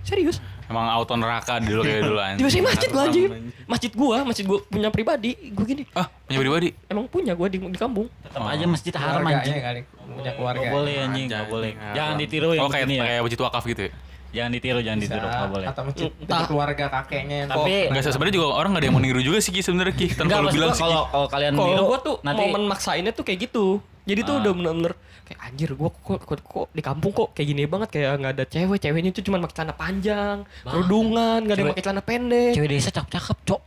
[0.00, 0.38] serius
[0.68, 2.44] Emang auto neraka dulu kayak dulu di anjing.
[2.44, 3.52] WC masjid anjing anjing.
[3.64, 6.68] masjid gue masjid gue punya pribadi gue gini Ah, punya pribadi.
[6.86, 10.70] emang punya gue di, di kampung tetap aja masjid haram anjing kali punya keluarga Gak
[10.70, 11.72] boleh anjing, Aja, gak boleh.
[11.90, 13.04] Jangan ditiru yang Oh kayak begini ya.
[13.06, 13.92] kayak wajib wakaf gitu ya?
[14.28, 15.66] Jangan ditiru, jangan Bisa, ditiru, gak boleh.
[15.66, 16.44] atau masjid Entah.
[16.44, 19.38] keluarga kakeknya yang Tapi Enggak sih sebenarnya juga orang enggak ada yang mau niru juga
[19.38, 20.06] sih Ki sebenarnya Ki.
[20.10, 20.84] Tanpa enggak lu bilang gua sih.
[20.84, 23.66] Kalau kalau kalian Kalau niru gue tuh nanti momen maksainnya tuh kayak gitu.
[24.04, 24.40] Jadi tuh Ah.
[24.42, 24.92] udah bener-bener
[25.28, 28.44] kayak anjir gue kok, kok, kok di kampung kok kayak gini banget kayak nggak ada
[28.48, 32.52] cewek ceweknya tuh cuma pakai celana panjang kerudungan nggak ada yang pakai celana pendek.
[32.56, 33.62] cewek desa cakep-cakep, cok.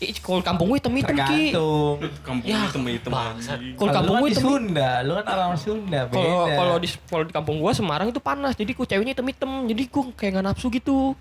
[0.00, 1.52] Ih, kalau kampung gue hitam hitam ki.
[1.52, 1.96] Tergantung.
[2.24, 3.12] Kampung Ya, hitam hitam
[3.76, 6.16] kalau kampung gue kan di hitam Sunda lu kan orang Sunda beda.
[6.16, 9.50] kalau kalau di kalau di kampung gue Semarang itu panas jadi gue ceweknya hitam hitam
[9.68, 11.12] jadi gue kayak nggak nafsu gitu.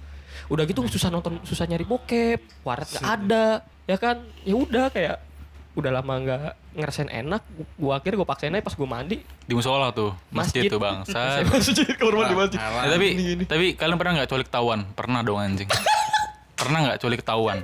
[0.48, 4.24] Udah gitu susah nonton susah nyari bokep warnet nggak ada ya kan?
[4.48, 5.29] Ya udah kayak
[5.72, 6.40] udah lama nggak
[6.76, 7.46] ngerasain enak
[7.78, 10.68] gue akhirnya gue paksain aja pas gue mandi Di musola tuh, masjid, Masjid.
[10.68, 11.22] tuh bangsa.
[11.48, 12.82] masjid kamar mandi masjid Haram.
[12.82, 13.08] Ya, tapi
[13.46, 14.80] tapi kalian pernah nggak coli ketahuan?
[14.92, 15.70] Pernah dong anjing.
[16.60, 17.60] pernah nggak coli ketahuan?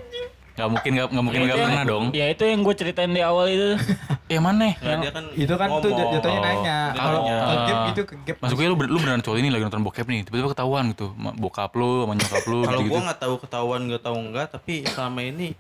[0.56, 2.06] Gak mungkin gak, nggak mungkin Ya, nggak itu pernah yang- dong.
[2.16, 3.70] Ya itu yang gue ceritain di awal itu.
[4.26, 4.74] Ya mana?
[4.74, 6.41] Nah, dia kan itu kan tuh jatuhnya Oh.
[6.41, 9.64] nanya kalau ke gap itu ke gap Masuk gue lu, lu beneran coli nih lagi
[9.64, 11.14] nonton bokep nih, tiba-tiba ketahuan gitu.
[11.36, 12.89] Bokap lu sama nyokap lu Kalau gitu.
[12.89, 15.53] gua nggak tahu ketahuan nggak tahu enggak, tapi selama ini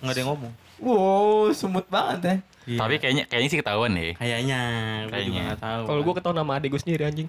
[0.00, 0.52] nggak ada yang ngomong.
[0.80, 2.36] Wow semut banget ya
[2.68, 2.78] Iya.
[2.78, 4.12] Tapi kayaknya kayaknya sih ketahuan deh.
[4.12, 4.60] kayaknya,
[5.00, 5.40] juga Kayaknya.
[5.42, 5.82] nggak tahu.
[5.88, 7.28] Kalau gue ketahuan nama adik gue sendiri anjing.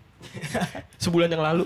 [1.00, 1.64] Sebulan yang lalu.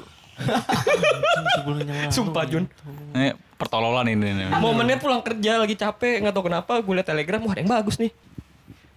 [1.56, 2.12] sebulan yang lalu.
[2.14, 2.70] Sumpah Jun.
[3.14, 4.30] Ini pertololan ini.
[4.30, 4.46] nih.
[4.56, 7.98] Momennya pulang kerja lagi capek nggak tahu kenapa gue liat telegram wah ada yang bagus
[7.98, 8.14] nih.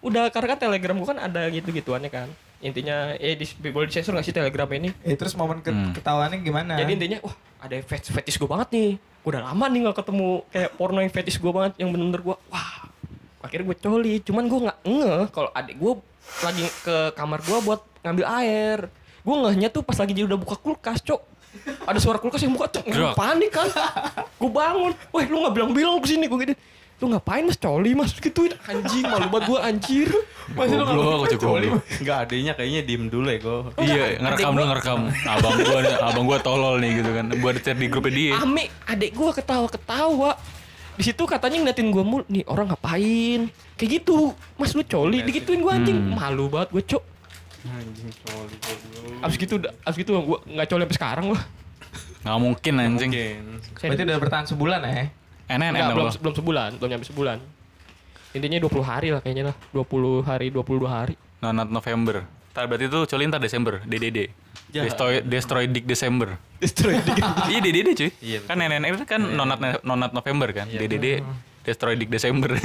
[0.00, 2.28] Udah karena kan telegram gue kan ada gitu-gituannya kan.
[2.58, 4.88] Intinya eh di, boleh disensor gak sih telegram ini?
[5.00, 5.92] eh terus momen ke Hmm.
[5.92, 8.90] ketahuannya gimana Jadi intinya wah ada yang fetish, fetish gue banget nih.
[9.26, 12.74] Udah lama nih nggak ketemu kayak porno yang fetish gue banget yang bener-bener gue wah.
[13.42, 15.92] Akhirnya gue coli, cuman gue nggak ngeh kalau adik gue
[16.46, 18.78] lagi ke kamar gue buat ngambil air.
[19.26, 21.18] Gue ngehnya tuh pas lagi dia udah buka kulkas, cok.
[21.86, 23.18] Ada suara kulkas yang buka, Gerak.
[23.18, 23.66] panik kan.
[24.38, 26.54] gue bangun, wah lu nggak bilang-bilang ke sini gue gitu.
[26.96, 30.08] Lu ngapain mas coli mas gituin anjing malu banget gue anjir.
[30.56, 31.68] Masih lu nggak mau kocok coli.
[32.00, 33.58] Enggak adanya kayaknya diem dulu ya gua.
[33.84, 35.00] Iya, ngerekam dulu ngerekam.
[35.28, 37.24] Abang gua abang gua tolol nih gitu kan.
[37.36, 38.32] Ada chat di grupnya dia.
[38.40, 40.32] Ame, adek gue ketawa-ketawa.
[40.96, 43.52] Di situ katanya ngeliatin gue mulu, nih orang ngapain?
[43.76, 45.98] Kayak gitu, mas lu coli, digituin gue anjing.
[46.00, 46.16] Hmm.
[46.16, 47.04] Malu banget gue cok.
[47.68, 48.56] Anjing coli.
[49.20, 51.42] Abis gitu, abis gitu gue nggak coli sampai sekarang loh.
[52.24, 53.10] Nggak mungkin anjing.
[53.12, 53.42] Mungkin.
[53.76, 55.04] Berarti udah bertahan sebulan ya?
[55.46, 57.38] NN Enggak, belum, belum sebulan, belum nyampe sebulan.
[58.34, 59.56] Intinya 20 hari lah kayaknya lah.
[59.70, 61.14] 20 hari, 22 hari.
[61.40, 62.26] Nonat November.
[62.52, 64.32] Ntar berarti itu coli ntar Desember, DDD.
[64.66, 64.84] Jahat.
[64.90, 66.34] Destroy, Destroy Dick Desember.
[66.58, 67.22] Destroy Dick.
[67.52, 68.10] iya DDD cuy.
[68.18, 70.66] Iya, kan NN itu kan nonat nonat November kan.
[70.66, 71.22] DDD
[71.62, 72.54] Destroy Dick Desember.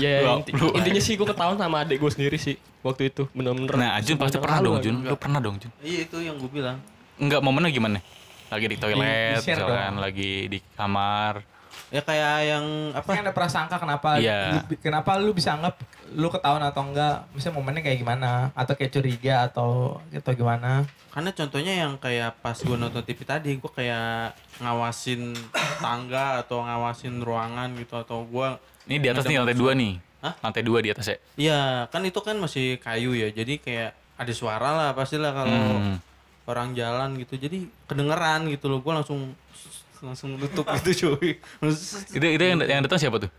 [0.00, 3.68] Ya Lu- inti- intinya sih gue ketahuan sama adik gue sendiri sih waktu itu bener-bener.
[3.76, 4.80] nah, Jun pasti pernah dong.
[4.80, 5.04] Jun.
[5.04, 5.68] Lu pernah dong, Jun.
[5.84, 6.80] Iya itu yang gue bilang.
[7.20, 8.00] Enggak momennya gimana?
[8.48, 9.04] Lagi di toilet,
[9.36, 11.44] di-share misalkan lagi di kamar.
[11.92, 13.10] Ya kayak yang apa?
[13.12, 14.64] ada prasangka kenapa Iya.
[14.64, 15.76] lu- kenapa lu bisa anggap
[16.10, 17.28] lu ketahuan atau enggak?
[17.30, 18.30] Misalnya momennya kayak gimana?
[18.52, 20.88] Atau kayak curiga atau atau gimana?
[21.08, 25.36] Karena contohnya yang kayak pas gue nonton TV tadi, gue kayak ngawasin
[25.78, 28.48] tangga atau ngawasin ruangan gitu atau gue
[28.82, 29.92] Ini di atas nih lantai dua nih.
[30.18, 30.34] Hah?
[30.40, 31.16] Lantai dua di atas ya.
[31.36, 33.28] Iya, kan itu kan masih kayu ya.
[33.28, 35.96] Jadi kayak ada suara lah pastilah kalau Hmm.
[36.44, 37.36] orang jalan gitu.
[37.36, 38.80] Jadi kedengeran gitu loh.
[38.80, 39.36] Gue langsung
[40.02, 41.38] langsung nutup gitu cuy.
[42.10, 43.30] Itu itu yang, yang datang siapa tuh?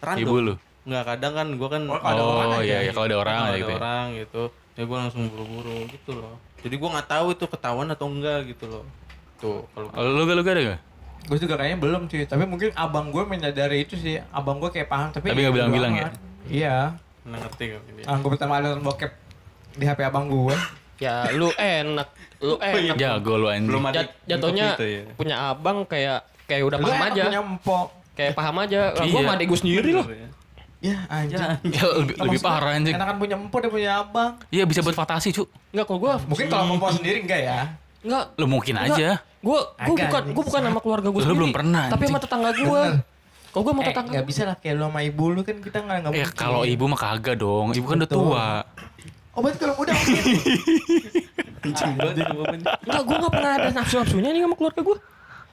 [0.00, 0.24] Random.
[0.24, 0.54] Ibu lu.
[0.88, 3.68] Nggak kadang kan gue kan Oh, iya, iya kalau ada orang kalau aja ada gitu.
[3.70, 3.76] ya.
[3.76, 4.42] orang gitu.
[4.78, 6.34] Ya gue langsung buru-buru gitu loh.
[6.64, 8.84] Jadi gue nggak tahu itu ketahuan atau enggak gitu loh.
[9.38, 10.80] Tuh kalau Kalau lu gak lu gak ada gak?
[11.28, 14.16] Gue juga kayaknya belum sih, tapi mungkin abang gue menyadari itu sih.
[14.32, 16.14] Abang gue kayak paham tapi Tapi nggak bilang-bilang amat.
[16.48, 16.96] Iya.
[17.28, 18.02] nggak ngerti kan ini.
[18.08, 19.12] Ah, gue pertama kali nonton bokep
[19.76, 20.56] di HP abang gue.
[20.98, 22.94] Ya lu enak, lu enak.
[22.94, 23.68] Jago lu anjing.
[23.68, 25.02] Belum ada Jat- jatuhnya gitu ya.
[25.14, 27.22] punya abang kayak kayak udah Lu paham enak aja.
[27.24, 27.86] punya empok.
[28.12, 28.80] Kayak paham aja.
[28.90, 29.20] Lah gue Iya.
[29.20, 30.06] sama adik gue sendiri loh.
[30.08, 30.28] Ya.
[30.80, 31.38] Ya anjing.
[31.68, 32.94] Ya, lebih, lebih parah anjing.
[32.94, 34.30] Enakan punya empok dia punya abang.
[34.48, 35.46] Iya bisa buat fantasi cu.
[35.68, 37.58] Enggak kalau gue Mungkin kalau empok sendiri enggak ya.
[38.00, 38.94] enggak Lu mungkin Enggak.
[38.96, 39.10] aja.
[39.38, 41.38] gue gue bukan gue bukan sama keluarga gue Lu sendiri.
[41.38, 42.82] belum pernah, Tapi sama tetangga gue.
[43.48, 44.10] Kalau gue sama Eh, tetangga.
[44.12, 46.34] nggak bisa lah kayak lu sama ibu lu kan kita nggak nggak Eh mungkin.
[46.36, 47.66] kalau ibu mah kagak dong.
[47.70, 48.46] Ibu kan udah tua.
[49.38, 50.22] Oh berarti kalau muda mungkin.
[51.62, 52.26] Anjing banget.
[52.26, 54.98] Enggak, gue enggak pernah ada nafsu-nafsunya nih sama keluarga gue.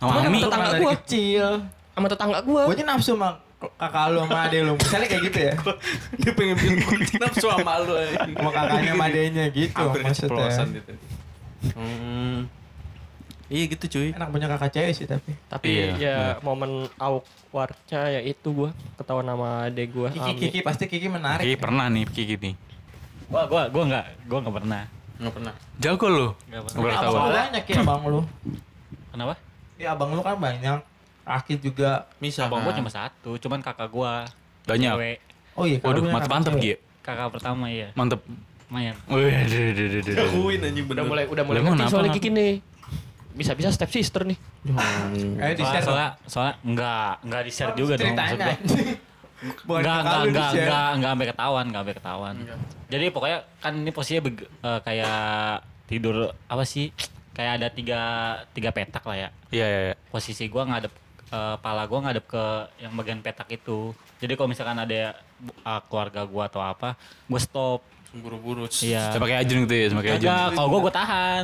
[0.02, 0.92] Sama sama tetangga gua.
[0.98, 1.48] kecil.
[1.94, 2.62] Sama tetangga gue.
[2.66, 3.30] Gue aja nafsu sama
[3.78, 4.74] kakak lu sama adek lu.
[4.74, 5.54] Misalnya kayak gitu ya.
[6.18, 7.94] Dia pengen bikin nafsu sama lu.
[7.94, 10.50] Sama kakaknya sama adeknya gitu Hampir maksudnya.
[10.66, 10.92] gitu.
[11.78, 12.38] Hmm.
[13.46, 14.10] Iya gitu cuy.
[14.18, 15.38] Enak punya kakak cewek sih tapi.
[15.46, 20.10] Tapi Iya, ya momen awkwardnya ya itu gue ketahuan sama adek gue.
[20.18, 21.46] Kiki Kiki pasti Kiki menarik.
[21.46, 22.54] Kiki pernah nih Kiki nih.
[23.26, 24.84] Gua gua gua enggak, gua enggak pernah.
[25.16, 25.54] Nggak pernah.
[25.80, 26.28] Jago lu.
[26.48, 26.76] Nggak pernah.
[26.76, 27.16] Abang tahu.
[27.16, 28.22] lu banyak ya abang lu.
[29.10, 29.34] Kenapa?
[29.76, 30.80] Ya abang lu kan banyak.
[31.26, 31.92] Aki juga.
[32.20, 32.48] Misal.
[32.48, 34.28] Abang gua cuma satu, cuman kakak gua
[34.66, 34.92] Banyak.
[34.94, 35.18] cewek.
[35.56, 35.78] Oh iya.
[35.80, 36.64] Waduh, mantep kakak mantep cewek.
[36.64, 36.74] Gi.
[37.02, 37.90] Kakak pertama iya.
[37.96, 38.22] Mantep.
[38.66, 38.98] Lumayan.
[39.08, 40.26] Wih, aduh, aduh, aduh, aduh, aduh.
[40.26, 41.00] Akuin anjing bener.
[41.00, 42.12] Udah mulai udah mulai ngerti soalnya?
[42.12, 42.54] Kiki nih.
[43.36, 44.36] Bisa-bisa step sister nih.
[44.36, 45.84] Ayo di Soalnya, share.
[45.86, 48.58] soalnya, soalnya enggak, enggak di share juga dong maksud Ceritanya.
[49.64, 50.66] Bukan Enggak, enggak, enggak, di-share.
[50.66, 52.36] enggak, enggak sampai ketahuan, enggak sampai ketahuan.
[52.86, 55.20] Jadi pokoknya kan ini posisinya beg- eh, kayak
[55.86, 56.16] tidur
[56.46, 56.90] apa sih?
[57.36, 58.02] Kayak ada tiga
[58.52, 59.30] tiga petak lah ya.
[59.52, 59.96] Iya, iya, iya.
[60.08, 60.94] Posisi gua ngadep
[61.30, 62.44] eh, pala gua ngadep ke
[62.80, 63.92] yang bagian petak itu.
[64.18, 66.96] Jadi kalau misalkan ada eh, keluarga gua atau apa,
[67.28, 67.82] gua stop.
[68.16, 68.64] Buru-buru.
[68.80, 69.12] Iya.
[69.12, 70.24] Saya pakai ajun gitu ya, saya pakai ajun.
[70.24, 71.44] Enggak, kalau gua gua tahan.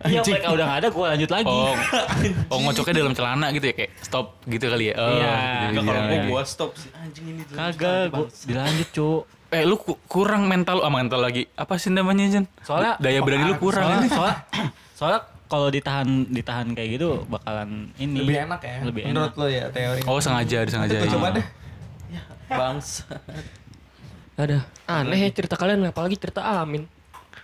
[0.00, 1.48] Iya, mereka udah nggak ada, gua lanjut lagi.
[1.48, 1.72] Oh,
[2.52, 4.94] oh ngocoknya dalam celana gitu ya kayak stop gitu kali ya.
[4.94, 5.32] Oh, Iya.
[5.64, 6.24] gitu, Enggak kalau iya, gua iya.
[6.28, 7.42] gua stop sih anjing ini.
[7.46, 9.20] Kagak, gua dilanjut, Cuk.
[9.48, 11.46] Eh lu ku- kurang mental ah mental lagi.
[11.54, 12.44] Apa sih namanya Jen?
[12.60, 13.86] Soalnya daya berani lu kurang.
[13.86, 14.36] Soalnya soalnya,
[14.98, 18.76] soalnya kalau ditahan ditahan kayak gitu bakalan ini Lebih enak ya.
[18.82, 19.40] Lebih Menurut enak.
[19.40, 20.00] lo ya teori.
[20.04, 21.00] Oh sengaja, disengaja.
[21.00, 21.46] Gue coba deh.
[22.44, 23.08] Bangsa.
[24.34, 24.66] Ada.
[24.84, 26.84] Aneh ya cerita kalian apalagi cerita Amin.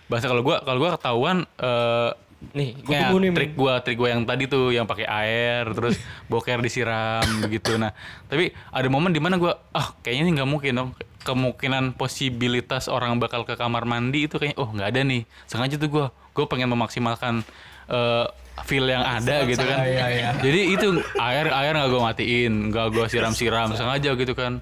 [0.05, 2.11] Bahasa kalau gua kalau gua ketahuan eh
[2.51, 3.29] Nih, gue ya, tunggu nih.
[3.37, 6.01] trik gua trik gua yang tadi tuh yang pakai air terus
[6.31, 7.93] boker disiram begitu nah
[8.25, 10.89] tapi ada momen di mana gua ah kayaknya ini nggak mungkin dong
[11.21, 15.21] kemungkinan posibilitas orang bakal ke kamar mandi itu kayaknya oh nggak ada nih.
[15.45, 17.45] Sengaja tuh gua gua pengen memaksimalkan
[17.93, 18.25] eh,
[18.65, 19.77] feel yang ada gitu kan.
[19.85, 20.29] Iya, iya.
[20.41, 20.87] jadi itu
[21.21, 24.57] air air nggak gua matiin nggak gua siram siram sengaja gitu kan.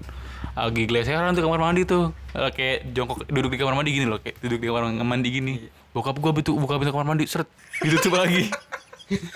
[0.52, 4.36] Lagi geleseran tuh kamar mandi tuh kayak jongkok duduk di kamar mandi gini loh kayak
[4.44, 5.54] duduk di kamar mandi gini
[5.90, 7.48] bokap gua betul buka pintu kamar mandi seret
[7.78, 8.46] ditutup lagi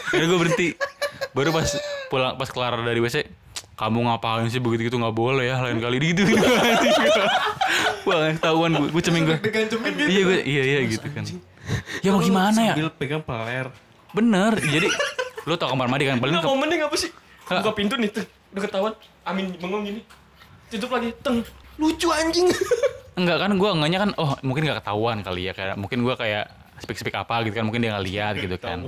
[0.06, 0.68] akhirnya gua berhenti
[1.30, 1.68] baru pas
[2.06, 3.26] pulang pas kelar dari WC
[3.74, 6.22] kamu ngapain sih begitu gitu nggak boleh ya lain kali gitu
[8.06, 9.38] wah ketahuan gua gua ceming gua
[10.04, 11.24] iya gua iya iya gitu kan
[12.00, 13.66] ya mau gimana ya Sambil pegang peler.
[14.12, 14.86] bener jadi
[15.44, 17.10] lu tau kamar mandi kan paling ke- momennya apa sih?
[17.44, 18.24] Buka pintu nih tuh.
[18.48, 18.92] Udah ketahuan.
[19.22, 20.00] Amin bengong gini.
[20.70, 21.12] Tutup lagi.
[21.20, 21.44] Teng.
[21.76, 22.48] Lucu anjing.
[23.14, 26.44] Enggak kan gue enggaknya kan oh mungkin nggak ketahuan kali ya kayak mungkin gue kayak
[26.82, 28.82] speak speak apa gitu kan mungkin dia nggak lihat gitu kan.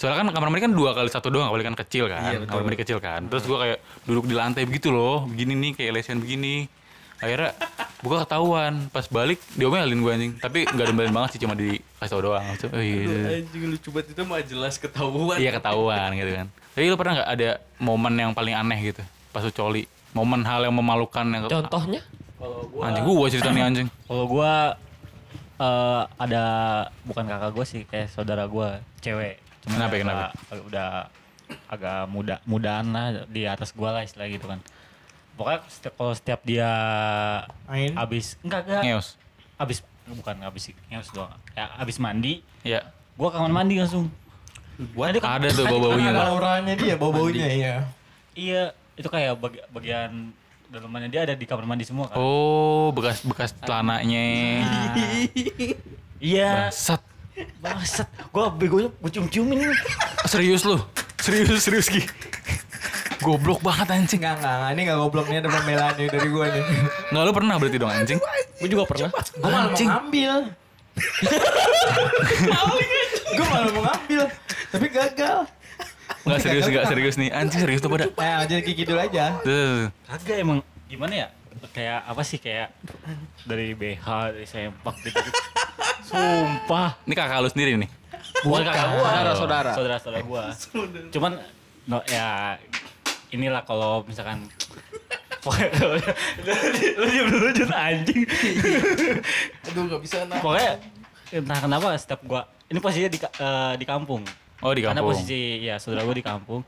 [0.00, 2.80] Soalnya kan kamar mandi kan dua kali satu doang kali kan kecil kan kamar mandi
[2.80, 3.28] kecil kan.
[3.28, 3.78] Terus gue kayak
[4.08, 6.66] duduk di lantai begitu loh begini nih kayak lesen begini.
[7.20, 7.52] Akhirnya
[8.00, 10.32] buka ketahuan pas balik diomelin gue anjing.
[10.40, 12.40] Tapi nggak diomelin banget sih cuma dikasih tau doang.
[12.40, 15.36] Maksudnya, oh, iya, Anjing lucu banget itu mah jelas ketahuan.
[15.36, 16.46] iya ketahuan gitu kan.
[16.48, 19.04] Tapi lu pernah nggak ada momen yang paling aneh gitu
[19.36, 19.84] pas lu coli?
[20.10, 22.00] Momen hal yang memalukan yang Contohnya?
[22.80, 24.52] Anjing gua cerita nih anjing Kalau gua
[25.56, 26.44] eh, ada
[27.04, 29.36] bukan kakak gua sih kayak saudara gua cewek.
[29.60, 30.26] Kenapa, agak- kenapa?
[30.48, 30.88] agak udah
[31.66, 34.60] agak muda mudaan lah di atas gua lah istilah gitu kan.
[35.34, 36.68] Pokoknya setiap kalau setiap dia
[37.64, 37.92] Main.
[37.94, 39.08] abis enggak enggak ngeos
[39.56, 39.78] abis
[40.10, 41.32] bukan abis ngeus doang.
[41.52, 42.80] Ya abis mandi, ya
[43.14, 44.08] gua kamar mandi langsung.
[44.96, 47.74] Buat ada tuh bau baunya Ada auranya dia, bau-baunya iya.
[48.32, 48.62] Iya,
[48.96, 50.32] itu kayak bagi- bagian
[50.70, 52.14] dalamannya dia ada di kamar mandi semua kan.
[52.14, 54.22] oh bekas bekas celananya
[56.20, 57.00] Iya, Bangsat.
[57.58, 58.04] bangsat.
[58.28, 59.72] Gua begonya gua cium-ciumin.
[60.28, 60.76] serius lu
[61.16, 62.04] serius serius ki
[63.20, 64.70] goblok banget anjing Enggak, enggak, enggak.
[64.70, 66.62] Ini enggak goblok nih ada pembelaan nih dari gua nih.
[67.10, 68.20] nggak lu pernah berarti dong anjing
[68.60, 69.08] Gue juga pernah.
[69.40, 70.32] Gua malah mau ngambil.
[73.32, 74.22] gua malah mau ngambil,
[74.68, 75.38] tapi gagal.
[76.20, 79.24] Nggak serius nggak serius nih anjing serius tuh pada Nah, jadi kayak gitu aja.
[79.40, 79.88] Tuh.
[80.04, 81.28] Kagak emang gimana ya?
[81.72, 82.72] Kayak apa sih kayak
[83.44, 84.06] dari BH,
[84.36, 85.18] dari sempak gitu.
[86.10, 86.98] Sumpah.
[87.06, 87.90] ini kakak lu sendiri nih
[88.42, 89.08] Bukan kakak gua.
[89.08, 89.70] Saudara-saudara.
[89.74, 90.42] Saudara-saudara gua.
[91.12, 91.32] Cuman
[91.86, 92.56] no, ya
[93.30, 94.44] inilah kalau misalkan
[95.40, 95.96] Pokoknya kalau
[97.00, 98.28] lu diam dulu Jun, anjing.
[99.64, 100.36] aduh nggak bisa nah.
[100.44, 100.76] Pokoknya
[101.32, 104.20] entah kenapa setiap gua ini posisinya di eh, di kampung.
[104.60, 106.60] Oh di Karena kampung posisi ya saudara gua di kampung.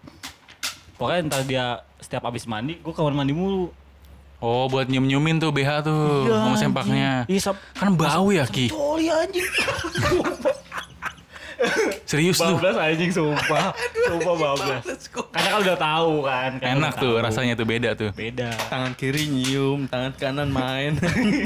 [0.97, 3.73] Pokoknya entar dia setiap abis mandi, gua kamar mandi mulu.
[4.43, 8.74] oh buat nyium nyiumin tuh BH tuh sama sempaknya Iya, sab kan bau ya ki
[8.74, 9.47] Coli anjing.
[12.10, 13.70] serius tuh Bablas anjing sumpah.
[14.10, 14.82] Sumpah bablas.
[15.31, 16.51] Karena kan udah tahu kan.
[16.59, 17.23] karena enak tuh tahu.
[17.23, 18.51] rasanya tuh beda tuh Beda.
[18.66, 20.98] Tangan kiri nyium, tangan kanan main.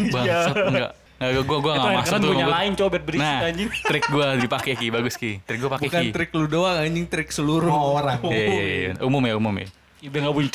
[0.08, 3.68] bangsat enggak Gua Itu nggak yang masuk tuh gue gua- nyalain coba berisik nah anjing.
[3.88, 4.86] trik gua dipakai ki.
[4.90, 5.32] Bagus ki.
[5.40, 6.08] Trik gua pakai Bukan ki.
[6.12, 8.18] trik lu doang anjing, trik seluruh Semua orang.
[8.28, 8.90] Iya, iya, iya.
[9.00, 9.66] umum ya umum ya.
[10.02, 10.50] Biar nggak bunyi.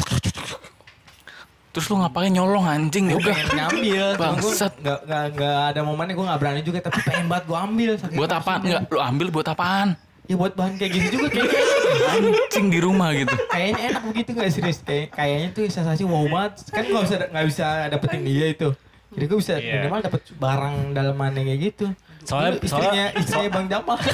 [1.72, 3.08] terus lu ngapain nyolong anjing?
[3.08, 3.32] Ya udah.
[3.32, 4.06] pengen ngambil.
[4.16, 4.74] Bangsat.
[4.78, 7.92] nggak nggak nggak ada momennya gue nggak berani juga tapi pengen banget gue ambil.
[8.14, 8.60] Buat apaan?
[8.62, 9.90] enggak lu ambil buat apaan?
[10.30, 11.64] Ya buat bahan kayak gitu juga kayaknya
[12.08, 13.34] anjing di rumah gitu.
[13.50, 14.80] Kayaknya enak begitu nggak serius?
[14.80, 16.54] Kayak kayaknya tuh sensasi wow banget.
[16.70, 18.70] Kan nggak bisa nggak bisa dapetin dia itu
[19.12, 19.74] jadi gue bisa Iya.
[19.78, 21.86] minimal dapet barang dalamannya kayak gitu
[22.22, 23.98] Soalnya- Dulu istrinya istrinya bang Jamal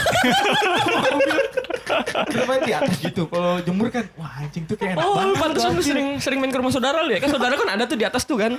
[2.28, 5.72] kenapa di atas gitu kalau jemur kan wah anjing tuh kayak enak Oh, banget pantesan
[5.72, 7.20] lu sering sering main ke rumah saudara lu ya?
[7.20, 8.54] Kan saudara kan ada tuh di atas tuh kan?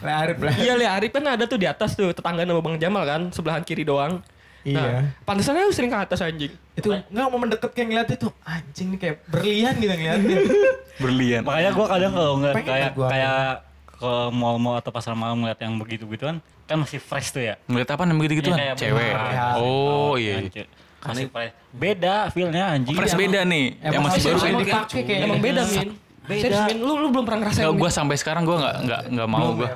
[0.00, 2.76] Lah, Arif lah Iya, Le Arif kan ada tuh di atas tuh, tetangga sama Bang
[2.76, 4.20] Jamal kan, sebelahan kiri doang.
[4.62, 4.80] Iya.
[4.80, 6.52] Nah, pantesan lu sering ke atas anjing.
[6.74, 10.36] itu nggak mau mendekat kayak ngeliat itu anjing nih kayak berlian gitu ngeliatnya
[11.04, 13.08] berlian Makanya gue kadang kalau nggak Pengen kayak gua.
[13.08, 13.46] kayak
[14.04, 17.54] ke mall-mall atau pasar malam ngeliat yang begitu begituan kan masih fresh tuh ya.
[17.64, 19.54] ngeliat apa namanya gitu Iya, gituan kayak cewek beneran.
[19.56, 20.70] oh Kan, iya cu-
[21.04, 21.52] Masih fresh.
[21.70, 22.94] Beda feelnya anjing.
[22.94, 25.16] fresh beda nih yang masih baru ini kayaknya.
[25.22, 25.88] Emang beda, Min.
[26.24, 26.40] Beda.
[26.40, 26.78] Serius, Min.
[26.78, 27.60] Lu lu belum pernah ngerasain.
[27.60, 27.82] Nggak, Min.
[27.82, 29.68] gue sampai sekarang gue nggak nggak nggak mau gue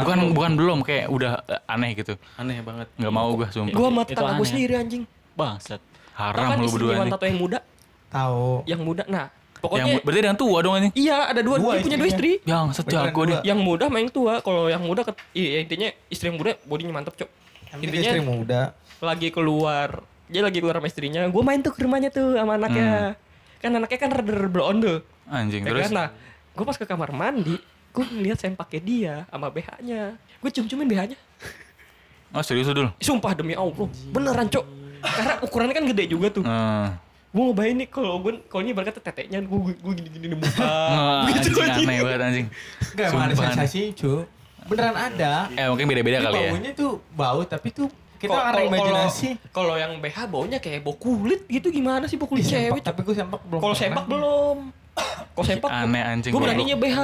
[0.00, 2.88] bukan bukan belum kayak udah eh, aneh gitu Aneh banget.
[2.94, 4.48] nggak mau gue sumpah Gua Itu tetangga gue aneh.
[4.48, 5.02] sendiri anjing.
[5.30, 5.80] Bangsat.
[6.12, 7.58] Haram kan lu berdua nih Tato yang muda?
[8.08, 9.02] tahu Yang muda.
[9.06, 9.26] Nah,
[9.60, 10.88] yang pokoknya berarti yang tua dong ini.
[10.96, 12.30] Iya ada dua, Dua dia punya dua istri.
[12.42, 16.40] yang sejago dia Yang muda main tua, kalau yang muda ket, iya, intinya istri yang
[16.40, 17.28] muda bodinya mantep, Cok.
[17.28, 18.60] Intinya Intinya istri muda.
[19.00, 19.88] lagi keluar.
[20.30, 21.22] Dia lagi keluar sama istrinya.
[21.28, 23.14] Gue main tuh ke rumahnya tuh sama anaknya.
[23.58, 25.04] Kan anaknya kan rada blonde.
[25.28, 25.84] Anjing ya terus?
[25.86, 26.08] kan nah.
[26.50, 27.56] Gue pas ke kamar mandi
[27.90, 31.18] gue ngeliat sempaknya dia sama BH nya gue cium-ciumin BH nya
[32.30, 33.90] oh serius lu dulu sumpah demi allah.
[34.08, 34.62] Beneran cok.
[35.02, 36.44] Karena ukurannya kan gede juga tuh.
[36.46, 36.88] Eh,
[37.30, 40.50] gue ngebayang nih kalau gue kalau ini berkata teteknya gue gue gini-gini di muka.
[40.58, 42.46] Nggak, Begitu anjing aneh banget anjing.
[42.90, 44.12] Enggak emang ada sensasi cu.
[44.66, 45.32] Beneran ada.
[45.52, 46.50] Eh mungkin beda-beda Tapi kali ya.
[46.50, 47.86] baunya tuh bau tapi tuh
[48.18, 49.28] kita orang imajinasi.
[49.48, 52.82] kalau yang BH baunya kayak bau kulit gitu gimana sih bau kulit Ih, cewek?
[52.84, 54.56] tapi gue sempak belum kalau sempak belum.
[55.32, 56.98] Kalau sempak aneh anjing gue beraninya BH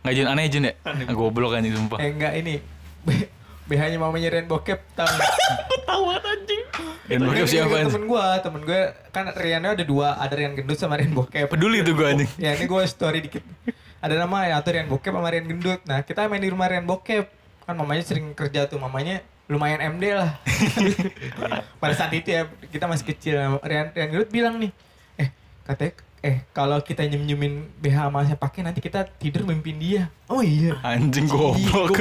[0.00, 0.72] nggak jin aneh jin ya?
[1.10, 1.96] Goblok anjing sumpah.
[1.96, 2.58] Eh enggak ini
[3.70, 5.06] BH-nya mamanya Rian Bokep tahu.
[5.14, 5.86] Nggak?
[5.86, 6.62] tawa anjing.
[7.06, 8.80] Dan Ini bokep siapa temen gue temen gue
[9.10, 11.46] kan Riannya ada dua ada Rian gendut sama Rian Bokep.
[11.50, 12.30] Peduli tuh gue anjing.
[12.38, 13.46] Ya ini gue story dikit.
[14.02, 15.80] Ada nama ya atau Rian Bokep sama Rian gendut.
[15.86, 17.26] Nah kita main di rumah Rian Bokep.
[17.66, 20.38] Kan mamanya sering kerja tuh mamanya lumayan MD lah.
[21.82, 23.38] Pada saat itu ya kita masih kecil.
[23.62, 24.74] Rian Rian gendut bilang nih
[25.18, 25.28] eh
[25.66, 30.12] katanya eh kalau kita nyem nyemin BH sama saya pakai nanti kita tidur mimpin dia.
[30.28, 30.76] Oh iya.
[30.84, 31.96] Anjing goblok.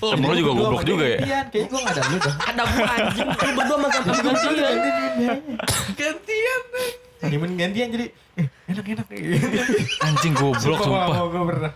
[0.00, 1.18] temen lu juga goblok juga ya.
[1.52, 2.34] Kayaknya gue gak ada lu dah.
[2.40, 3.28] Ada gua anjing.
[3.28, 5.38] Lu berdua gampang gantian Gantian Gantian.
[5.92, 6.60] Gantian.
[7.24, 7.36] Jadi
[8.40, 9.06] eh, enak-enak
[10.08, 11.72] anjing goblok sumpah Gue pernah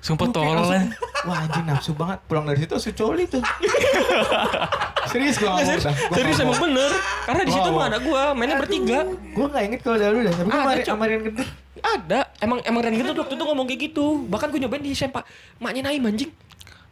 [0.00, 0.96] Sumpah tolol langsung, aja.
[1.22, 2.18] Wah anjing nafsu banget.
[2.24, 3.42] Pulang dari situ langsung coli tuh.
[5.10, 5.94] Serius gue ngomong Serius, dah.
[5.96, 6.48] Gua serius ngomong.
[6.50, 6.90] emang bener.
[7.26, 7.76] Karena di situ Wow.
[7.76, 8.98] mah ada gua, mainnya bertiga.
[9.10, 10.32] Gue gak inget kalau dahulu dah.
[10.32, 11.48] Tapi gue Ada, kemarin gendut.
[11.80, 14.06] Ada, emang emang Ren gitu waktu itu ngomong kayak gitu.
[14.24, 15.24] Bahkan gue nyobain di sempak.
[15.58, 16.30] Maknya Naim anjing.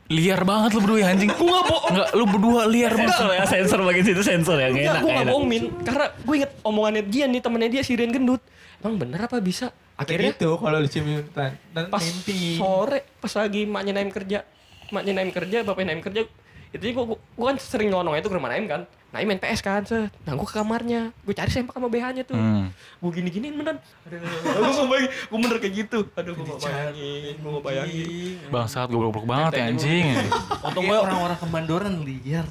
[0.08, 1.28] Liar banget lu berdua ya anjing.
[1.30, 1.90] Gue gak bohong.
[1.92, 3.12] Enggak, lu berdua liar banget.
[3.12, 5.00] Sensor ya, sensor bagian situ sensor ya, nggak Enggak, enak.
[5.00, 5.64] gue nggak gak bohong Min.
[5.84, 8.40] Karena gue inget omongannya dia nih, temennya dia si Rian gendut.
[8.78, 9.68] Emang bener apa bisa?
[9.98, 11.26] Akhirnya gitu kalau di ciuman
[11.74, 12.54] dan pas mimpi.
[12.54, 14.46] sore, pas lagi maknya Naim kerja.
[14.94, 16.22] Maknya Naim kerja, bapaknya Naim kerja.
[16.70, 18.86] Itu gue, gue kan sering nyonong itu ke rumah Naim kan.
[19.08, 20.12] Naim main PS kan, set.
[20.28, 21.16] Nah gue ke kamarnya.
[21.24, 22.36] Gue cari sempak sama BH-nya tuh.
[22.36, 22.68] Hmm.
[23.00, 23.80] Gue gini-giniin beneran.
[24.04, 25.10] Aduh, gue gak bayangin.
[25.32, 25.98] Gue bener kayak gitu.
[26.12, 27.34] Aduh, gue gak bayangin.
[27.40, 28.36] Gue gak bayangin.
[28.52, 30.12] Bangsat goblok banget ya anjing.
[30.68, 32.44] Untung gue, orang-orang kemandoran liar.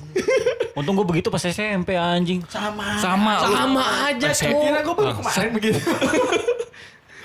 [0.78, 2.42] untung gue begitu pas SMP anjing.
[2.50, 2.98] Sama.
[2.98, 3.34] Sama.
[3.46, 4.62] Sama aja, Saya Cok.
[4.66, 5.80] Kira gue baru kemarin begitu.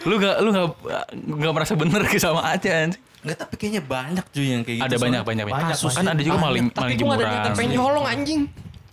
[0.03, 0.67] Lu gak lu gak
[1.15, 3.03] gak merasa bener ke sama aja anjing.
[3.23, 4.87] Enggak tapi kayaknya banyak cuy yang kayak gitu.
[4.89, 5.57] Ada banyak banyak banyak.
[5.71, 7.31] Banyak, Kan ada juga maling Tapi maling gue gak ada jemuran.
[7.33, 8.41] niatan pengen nyolong anjing.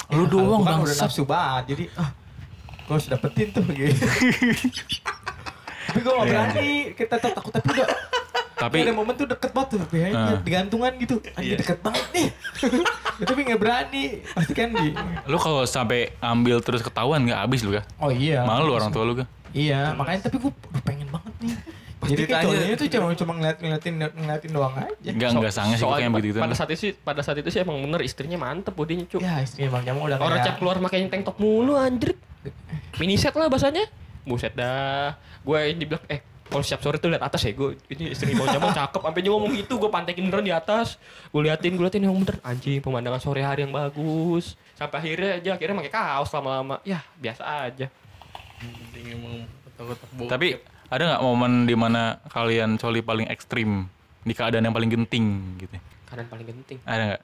[0.09, 1.01] Lu doang Gua kan udah bangsat.
[1.03, 1.63] nafsu banget.
[1.67, 2.09] Jadi ah
[2.79, 3.93] gue harus dapetin tuh gitu.
[5.87, 6.69] Tapi gue gak berani.
[6.93, 7.87] Kita tetap takut tapi udah.
[8.59, 9.79] Tapi ada momen tuh deket banget tuh.
[9.87, 10.37] BH Ah.
[10.37, 11.15] digantungan gitu.
[11.33, 12.27] Anjir deket banget nih.
[13.25, 14.03] tapi gak berani.
[14.29, 14.87] Pasti kan di.
[15.25, 17.85] lu kalau sampai ambil terus ketahuan gak habis lu kan?
[17.97, 18.43] Oh iya.
[18.43, 19.25] Malu orang tua lu kan?
[19.51, 20.51] Iya, makanya tapi gue
[20.83, 21.55] pengen banget nih.
[21.99, 25.09] Jadi kayak ditanya- cowoknya tuh cuma cuma ngeliat ngeliatin ngeliatin doang aja.
[25.11, 27.59] Enggak enggak sange sih Soalnya kayak begitu pada saat itu sih pada saat itu sih
[27.59, 29.19] emang bener istrinya mantep bodinya cuk.
[29.19, 32.15] Ya istrinya Bang Jamal udah Orang kayak cek keluar makanya tank top mulu anjir.
[32.97, 33.83] Mini set lah bahasanya.
[34.23, 35.19] Buset dah.
[35.43, 38.73] Gue dibilang eh kalau siap sore tuh lihat atas ya gue ini istri bang Jamal
[38.73, 40.97] cakep sampai dia ngomong gitu gue pantekin beneran di atas
[41.29, 45.49] gue liatin gue liatin yang bener anjing pemandangan sore hari yang bagus sampai akhirnya aja
[45.53, 47.85] akhirnya pakai kaos lama-lama ya biasa aja
[50.27, 50.47] Tapi
[50.89, 53.87] ada nggak momen di mana kalian coli paling ekstrim
[54.25, 55.25] di keadaan yang paling genting
[55.57, 55.77] gitu?
[56.09, 57.21] kadang paling penting Ada nggak?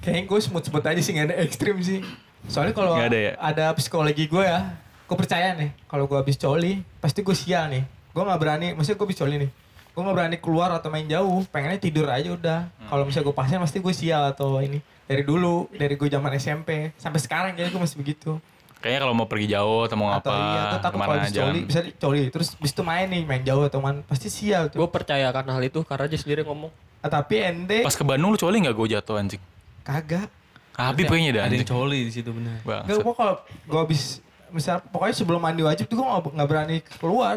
[0.00, 2.00] Kayaknya gue semut-semut aja sih gak ada ekstrim sih.
[2.48, 3.32] Soalnya kalau Nggak ada ya?
[3.36, 7.84] ada psikologi gue ya, gue percaya nih kalau gue habis coli pasti gue sial nih.
[8.10, 9.50] Gue nggak berani, maksudnya gue habis coli nih.
[9.92, 12.60] Gue nggak berani keluar atau main jauh, pengennya tidur aja udah.
[12.88, 14.80] Kalau misalnya gue pasien pasti gue sial atau ini.
[15.04, 18.38] Dari dulu, dari gue zaman SMP sampai sekarang kayaknya gue masih begitu.
[18.80, 21.28] Kayaknya kalau mau pergi jauh atau mau atau ngapa, iya, atau takut kalau ke mana
[21.28, 21.40] aja.
[21.44, 24.72] coli, bisa di coli, terus bis itu main nih, main jauh atau mana, pasti sial
[24.72, 24.80] tuh.
[24.80, 28.28] gue percaya akan hal itu karena dia sendiri ngomong Ah, tapi ente Pas ke Bandung
[28.28, 29.40] lu coli nggak gue jatuh anjing?
[29.80, 30.28] kagak.
[30.76, 31.68] Habib kayaknya dah ada yang anjing.
[31.68, 32.56] coli di situ benar.
[32.60, 33.04] Enggak, Bangsat.
[33.04, 34.02] gue kalau gue habis
[34.48, 37.36] misal pokoknya sebelum mandi wajib tuh gue nggak nggak berani keluar.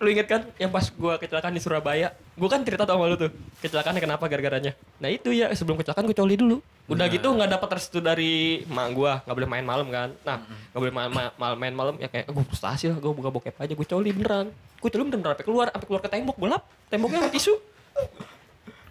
[0.00, 2.16] Lu inget kan yang pas gua kecelakaan di Surabaya?
[2.32, 3.28] Gua kan cerita tau sama lu tuh.
[3.60, 4.72] Kecelakaannya kenapa gara-garanya.
[4.96, 6.64] Nah itu ya sebelum kecelakaan gue coli dulu.
[6.90, 8.32] Udah gitu nggak dapat restu dari
[8.66, 10.10] mak gua, nggak boleh main malam kan.
[10.20, 13.30] Nah, nggak boleh main, ma- ma- main malam ya kayak gue frustasi lah, gue buka
[13.30, 14.50] bokep aja, gue coli beneran.
[14.76, 16.62] Gue coli beneran sampai keluar, sampai keluar ke tembok, gue lap.
[16.88, 17.54] Temboknya sama tisu.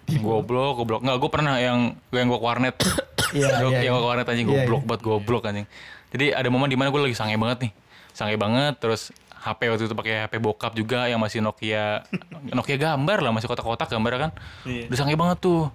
[0.10, 1.02] Goblok, goblok.
[1.02, 2.76] Nggak, gue pernah yang yang gue ke warnet.
[3.30, 3.90] Iya, Yang- iya, yang iya.
[3.94, 4.88] gue ke warnet anjing Iya, goblok iya.
[4.90, 5.68] banget, goblok anjing.
[6.10, 7.72] Jadi ada momen di mana gue lagi sange banget nih.
[8.10, 12.02] Sange banget, terus HP waktu itu pakai HP bokap juga yang masih Nokia
[12.50, 14.32] Nokia gambar lah masih kotak-kotak gambar kan
[14.66, 14.90] Iya.
[14.90, 15.70] udah sange banget tuh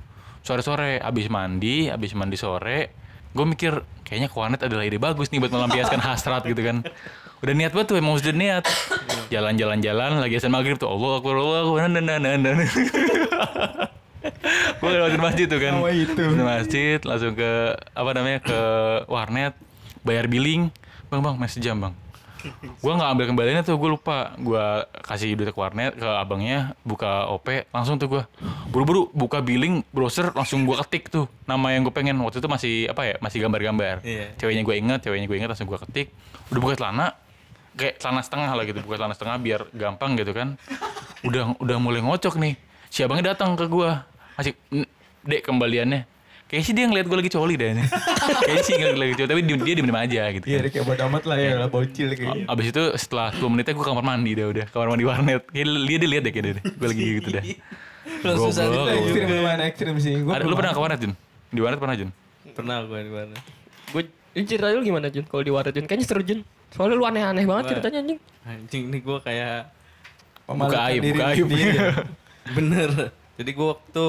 [0.45, 2.93] sore-sore abis mandi abis mandi sore
[3.35, 6.87] gue mikir kayaknya ke warnet adalah ide bagus nih buat melampiaskan hasrat gitu kan.
[7.43, 8.62] Udah niat banget tuh emang sudah niat.
[9.35, 12.57] Jalan-jalan jalan lagi asal maghrib tuh Allah akbar Allah akbar dan dan dan dan
[14.79, 15.83] gue lewatin masjid tuh kan.
[15.83, 16.25] Oh, itu.
[16.39, 18.61] Masjid langsung ke apa namanya ke
[19.11, 19.59] warnet
[20.07, 20.71] bayar billing.
[21.11, 22.04] Bang bang masih jam bang
[22.62, 24.33] gue nggak ambil kembaliannya tuh gue lupa.
[24.37, 24.61] Gue
[25.03, 28.23] kasih duit ke warnet ke abangnya buka op langsung tuh gue
[28.69, 31.25] buru-buru buka billing browser langsung gue ketik tuh.
[31.45, 32.16] Nama yang gue pengen.
[32.21, 34.05] Waktu itu masih apa ya masih gambar-gambar.
[34.05, 34.37] Iya.
[34.37, 36.09] ceweknya gue inget ceweknya gue inget langsung gue ketik.
[36.49, 37.07] Udah buka celana
[37.75, 38.79] kayak celana setengah lah gitu.
[38.85, 40.61] Buka celana setengah biar gampang gitu kan.
[41.25, 42.55] Udah udah mulai ngocok nih.
[42.93, 43.91] Si abangnya datang ke gue
[44.35, 44.89] masih "N-
[45.25, 46.05] dek kembaliannya
[46.45, 49.41] Kayaknya sih dia ngeliat gue lagi coli deh Kayaknya sih ngeliat gue lagi coli Tapi
[49.43, 52.45] dia, dia diem-diem aja gitu Iya, kayak bodo amat lah ya, lah bocil kayaknya.
[52.47, 55.97] Abis itu setelah 10 menitnya gue kamar mandi dah udah Kamar mandi warnet Kayak dia,
[55.97, 57.45] dia liat deh kayak deh Gue lagi gitu dah
[58.05, 58.85] Lu susah Goblok.
[58.85, 59.01] ditanya.
[59.01, 60.15] Ekstrim lumayan ekstrim sih.
[60.21, 61.12] Gua Ada, Lu pernah ke warnet Jun?
[61.49, 62.11] Di warnet pernah Jun?
[62.53, 63.37] Pernah gue di mana?
[63.89, 64.03] Gue
[64.33, 65.25] ini cerita lu gimana Jun?
[65.25, 66.41] Kalau di waret Jun, kayaknya seru Jun.
[66.69, 68.19] Soalnya lu aneh-aneh banget ceritanya anjing.
[68.45, 69.57] Anjing nih gue kayak
[70.45, 71.49] Buka aib, diri buka aib.
[71.49, 71.93] ya.
[72.57, 72.91] bener.
[73.35, 74.07] Jadi gue waktu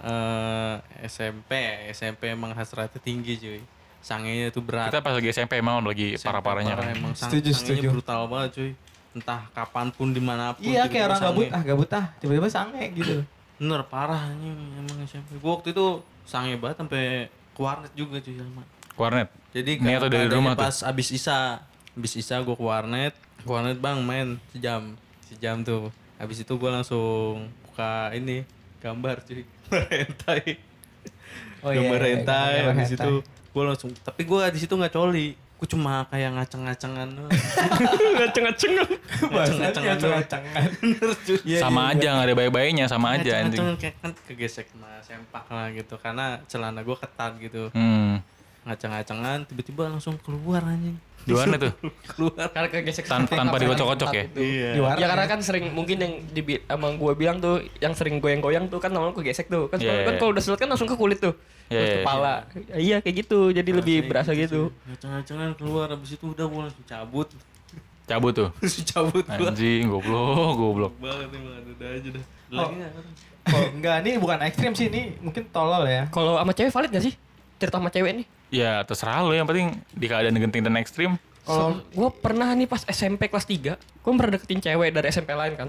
[0.00, 1.50] eh, SMP,
[1.90, 3.60] SMP emang hasratnya tinggi cuy.
[3.98, 4.88] Sangenya tuh berat.
[4.88, 7.88] Kita pas lagi SMP emang lagi parah-parahnya parah, kan Emang sang, Setuju, sangenya setuju.
[7.92, 8.70] brutal banget cuy.
[9.10, 10.62] Entah kapan pun di mana pun.
[10.62, 11.28] Iya, kayak orang sange.
[11.34, 12.06] gabut, ah gabut ah.
[12.18, 13.16] Tiba-tiba sange gitu.
[13.58, 15.34] Bener parah anjing emang SMP.
[15.36, 15.86] Gue waktu itu
[16.22, 18.62] sange banget sampai ke warnet juga cuy sama.
[18.88, 20.62] Ke Warnet Jadi Ini atau dari rumah tuh?
[20.62, 21.62] pas abis isa,
[21.94, 24.94] abis isa gue ke warnet, ke warnet bang main sejam,
[25.24, 25.90] sejam tuh.
[26.18, 28.42] Abis itu gue langsung buka ini
[28.78, 29.42] gambar cuy
[29.92, 30.44] hentai
[31.58, 33.04] Oh iya, gambar iya, hentai gambar habis hentai.
[33.04, 33.14] itu
[33.48, 37.08] gue langsung tapi gue di situ nggak coli gue cuma kayak ngaceng-ngacengan
[38.16, 38.86] ngaceng-ngacengan.
[39.26, 40.68] Ngaceng-ngacengan.
[40.78, 43.58] bener cuy Iya, sama iya, aja nggak ada baik-baiknya sama aja anjing.
[43.58, 48.22] ngaceng-ngacengan kayak kan kegesek sama sempak lah gitu karena celana gue ketat gitu Hmm.
[48.64, 50.94] ngaceng-ngacengan tiba-tiba langsung keluar anjing
[51.28, 51.72] Di mana tuh?
[52.08, 52.46] keluar.
[52.48, 54.24] Karena kegesek Tan- tanpa dikocok-kocok ya?
[54.34, 54.68] iya.
[54.72, 55.30] Di warnet Ya karena ya.
[55.30, 59.12] kan sering mungkin yang di emang gue bilang tuh yang sering goyang-goyang tuh kan namanya
[59.14, 59.68] kegesek tuh.
[59.68, 60.18] Kan Iya, kan iya.
[60.18, 61.36] kalau udah silet kan langsung ke kulit tuh.
[61.68, 62.34] Iya, Terus iya, kepala.
[62.74, 63.40] Iya kayak gitu.
[63.50, 64.72] Jadi lebih berasa gitu.
[64.86, 67.28] ngaceng-ngacengan keluar habis itu udah gue langsung cabut
[68.04, 68.48] Cabut tuh.
[68.56, 70.92] langsung cabut gue Anjing, goblok, goblok.
[70.96, 72.56] banget emang udah aja dah Oh.
[72.64, 72.92] lagi nggak?
[73.48, 76.08] Oh, enggak, ini bukan ekstrim sih, ini mungkin tolol ya.
[76.08, 77.14] kalau sama cewek valid gak sih?
[77.56, 79.30] Cerita sama cewek nih Ya terserah lo.
[79.30, 81.12] Yang penting di keadaan genting dan ekstrim.
[81.40, 85.56] kalau gue pernah nih pas SMP kelas 3 gue pernah deketin cewek dari SMP lain
[85.56, 85.68] kan.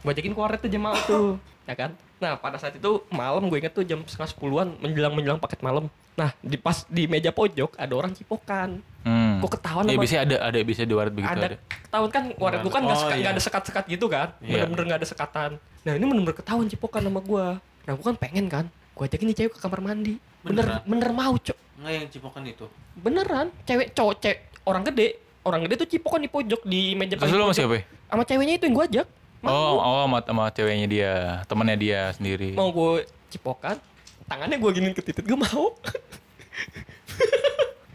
[0.00, 1.90] Gue ajakin ke warnet tuh jam malam tuh ya kan?
[2.18, 5.86] Nah pada saat itu malam gue inget tuh jam setengah sepuluhan menjelang menjelang paket malam.
[6.12, 8.82] Nah di pas di meja pojok ada orang cipokan.
[9.00, 9.38] Hmm.
[9.38, 11.56] gue ketahuan Ya sama- biasanya ada, ada bisa di waret begitu ada, ada.
[11.62, 13.22] ketahuan kan warnet gue kan nggak Oh, sekat- iya.
[13.22, 14.28] nggak ada sekat-sekat gitu kan?
[14.36, 14.52] Iya.
[14.60, 15.50] bener-bener nggak ada sekatan.
[15.80, 17.46] Nah ini bener-bener ketahuan cipokan sama gue
[17.80, 18.64] nah gue kan pengen kan?
[18.92, 22.66] Gue ajakin nih cewek ke kamar mandi bener bener mau cok nggak yang cipokan itu
[22.94, 25.08] beneran cewek cowok cewek orang gede
[25.42, 27.56] orang gede tuh cipokan di pojok di meja Terus sama pojok.
[27.56, 27.76] siapa?
[28.06, 29.08] sama ceweknya itu yang gue ajak
[29.40, 31.12] Oh, oh sama, sama ceweknya dia,
[31.48, 32.52] temannya dia sendiri.
[32.52, 33.80] mau gue cipokan
[34.26, 35.72] tangannya gue giniin ke titik gue mau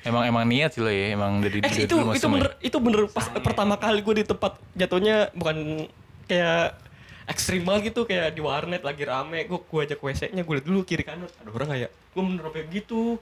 [0.02, 2.30] Emang emang niat sih lo ya, emang dari eh dari itu dulu itu ya?
[2.32, 5.90] bener itu bener pas pertama kali gue di tempat jatuhnya bukan
[6.26, 6.78] kayak
[7.26, 10.66] ekstrim banget gitu kayak di warnet lagi rame gue gue ajak wc nya gue liat
[10.66, 11.90] dulu kiri kanan ada orang ya?
[12.14, 13.18] Gue bener kayak gitu.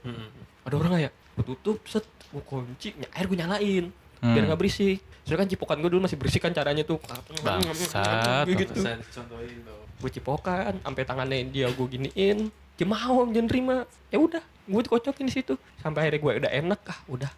[0.63, 1.11] Ada orang nggak ya?
[1.33, 3.85] Gue tutup set gue kunci air gue nyalain
[4.23, 4.47] biar Hmm.
[4.47, 5.03] nggak berisik.
[5.23, 6.99] Soalnya kan cipokan gue dulu masih berisik kan caranya tuh.
[7.43, 8.43] Bangsat.
[8.47, 8.79] Kayak gitu.
[9.99, 12.47] Gue cipokan sampai tangannya dia gue giniin.
[12.75, 13.75] Dia mau jangan terima
[14.09, 15.53] ya udah gue dikocokin di situ.
[15.79, 17.31] Sampai akhirnya gue udah enak ah udah.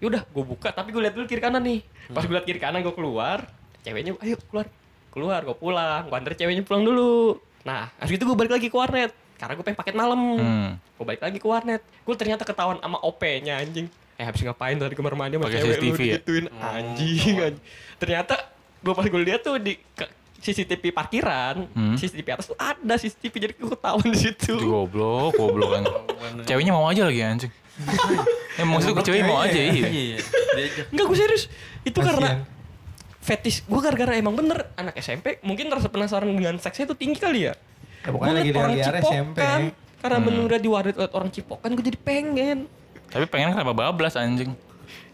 [0.00, 1.80] Ya udah gue buka tapi gue lihat dulu kiri kanan nih.
[2.08, 3.44] Pas gue lihat kiri kanan gue keluar.
[3.80, 4.68] Ceweknya ayo keluar
[5.10, 8.74] keluar gue pulang gue antar ceweknya pulang dulu nah habis itu gue balik lagi ke
[8.74, 10.70] warnet karena gue pengen paket malam Hmm.
[10.76, 14.76] gue balik lagi ke warnet gue ternyata ketahuan sama op nya anjing eh habis ngapain
[14.76, 16.04] tadi kamar mandi sama cewek lu CCTV ya?
[16.14, 17.56] digituin anjing, anjing
[17.96, 18.34] ternyata
[18.78, 21.96] gue pas gue lihat tuh di ke- CCTV parkiran Hmm.
[21.96, 25.82] CCTV atas tuh ada CCTV jadi gue ketahuan di situ Itu goblok, goblok kan.
[26.44, 27.52] Ceweknya mau aja lagi anjing.
[28.54, 29.68] Ya maksud gue ceweknya mau aja iya.
[29.68, 30.18] iya iya
[30.86, 31.44] enggak gue serius
[31.82, 32.08] itu Kasian.
[32.10, 32.30] karena
[33.20, 37.40] fetish gue gara-gara emang bener anak SMP mungkin rasa penasaran dengan seksnya itu tinggi kali
[37.44, 37.54] ya
[38.00, 39.60] Ya, Gua lagi orang cipokan
[40.00, 40.24] karena Hmm.
[40.24, 42.64] bener di warnet liat orang cipokan gue jadi pengen
[43.06, 44.56] Tapi pengen kenapa bablas anjing?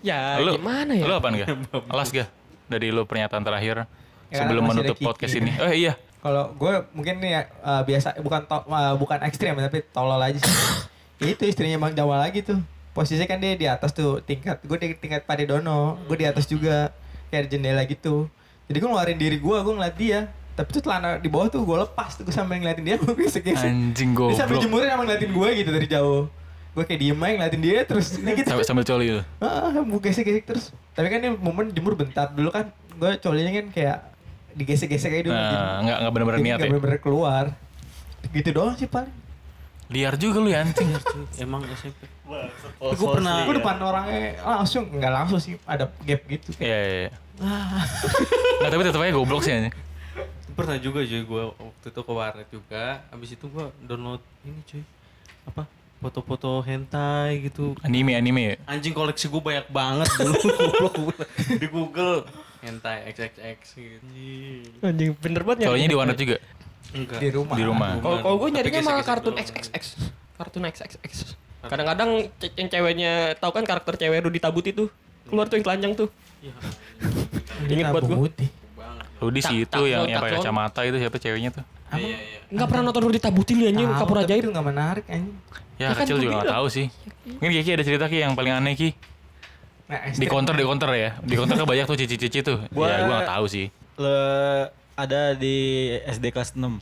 [0.00, 1.50] ya Lu gimana ya Lu apaan gak?
[1.88, 2.30] Alas gak?
[2.66, 3.90] Dari lu pernyataan terakhir
[4.26, 5.54] Ya, sebelum menutup podcast ini.
[5.56, 5.94] Oh iya.
[6.18, 10.34] Kalau gue mungkin nih ya, eh, biasa bukan to- eh, bukan ekstrim tapi tolol aja
[10.36, 10.54] sih.
[11.30, 12.58] Itu istrinya Bang Jamal lagi tuh.
[12.90, 14.58] Posisinya kan dia di atas tuh tingkat.
[14.62, 16.90] Gue di tingkat Padedono, gue di atas juga
[17.30, 18.30] kayak di jendela gitu.
[18.66, 20.20] Jadi gue ngeluarin diri gue, gue ngeliat dia.
[20.56, 23.68] Tapi tuh celana di bawah tuh gue lepas tuh gue sambil ngeliatin dia, gue gesek-gesek.
[23.70, 26.22] Anjing Dia sambil jemurin sama ngeliatin gue gitu dari jauh.
[26.76, 28.48] Gue kayak diem aja ngeliatin dia terus ini gitu.
[28.52, 29.22] Sambil, sambil coli lu.
[29.40, 30.74] Ah, gue gesek-gesek terus.
[30.96, 32.72] Tapi kan ini momen jemur bentar dulu kan.
[32.96, 33.98] Gue colinya kan kayak
[34.56, 35.36] digesek-gesek aja dulu.
[35.36, 36.72] Nah, nggak nggak benar-benar niat nggak ya.
[36.72, 37.44] bener-bener keluar.
[38.32, 39.12] Gitu doang sih paling.
[39.92, 40.88] Liar juga lu ya anjing.
[41.38, 42.15] emang SMP
[42.76, 46.50] Oh, Gua pernah- Gue depan orangnya langsung, nggak langsung sih, ada gap gitu.
[46.58, 46.98] Iya, iya.
[47.00, 47.10] iya.
[48.58, 49.74] Nggak, tapi tetap aja goblok sih anjing.
[50.52, 54.80] pernah juga cuy gue waktu itu ke warnet juga habis itu gue download ini cuy
[55.44, 58.54] apa foto-foto hentai gitu Anime, anime ya.
[58.66, 60.32] anjing koleksi gue banyak banget dulu
[60.80, 60.96] Goblok
[61.52, 62.24] di Google
[62.58, 64.06] hentai XXX gitu
[64.80, 66.36] anjing bener banget Colinya di warnet juga.
[66.90, 67.54] enggak Di rumah.
[67.54, 67.90] Di rumah.
[68.00, 69.34] Kalau gue nyarinya malah kartun.
[69.36, 69.82] XXX.
[70.32, 71.36] Kartun XXX.
[71.66, 74.86] Kadang-kadang ce- yang ceweknya tahu kan karakter cewek Rudy Tabut itu
[75.24, 76.08] keluar tuh yang telanjang tuh.
[76.38, 76.54] Iya.
[77.68, 78.16] Ingat buat gue.
[78.18, 78.48] putih.
[79.16, 81.64] Rudi sih Tak- itu yang yang pakai kacamata itu siapa ceweknya tuh?
[81.92, 84.40] iya iya Enggak pernah nonton Rudy Tabutin lu anjing kapur ajaib.
[84.40, 85.34] Itu nggak menarik anjing.
[85.76, 86.56] Ya, Ya kan kecil gua juga nggak bilang.
[86.56, 86.86] tahu sih.
[87.26, 88.90] Mungkin Kiki ada cerita Ki yang paling aneh Ki.
[89.86, 91.10] Nah, Di counter di counter ya.
[91.20, 92.58] Di counter kan banyak tuh cici-cici tuh.
[92.70, 93.66] Gua- Ya, gua nggak tahu sih.
[93.94, 94.18] Le,
[94.94, 95.56] ada di
[96.02, 96.76] SD kelas 6.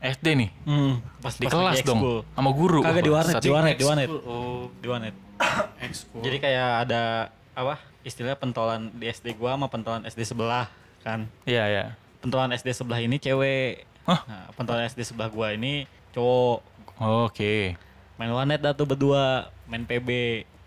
[0.00, 0.50] SD nih.
[0.64, 2.24] Hmm, pas Di pas kelas dong.
[2.32, 2.80] Sama guru.
[2.80, 4.08] Kagak di warnet, di warnet, di warnet.
[4.08, 5.14] oh Di warnet.
[6.24, 7.76] Jadi kayak ada apa?
[8.00, 10.72] Istilah pentolan di SD gua sama pentolan SD sebelah
[11.04, 11.28] kan.
[11.44, 11.84] Iya, iya.
[12.24, 13.84] Pentolan SD sebelah ini cewek.
[14.08, 14.20] Hah?
[14.24, 15.84] Nah, pentolan SD sebelah gua ini
[16.16, 16.64] cowok.
[17.28, 17.76] Oke.
[18.16, 20.08] Main warnet dah tuh berdua, main PB.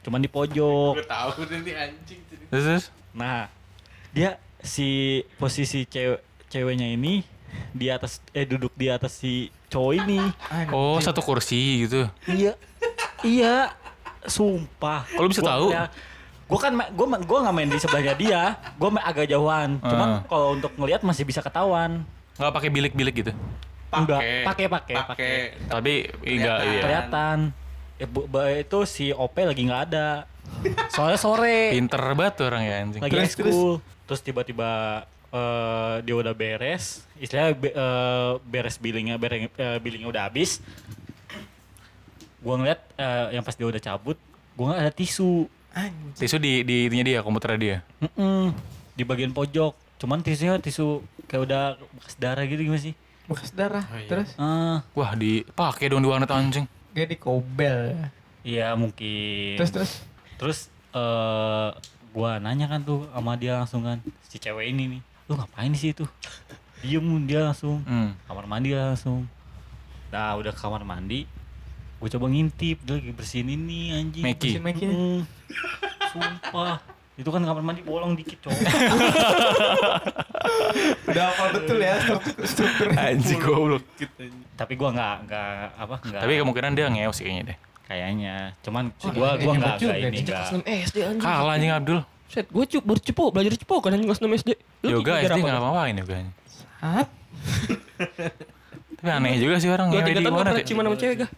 [0.05, 0.99] Cuman di pojok.
[0.99, 2.19] gue tahu ini anjing
[2.51, 2.93] terus?
[3.15, 3.47] Nah,
[4.13, 6.21] dia si posisi cewek
[6.53, 7.25] ceweknya ini
[7.71, 10.19] di atas eh duduk di atas si cowok ini.
[10.69, 12.05] Oh, satu kursi gitu.
[12.25, 12.53] Iya.
[13.21, 13.73] Iya.
[14.23, 15.03] Sumpah.
[15.07, 15.71] Kalau bisa tahu?
[16.43, 18.41] Gue kan gua ma- gua nggak main di sebelahnya dia.
[18.75, 19.79] Gue agak jauhan.
[19.79, 20.19] Cuman Ah.
[20.23, 22.03] kalau untuk ngelihat masih bisa ketahuan.
[22.35, 23.31] Nggak pakai bilik-bilik gitu.
[23.93, 25.31] Enggak, pakai pakai pakai.
[25.67, 25.93] Tapi
[26.25, 26.81] enggak iya.
[26.81, 27.37] Kelihatan.
[27.93, 30.25] Ya, bu- itu si OP lagi nggak ada.
[30.89, 31.71] Soalnya sore.
[31.71, 33.01] Pinter banget tuh orang ya anjing.
[33.01, 33.71] lagi Terus, school.
[34.03, 34.69] Terus tiba-tiba
[35.33, 40.61] eh, dia udah beres, istilahnya be- eh, beres billingnya, beres, eh, billingnya udah habis.
[42.37, 44.17] Gua ngeliat eh, yang pas dia udah cabut,
[44.53, 45.47] gua nggak ada tisu.
[45.73, 46.13] Anjing.
[46.15, 47.77] Tisu di di itunya dia, komputer dia.
[47.97, 48.53] Mm-mm.
[48.93, 49.73] di bagian pojok.
[49.97, 52.93] Cuman tisunya tisu kayak udah bekas darah gitu gimana sih?
[53.25, 53.81] Bekas darah.
[54.05, 56.67] Terus Ah, Wah, dipakai dong di warnet anjing.
[56.91, 57.97] dia di kobel.
[58.43, 59.57] iya mungkin.
[59.57, 59.91] Terus terus.
[60.37, 60.59] Terus
[60.93, 61.69] eh
[62.11, 65.79] gua nanya kan tuh sama dia langsung kan si cewek ini nih, lu ngapain di
[65.79, 66.03] situ?
[66.79, 68.11] Diem dia langsung Hmm.
[68.23, 69.23] kamar mandi langsung.
[70.09, 71.23] Nah udah kamar mandi,
[71.97, 74.21] gue coba ngintip dia lagi bersihin ini anjing.
[74.21, 74.39] Meki.
[74.51, 74.93] Bersihin Meki-nya.
[74.93, 75.21] Mm.
[76.09, 76.77] Sumpah.
[77.13, 78.57] Itu kan kamar mandi bolong dikit cowok.
[81.05, 81.95] Udah hafal betul ya
[82.43, 82.87] struktur.
[82.91, 83.83] Anjing goblok.
[84.53, 85.47] Tapi gua nggak nggak
[85.77, 86.21] apa nggak.
[86.21, 87.57] Tapi kemungkinan dia ngeos kayaknya deh.
[87.83, 88.35] kayaknya.
[88.59, 90.21] Cuman Oh, gua gua nggak ini nih.
[90.23, 90.43] nggak.
[90.43, 91.21] Kelas 6 SD anjing.
[91.21, 91.99] Kalah anjing Abdul.
[92.33, 94.49] Set, gue cup baru belajar cepo kan anjing kelas 6 SD.
[94.81, 95.45] Lu Yoga SD apa?
[95.45, 96.15] nggak apa-apain yoga.
[96.81, 97.05] Hah?
[98.97, 100.41] Tapi aneh juga sih orang tiga di tahun gak warnet.
[100.41, 100.65] pernah ya.
[100.65, 101.31] ciuman sama cewek gak?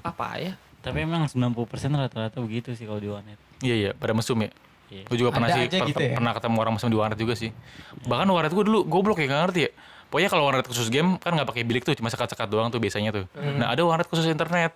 [0.00, 0.52] Apa ya?
[0.80, 3.36] Tapi emang 90% rata-rata begitu sih kalau di warnet.
[3.60, 4.48] Iya iya, pada mesum ya.
[4.88, 5.04] Iya.
[5.10, 6.16] Gue juga pernah sih per- gitu ya?
[6.16, 7.52] pernah ketemu orang mesum di warnet juga sih.
[8.08, 9.70] Bahkan warnet gue dulu goblok ya gak ngerti ya.
[10.08, 13.12] Pokoknya kalau warnet khusus game kan nggak pakai bilik tuh, cuma sekat-sekat doang tuh biasanya
[13.12, 13.28] tuh.
[13.36, 13.60] Hmm.
[13.60, 14.72] Nah ada warnet khusus internet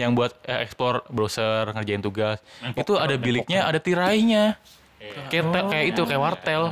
[0.00, 2.40] yang buat eh, explore browser, ngerjain tugas.
[2.74, 4.56] Itu ada biliknya, ada tirainya.
[5.28, 6.62] Kayak te- kayak itu kayak wartel.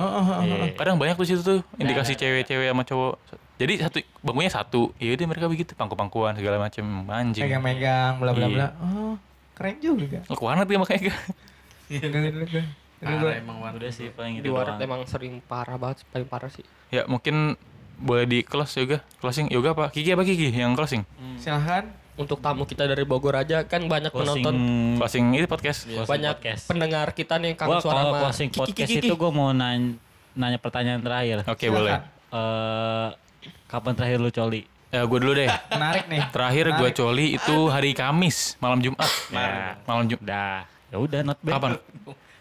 [0.40, 0.72] Iya.
[0.74, 3.14] Kadang banyak tuh situ tuh indikasi cewek-cewek sama cowok.
[3.56, 7.42] Jadi satu bangkunya satu, iya deh mereka begitu pangku-pangkuan segala macem anjing.
[7.42, 8.54] Megang-megang bla bla Iya.
[8.54, 8.66] bla.
[8.80, 9.14] Oh,
[9.52, 10.18] keren juga.
[10.22, 11.12] Ke warnet ya makanya.
[11.90, 12.72] Enggak.
[13.00, 13.78] Parah emang warnet.
[13.78, 14.86] Udah sih paling Di itu warnet doang.
[14.86, 16.64] emang sering parah banget, paling parah sih.
[16.88, 17.56] Ya mungkin
[17.96, 19.84] boleh di close yoga, closing yoga apa?
[19.88, 21.04] Kiki apa Kiki yang closing?
[21.36, 21.88] Silahkan.
[22.20, 24.54] Untuk tamu kita dari Bogor aja kan banyak Closing, penonton,
[25.00, 25.88] Closing ini podcast.
[25.88, 26.62] closing banyak podcast.
[26.68, 29.96] pendengar kita nih Gua suara kalau closing Kiki, podcast Kiki, itu gue mau nanya,
[30.36, 31.48] nanya pertanyaan terakhir.
[31.48, 31.96] Oke boleh.
[32.28, 33.08] Eh
[33.64, 34.68] kapan terakhir lu coli?
[34.90, 35.48] Ya gue dulu deh.
[35.70, 36.20] Menarik nih.
[36.28, 39.08] Terakhir gue coli itu hari Kamis malam Jumat.
[39.30, 40.22] Ya, Malam Jumat.
[40.26, 40.54] udah.
[40.90, 41.54] Ya udah not bad.
[41.56, 41.70] Kapan?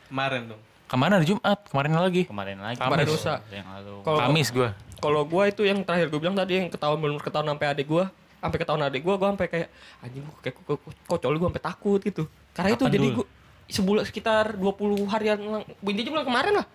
[0.10, 0.61] Kemarin dong.
[0.89, 1.60] Ke mana hari Jumat?
[1.69, 2.22] Kemarin lagi.
[2.26, 2.81] Kemarin lagi.
[2.81, 3.45] Kemarin lusa.
[3.53, 3.95] Yang lalu.
[4.03, 4.69] Kalau Kamis gue.
[4.99, 8.11] kalau gua itu yang terakhir gue bilang tadi yang ketahuan belum ketahuan sampai adik gua,
[8.40, 9.68] sampai ketahuan adik gua, gua sampai kayak
[9.99, 12.24] anjing gua kayak kok, kok, kok coli gua sampai takut gitu.
[12.52, 13.16] Karena itu Kapan jadi dulu?
[13.16, 13.26] gua
[13.70, 16.66] sebulan sekitar 20 harian lang- intinya bulan kemarin lah.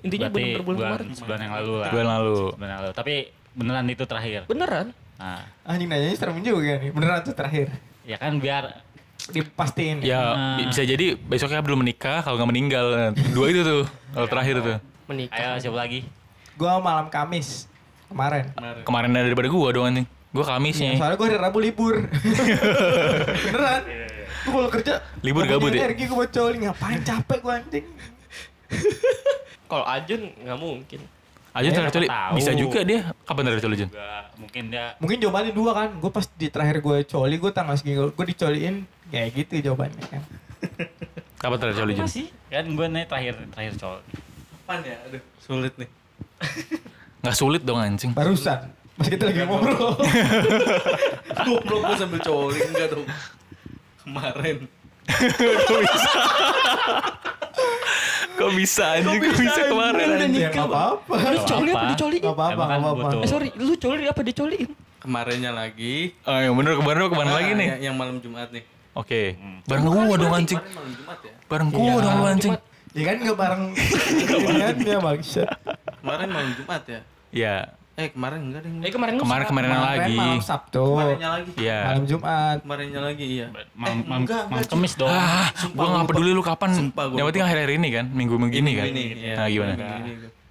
[0.00, 1.06] Intinya Berarti bener-bener bulan bulan, kemarin.
[1.14, 1.88] sebulan yang lalu lah.
[1.90, 2.38] Bulan lalu.
[2.54, 2.90] Yang lalu.
[2.92, 3.14] Tapi
[3.52, 4.40] beneran itu terakhir.
[4.44, 4.86] Beneran.
[5.14, 6.90] Nah, Anjing nanyanya serem juga nih.
[6.90, 7.68] Beneran tuh terakhir.
[8.04, 8.84] ya kan biar
[9.24, 10.04] Dipastiin.
[10.04, 10.56] Ya Nah.
[10.60, 12.86] bi- bisa jadi besoknya belum menikah kalau nggak meninggal.
[13.32, 13.82] Dua itu tuh.
[14.12, 14.76] Kalau terakhir tuh.
[15.06, 15.56] Menikah.
[15.56, 16.04] ayo siapa lagi?
[16.54, 17.64] Gua malam Kamis
[18.06, 18.52] kemarin.
[18.84, 20.06] Kemarin ada daripada gue dong anjing.
[20.34, 20.98] Gue Kamisnya.
[20.98, 22.10] Soalnya gue hari Rabu libur.
[23.46, 23.82] Beneran.
[24.44, 25.86] Gue kalau kerja Libur gabut ya?
[25.86, 27.86] Energi gue buat coli ngapain capek gue anjing.
[29.70, 31.00] Kalau Ajun nggak mungkin.
[31.54, 32.06] Aja terakhir coli.
[32.34, 33.14] Bisa juga dia.
[33.22, 33.88] Kapan terakhir coli Jun?
[33.94, 35.88] Juga mungkin dia Mungkin jawabannya dua kan.
[36.02, 38.76] Gue pas di terakhir gue coli gue tanggal segini gue dicoliin
[39.14, 40.22] kayak gitu jawabannya kan.
[41.46, 42.10] Kapan terakhir coli Jun?
[42.10, 42.26] sih?
[42.50, 44.02] Kan gue nih terakhir terakhir coli.
[44.66, 44.96] Kapan ya?
[45.08, 45.88] Aduh, sulit nih.
[47.22, 48.10] Nggak sulit dong anjing.
[48.12, 48.83] Barusan.
[48.94, 49.98] Pas kita lagi ngobrol.
[51.46, 53.06] Goblok gue sambil coli enggak dong.
[54.06, 54.56] Kemarin.
[58.34, 59.20] Kok bisa anjing?
[59.22, 60.42] Kok bisa kemarin anjing?
[60.42, 61.14] ya nggak apa-apa.
[61.16, 62.22] Lu coli apa dicoliin?
[62.22, 63.08] Nggak apa-apa, apa-apa.
[63.22, 64.70] Eh sorry, lu coli apa dicoliin?
[64.98, 66.16] Kemarinnya lagi.
[66.24, 67.68] Oh yang bener kemarin ke mana Ah, lagi nih?
[67.82, 68.64] Yang, malam Jumat nih.
[68.94, 69.22] Oke.
[69.66, 70.58] Bareng gua dong anjing.
[70.58, 71.34] Jumat ya?
[71.46, 72.54] Bareng gua dong lu anjing.
[72.94, 73.62] Ya kan nggak bareng
[74.54, 75.46] kan ya maksud.
[75.98, 77.00] Kemarin malam Jumat ya?
[77.34, 77.56] Ya.
[77.94, 78.70] Eh kemarin enggak deh.
[78.82, 80.14] Eh kemarin Kemarin kemarin lagi.
[80.14, 80.82] malam Sabtu.
[80.98, 81.50] Kemarinnya lagi.
[81.54, 81.78] Iya.
[81.80, 82.56] Malam Jumat.
[82.60, 83.46] Kemarinnya lagi iya.
[83.46, 85.08] Malam, Eh, malam, enggak, malam enggak, kemis dong.
[85.08, 86.70] Ah, Sumpah, gua nggak gua peduli lu kapan.
[86.74, 88.84] Sumpah, gua Yang penting akhir-akhir ini kan, minggu-minggu ini kan.
[88.90, 89.34] Ini, iya.
[89.38, 89.74] Nah gimana?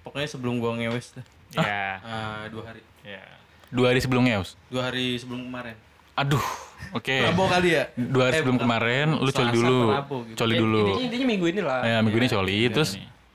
[0.00, 1.24] Pokoknya sebelum gua ngewes dah.
[1.54, 1.84] Iya.
[2.00, 2.80] Ah, dua hari.
[3.04, 3.22] Iya.
[3.68, 4.56] Dua hari sebelum ngeus.
[4.66, 5.76] Dua hari sebelum kemarin.
[6.14, 6.44] Aduh.
[6.92, 7.26] Oke.
[7.26, 7.84] Rabu kali ya?
[7.92, 9.80] Dua hari Eh, sebelum kemarin lu coli dulu.
[9.90, 10.36] Rabu gitu.
[10.38, 10.78] Coli Ya, dulu.
[10.86, 11.80] Intinya, intinya minggu ini lah.
[11.82, 12.90] Ya, minggu ini coli terus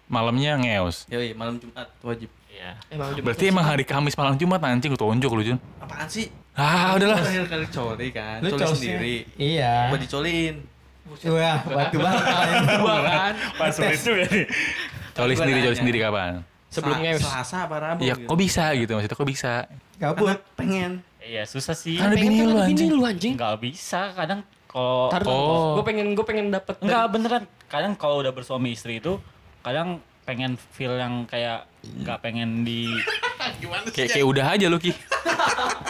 [0.07, 1.06] malamnya ngeus.
[1.06, 2.30] Yoi, malam Jumat wajib.
[2.60, 2.72] Iya.
[2.91, 5.57] Emang udah Berarti emang hari Kamis malam Jumat anjing lu tonjok lu Jun.
[5.80, 6.27] Apaan sih?
[6.52, 7.23] Ah, udahlah.
[7.23, 8.38] Terakhir kali coli kan.
[8.44, 9.15] Lu coli sendiri.
[9.40, 9.88] Iya.
[9.88, 10.56] Gua dicoliin.
[11.10, 12.23] Wah, batu banget
[12.77, 13.34] gua kan.
[13.56, 14.45] Pas itu ya nih.
[15.15, 16.44] Coli sendiri, coli sendiri kapan?
[16.69, 17.22] Sebelum Sel- ngeus.
[17.23, 18.27] Selasa apa Rabu Ya gitu.
[18.27, 19.53] kok bisa gitu maksudnya kok bisa?
[19.98, 20.91] Karena pengen.
[21.19, 21.95] Iya susah sih.
[21.95, 22.90] Kan ada bini lu anjing.
[22.91, 23.34] lu anjing.
[23.34, 25.73] Nggak bisa kadang kalau Oh.
[25.80, 27.44] gue pengen gue pengen dapet Enggak beneran.
[27.65, 29.18] Kadang kalau udah bersuami istri itu
[29.61, 29.98] kadang
[30.30, 32.85] pengen feel yang kayak nggak pengen di
[33.89, 34.91] Kayak kayak udah aja lu Ki.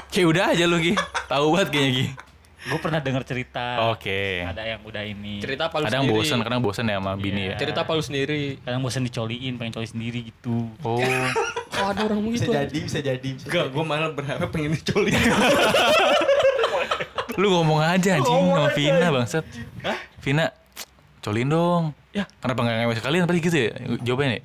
[0.08, 0.94] kayak udah aja lu Ki.
[1.28, 2.06] Tahu banget kayaknya Ki.
[2.60, 4.44] gue pernah dengar cerita Oke.
[4.44, 6.18] ada yang udah ini cerita apa lu Kadang sendiri.
[6.20, 7.46] bosan, kadang bosan ya sama bini ya.
[7.50, 7.56] Iya.
[7.58, 8.42] Cerita apa lu sendiri.
[8.62, 11.00] kadang bosan dicoliin pengen coli sendiri gitu Oh.
[11.72, 12.52] Oh ada orang Bisa begitu.
[12.52, 13.28] jadi, bisa jadi.
[13.30, 13.72] bisa Enggak, jadi.
[13.72, 15.14] gue malah berharap pengen diculik.
[17.40, 19.44] Lu ngomong aja anjing sama Vina bangsat.
[20.20, 20.44] Vina,
[21.20, 21.84] colin dong.
[22.10, 22.26] Ya.
[22.40, 23.24] Kenapa nggak ngewe sekalian?
[23.28, 23.72] Pasti gitu ya
[24.02, 24.40] jawabannya.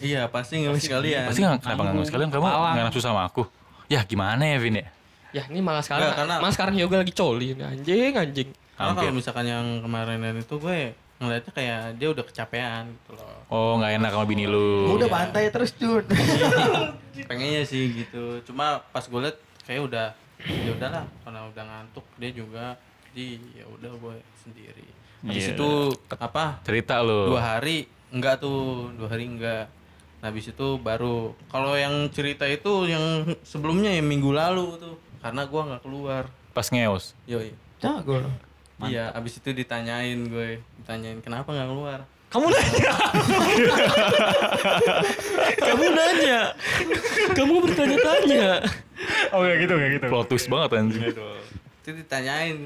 [0.00, 1.24] iya, pasti nggak sekalian.
[1.28, 2.28] Pasti nggak kenapa nggak ngewe sekalian?
[2.32, 3.44] Kamu nggak nafsu sama aku?
[3.90, 4.86] Ya gimana ya Vin ya?
[5.30, 8.48] Ya ini malah sekarang Nggak, karena- malah sekarang yoga lagi coli anjing anjing.
[8.74, 9.02] Karena Hampir.
[9.04, 10.78] kalau misalkan yang kemarin itu gue
[11.20, 13.38] ngeliatnya kayak dia udah kecapean gitu loh.
[13.52, 14.96] Oh nggak enak sama bini lu.
[14.96, 16.02] Udah bantai terus Jun.
[17.28, 18.40] Pengennya sih gitu.
[18.48, 19.36] Cuma pas gue liat
[19.68, 20.06] kayak udah
[20.40, 22.64] ya udahlah karena udah ngantuk dia juga
[23.12, 24.79] jadi ya udah gue sendiri.
[25.20, 25.54] Habis Iya.
[25.54, 25.70] itu
[26.10, 26.44] apa?
[26.64, 27.32] Cerita lu.
[27.32, 29.68] Dua hari enggak tuh, dua hari enggak.
[30.20, 35.44] Nah, habis itu baru kalau yang cerita itu yang sebelumnya yang minggu lalu tuh karena
[35.44, 36.24] gua nggak keluar.
[36.52, 37.16] Pas ngeos.
[37.24, 37.52] Yoi.
[37.80, 38.32] Jago lo.
[38.80, 42.00] Iya, abis itu ditanyain gue, ditanyain kenapa nggak keluar.
[42.32, 42.92] Kamu nanya.
[45.60, 46.40] Kamu nanya.
[47.34, 48.46] Kamu bertanya-tanya.
[49.32, 51.02] oh ya gitu kayak gitu Plot twist banget anjing.
[51.80, 52.56] Itu ditanyain,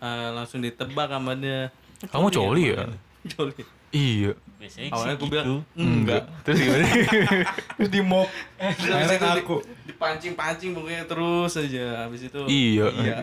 [0.00, 1.70] eh, langsung ditebak sama dia.
[2.04, 2.84] Kamu coli ya?
[3.32, 3.52] Coli.
[3.94, 4.32] Iya.
[4.58, 6.22] biasanya Awalnya gue gitu bilang enggak.
[6.44, 6.84] Terus gimana?
[7.76, 8.28] Terus di mob.
[8.58, 9.46] Terus abis itu di-
[9.86, 11.86] dipancing-pancing pokoknya terus aja.
[12.04, 12.86] Abis itu Iya.
[12.90, 13.16] Iya.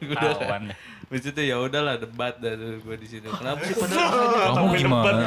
[0.00, 0.34] udah.
[0.34, 0.78] Tawan dah.
[1.04, 3.28] Abis itu ya udahlah debat tuh gue di situ.
[3.28, 5.24] Kenapa sih padahal Kamu gimana?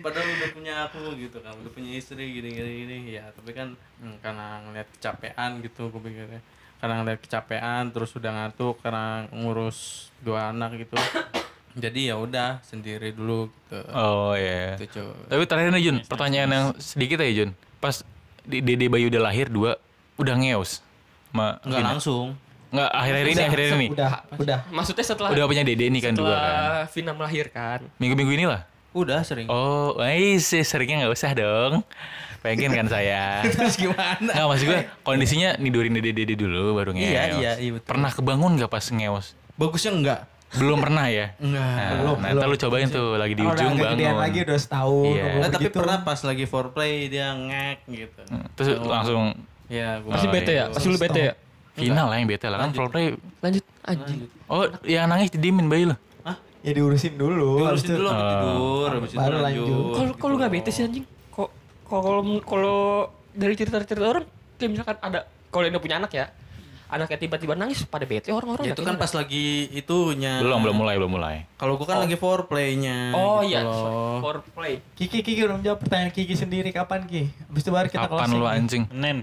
[0.00, 3.76] padahal udah punya aku gitu kan udah punya istri gini gini gini ya tapi kan
[4.00, 6.40] hmm, karena ngeliat kecapean gitu gue pikirnya
[6.78, 10.96] karena ngeliat kecapean terus udah ngantuk karena ngurus dua anak gitu
[11.78, 14.74] jadi ya udah sendiri dulu gitu Oh iya.
[14.76, 15.26] Gitu, cuy.
[15.26, 17.50] Tapi terakhir nih Jun, pertanyaan yang sedikit aja Jun.
[17.78, 18.02] Pas
[18.42, 19.78] di- Dede Bayu udah lahir dua,
[20.16, 20.82] udah ngeos.
[21.28, 22.34] Ma, nggak langsung
[22.68, 23.88] Nggak, akhir-akhir ini, akhir-akhir ini.
[23.90, 24.58] Udah, udah.
[24.68, 26.36] Maksudnya setelah Udah punya Dede nih kan dua kan.
[26.36, 27.78] setelah Vina melahirkan.
[27.96, 28.62] Minggu-minggu ini lah.
[28.90, 31.80] udah sering Oh, eh sih seringnya nggak usah dong.
[32.38, 33.40] Pengen kan saya.
[33.46, 37.06] terus gimana Nggak maksud gue kondisinya nidurin Dede Dede dulu baru ngeos.
[37.06, 37.88] Iya, iya, iya, betul.
[37.88, 39.32] Pernah kebangun nggak pas ngeos?
[39.54, 40.20] bagusnya enggak
[40.50, 41.36] Belum pernah ya?
[41.36, 42.48] enggak Nah, Belum, nah, belum.
[42.48, 44.16] lu cobain tuh lagi di ujung udah bangun.
[44.16, 45.04] lagi udah setahun.
[45.06, 45.24] Iya.
[45.34, 45.76] Nah, tapi begitu.
[45.76, 49.22] pernah pas lagi foreplay dia ngek gitu Hmm, Terus langsung
[49.66, 50.64] ya Oh, bete ya?
[50.68, 51.32] Pasti lu bete ya?
[51.74, 52.64] final lah yang bete lah kan.
[52.66, 52.80] Lanjut.
[52.80, 53.06] Roleplay.
[53.38, 54.20] Lanjut anjing.
[54.46, 55.96] Oh, yang nangis didiemin bayi lo.
[56.58, 57.62] Ya diurusin dulu.
[57.62, 58.34] habis Diurusin dulu sampai Oh.
[58.34, 59.44] tidur, habis itu Baru lanjut.
[59.62, 59.68] lanjut.
[59.94, 61.04] Kalau gitu kalau nggak bete sih anjing.
[61.30, 61.48] Kok
[61.86, 62.78] kalau kalau
[63.30, 64.26] dari cerita-cerita orang
[64.56, 65.18] kayak misalkan ada
[65.48, 66.26] kalau yang udah punya anak ya.
[66.88, 68.64] Anaknya tiba-tiba nangis pada bete orang-orang.
[68.64, 70.40] Ya, itu kan pas lagi itunya.
[70.40, 71.36] Belum, belum mulai, belum mulai.
[71.54, 73.12] Kalau gua kan lagi foreplaynya.
[73.12, 74.24] Oh gitu iya, loh.
[74.24, 74.80] for play.
[74.96, 77.28] Kiki, Kiki belum jawab pertanyaan Kiki sendiri kapan Ki?
[77.28, 78.40] Habis itu baru kita Kapan closing.
[78.40, 78.82] lu anjing?
[78.88, 79.16] Senin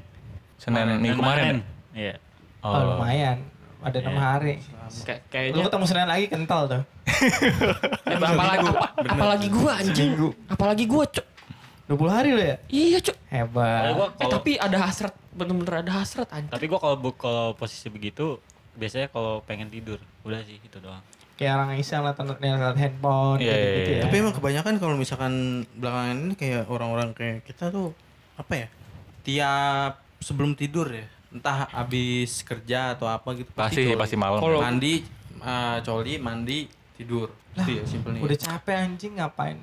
[0.56, 1.66] Senin minggu kemarin.
[1.92, 2.22] iya
[2.62, 2.98] Oh, Oh.
[2.98, 3.42] lumayan.
[3.82, 4.58] Ada enam hari.
[5.02, 6.82] Kayak Lu kayaknya ketemu Senin lagi kental tuh.
[7.06, 9.94] eh, apalagi apa, apalagi gua anjing.
[10.14, 10.28] Seminggu.
[10.48, 11.26] Apalagi gua, Cok.
[11.88, 12.58] 20 hari lo ya?
[12.68, 13.14] Iya, Cok.
[13.16, 13.82] Kalau Hebat.
[13.92, 16.50] gua Eh kalau tapi ada hasrat, bener-bener ada hasrat anjing.
[16.50, 18.42] tapi gua kalau bu- kalau posisi begitu
[18.74, 21.00] biasanya kalau pengen tidur udah sih itu doang
[21.36, 24.02] Kayak orang iseng lah tonton lihat handphone Iya, kayak iya, gitu ya.
[24.02, 25.34] Tapi emang kebanyakan kalau misalkan
[25.74, 27.92] belakangan ini kayak orang-orang kayak kita tuh
[28.36, 28.68] apa ya?
[29.22, 33.96] Tiap sebelum tidur ya, entah habis kerja atau apa gitu Pasti coli.
[33.96, 34.40] pasti malam.
[34.40, 35.04] Kalau- mandi
[35.38, 36.60] eh, coli, mandi,
[36.94, 37.28] tidur.
[37.54, 38.20] Itu ya simpelnya.
[38.20, 39.60] Udah capek anjing ngapain?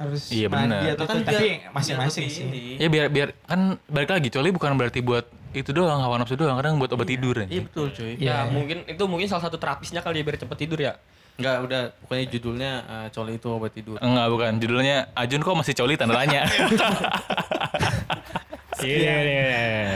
[0.00, 0.96] Harus Iya, bener.
[0.96, 2.44] atau Kan tapi masing-masing sih.
[2.80, 6.56] Ya biar biar kan balik lagi coli bukan berarti buat itu doang hawa nafsu doang
[6.56, 8.16] kadang buat obat tidur Iya betul cuy.
[8.16, 8.48] Iya.
[8.48, 10.96] Ya mungkin itu mungkin salah satu terapisnya kali ya biar cepet tidur ya.
[11.36, 13.96] Enggak udah pokoknya judulnya eh, coli itu obat tidur.
[14.00, 16.48] Enggak bukan judulnya Ajun kok masih coli tanda tanya.
[18.80, 19.12] Iya,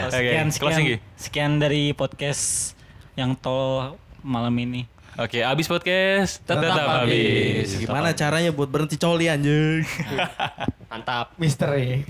[0.05, 0.53] Oke, Sekian, Gi.
[0.53, 0.85] sekian,
[1.17, 2.77] sekian dari podcast
[3.17, 4.85] yang tol malam ini.
[5.15, 7.79] Oke, abis podcast tetap, Tetap habis.
[7.79, 9.87] Gimana caranya buat berhenti coli anjing?
[10.91, 11.39] Mantap.
[11.39, 12.03] Misteri.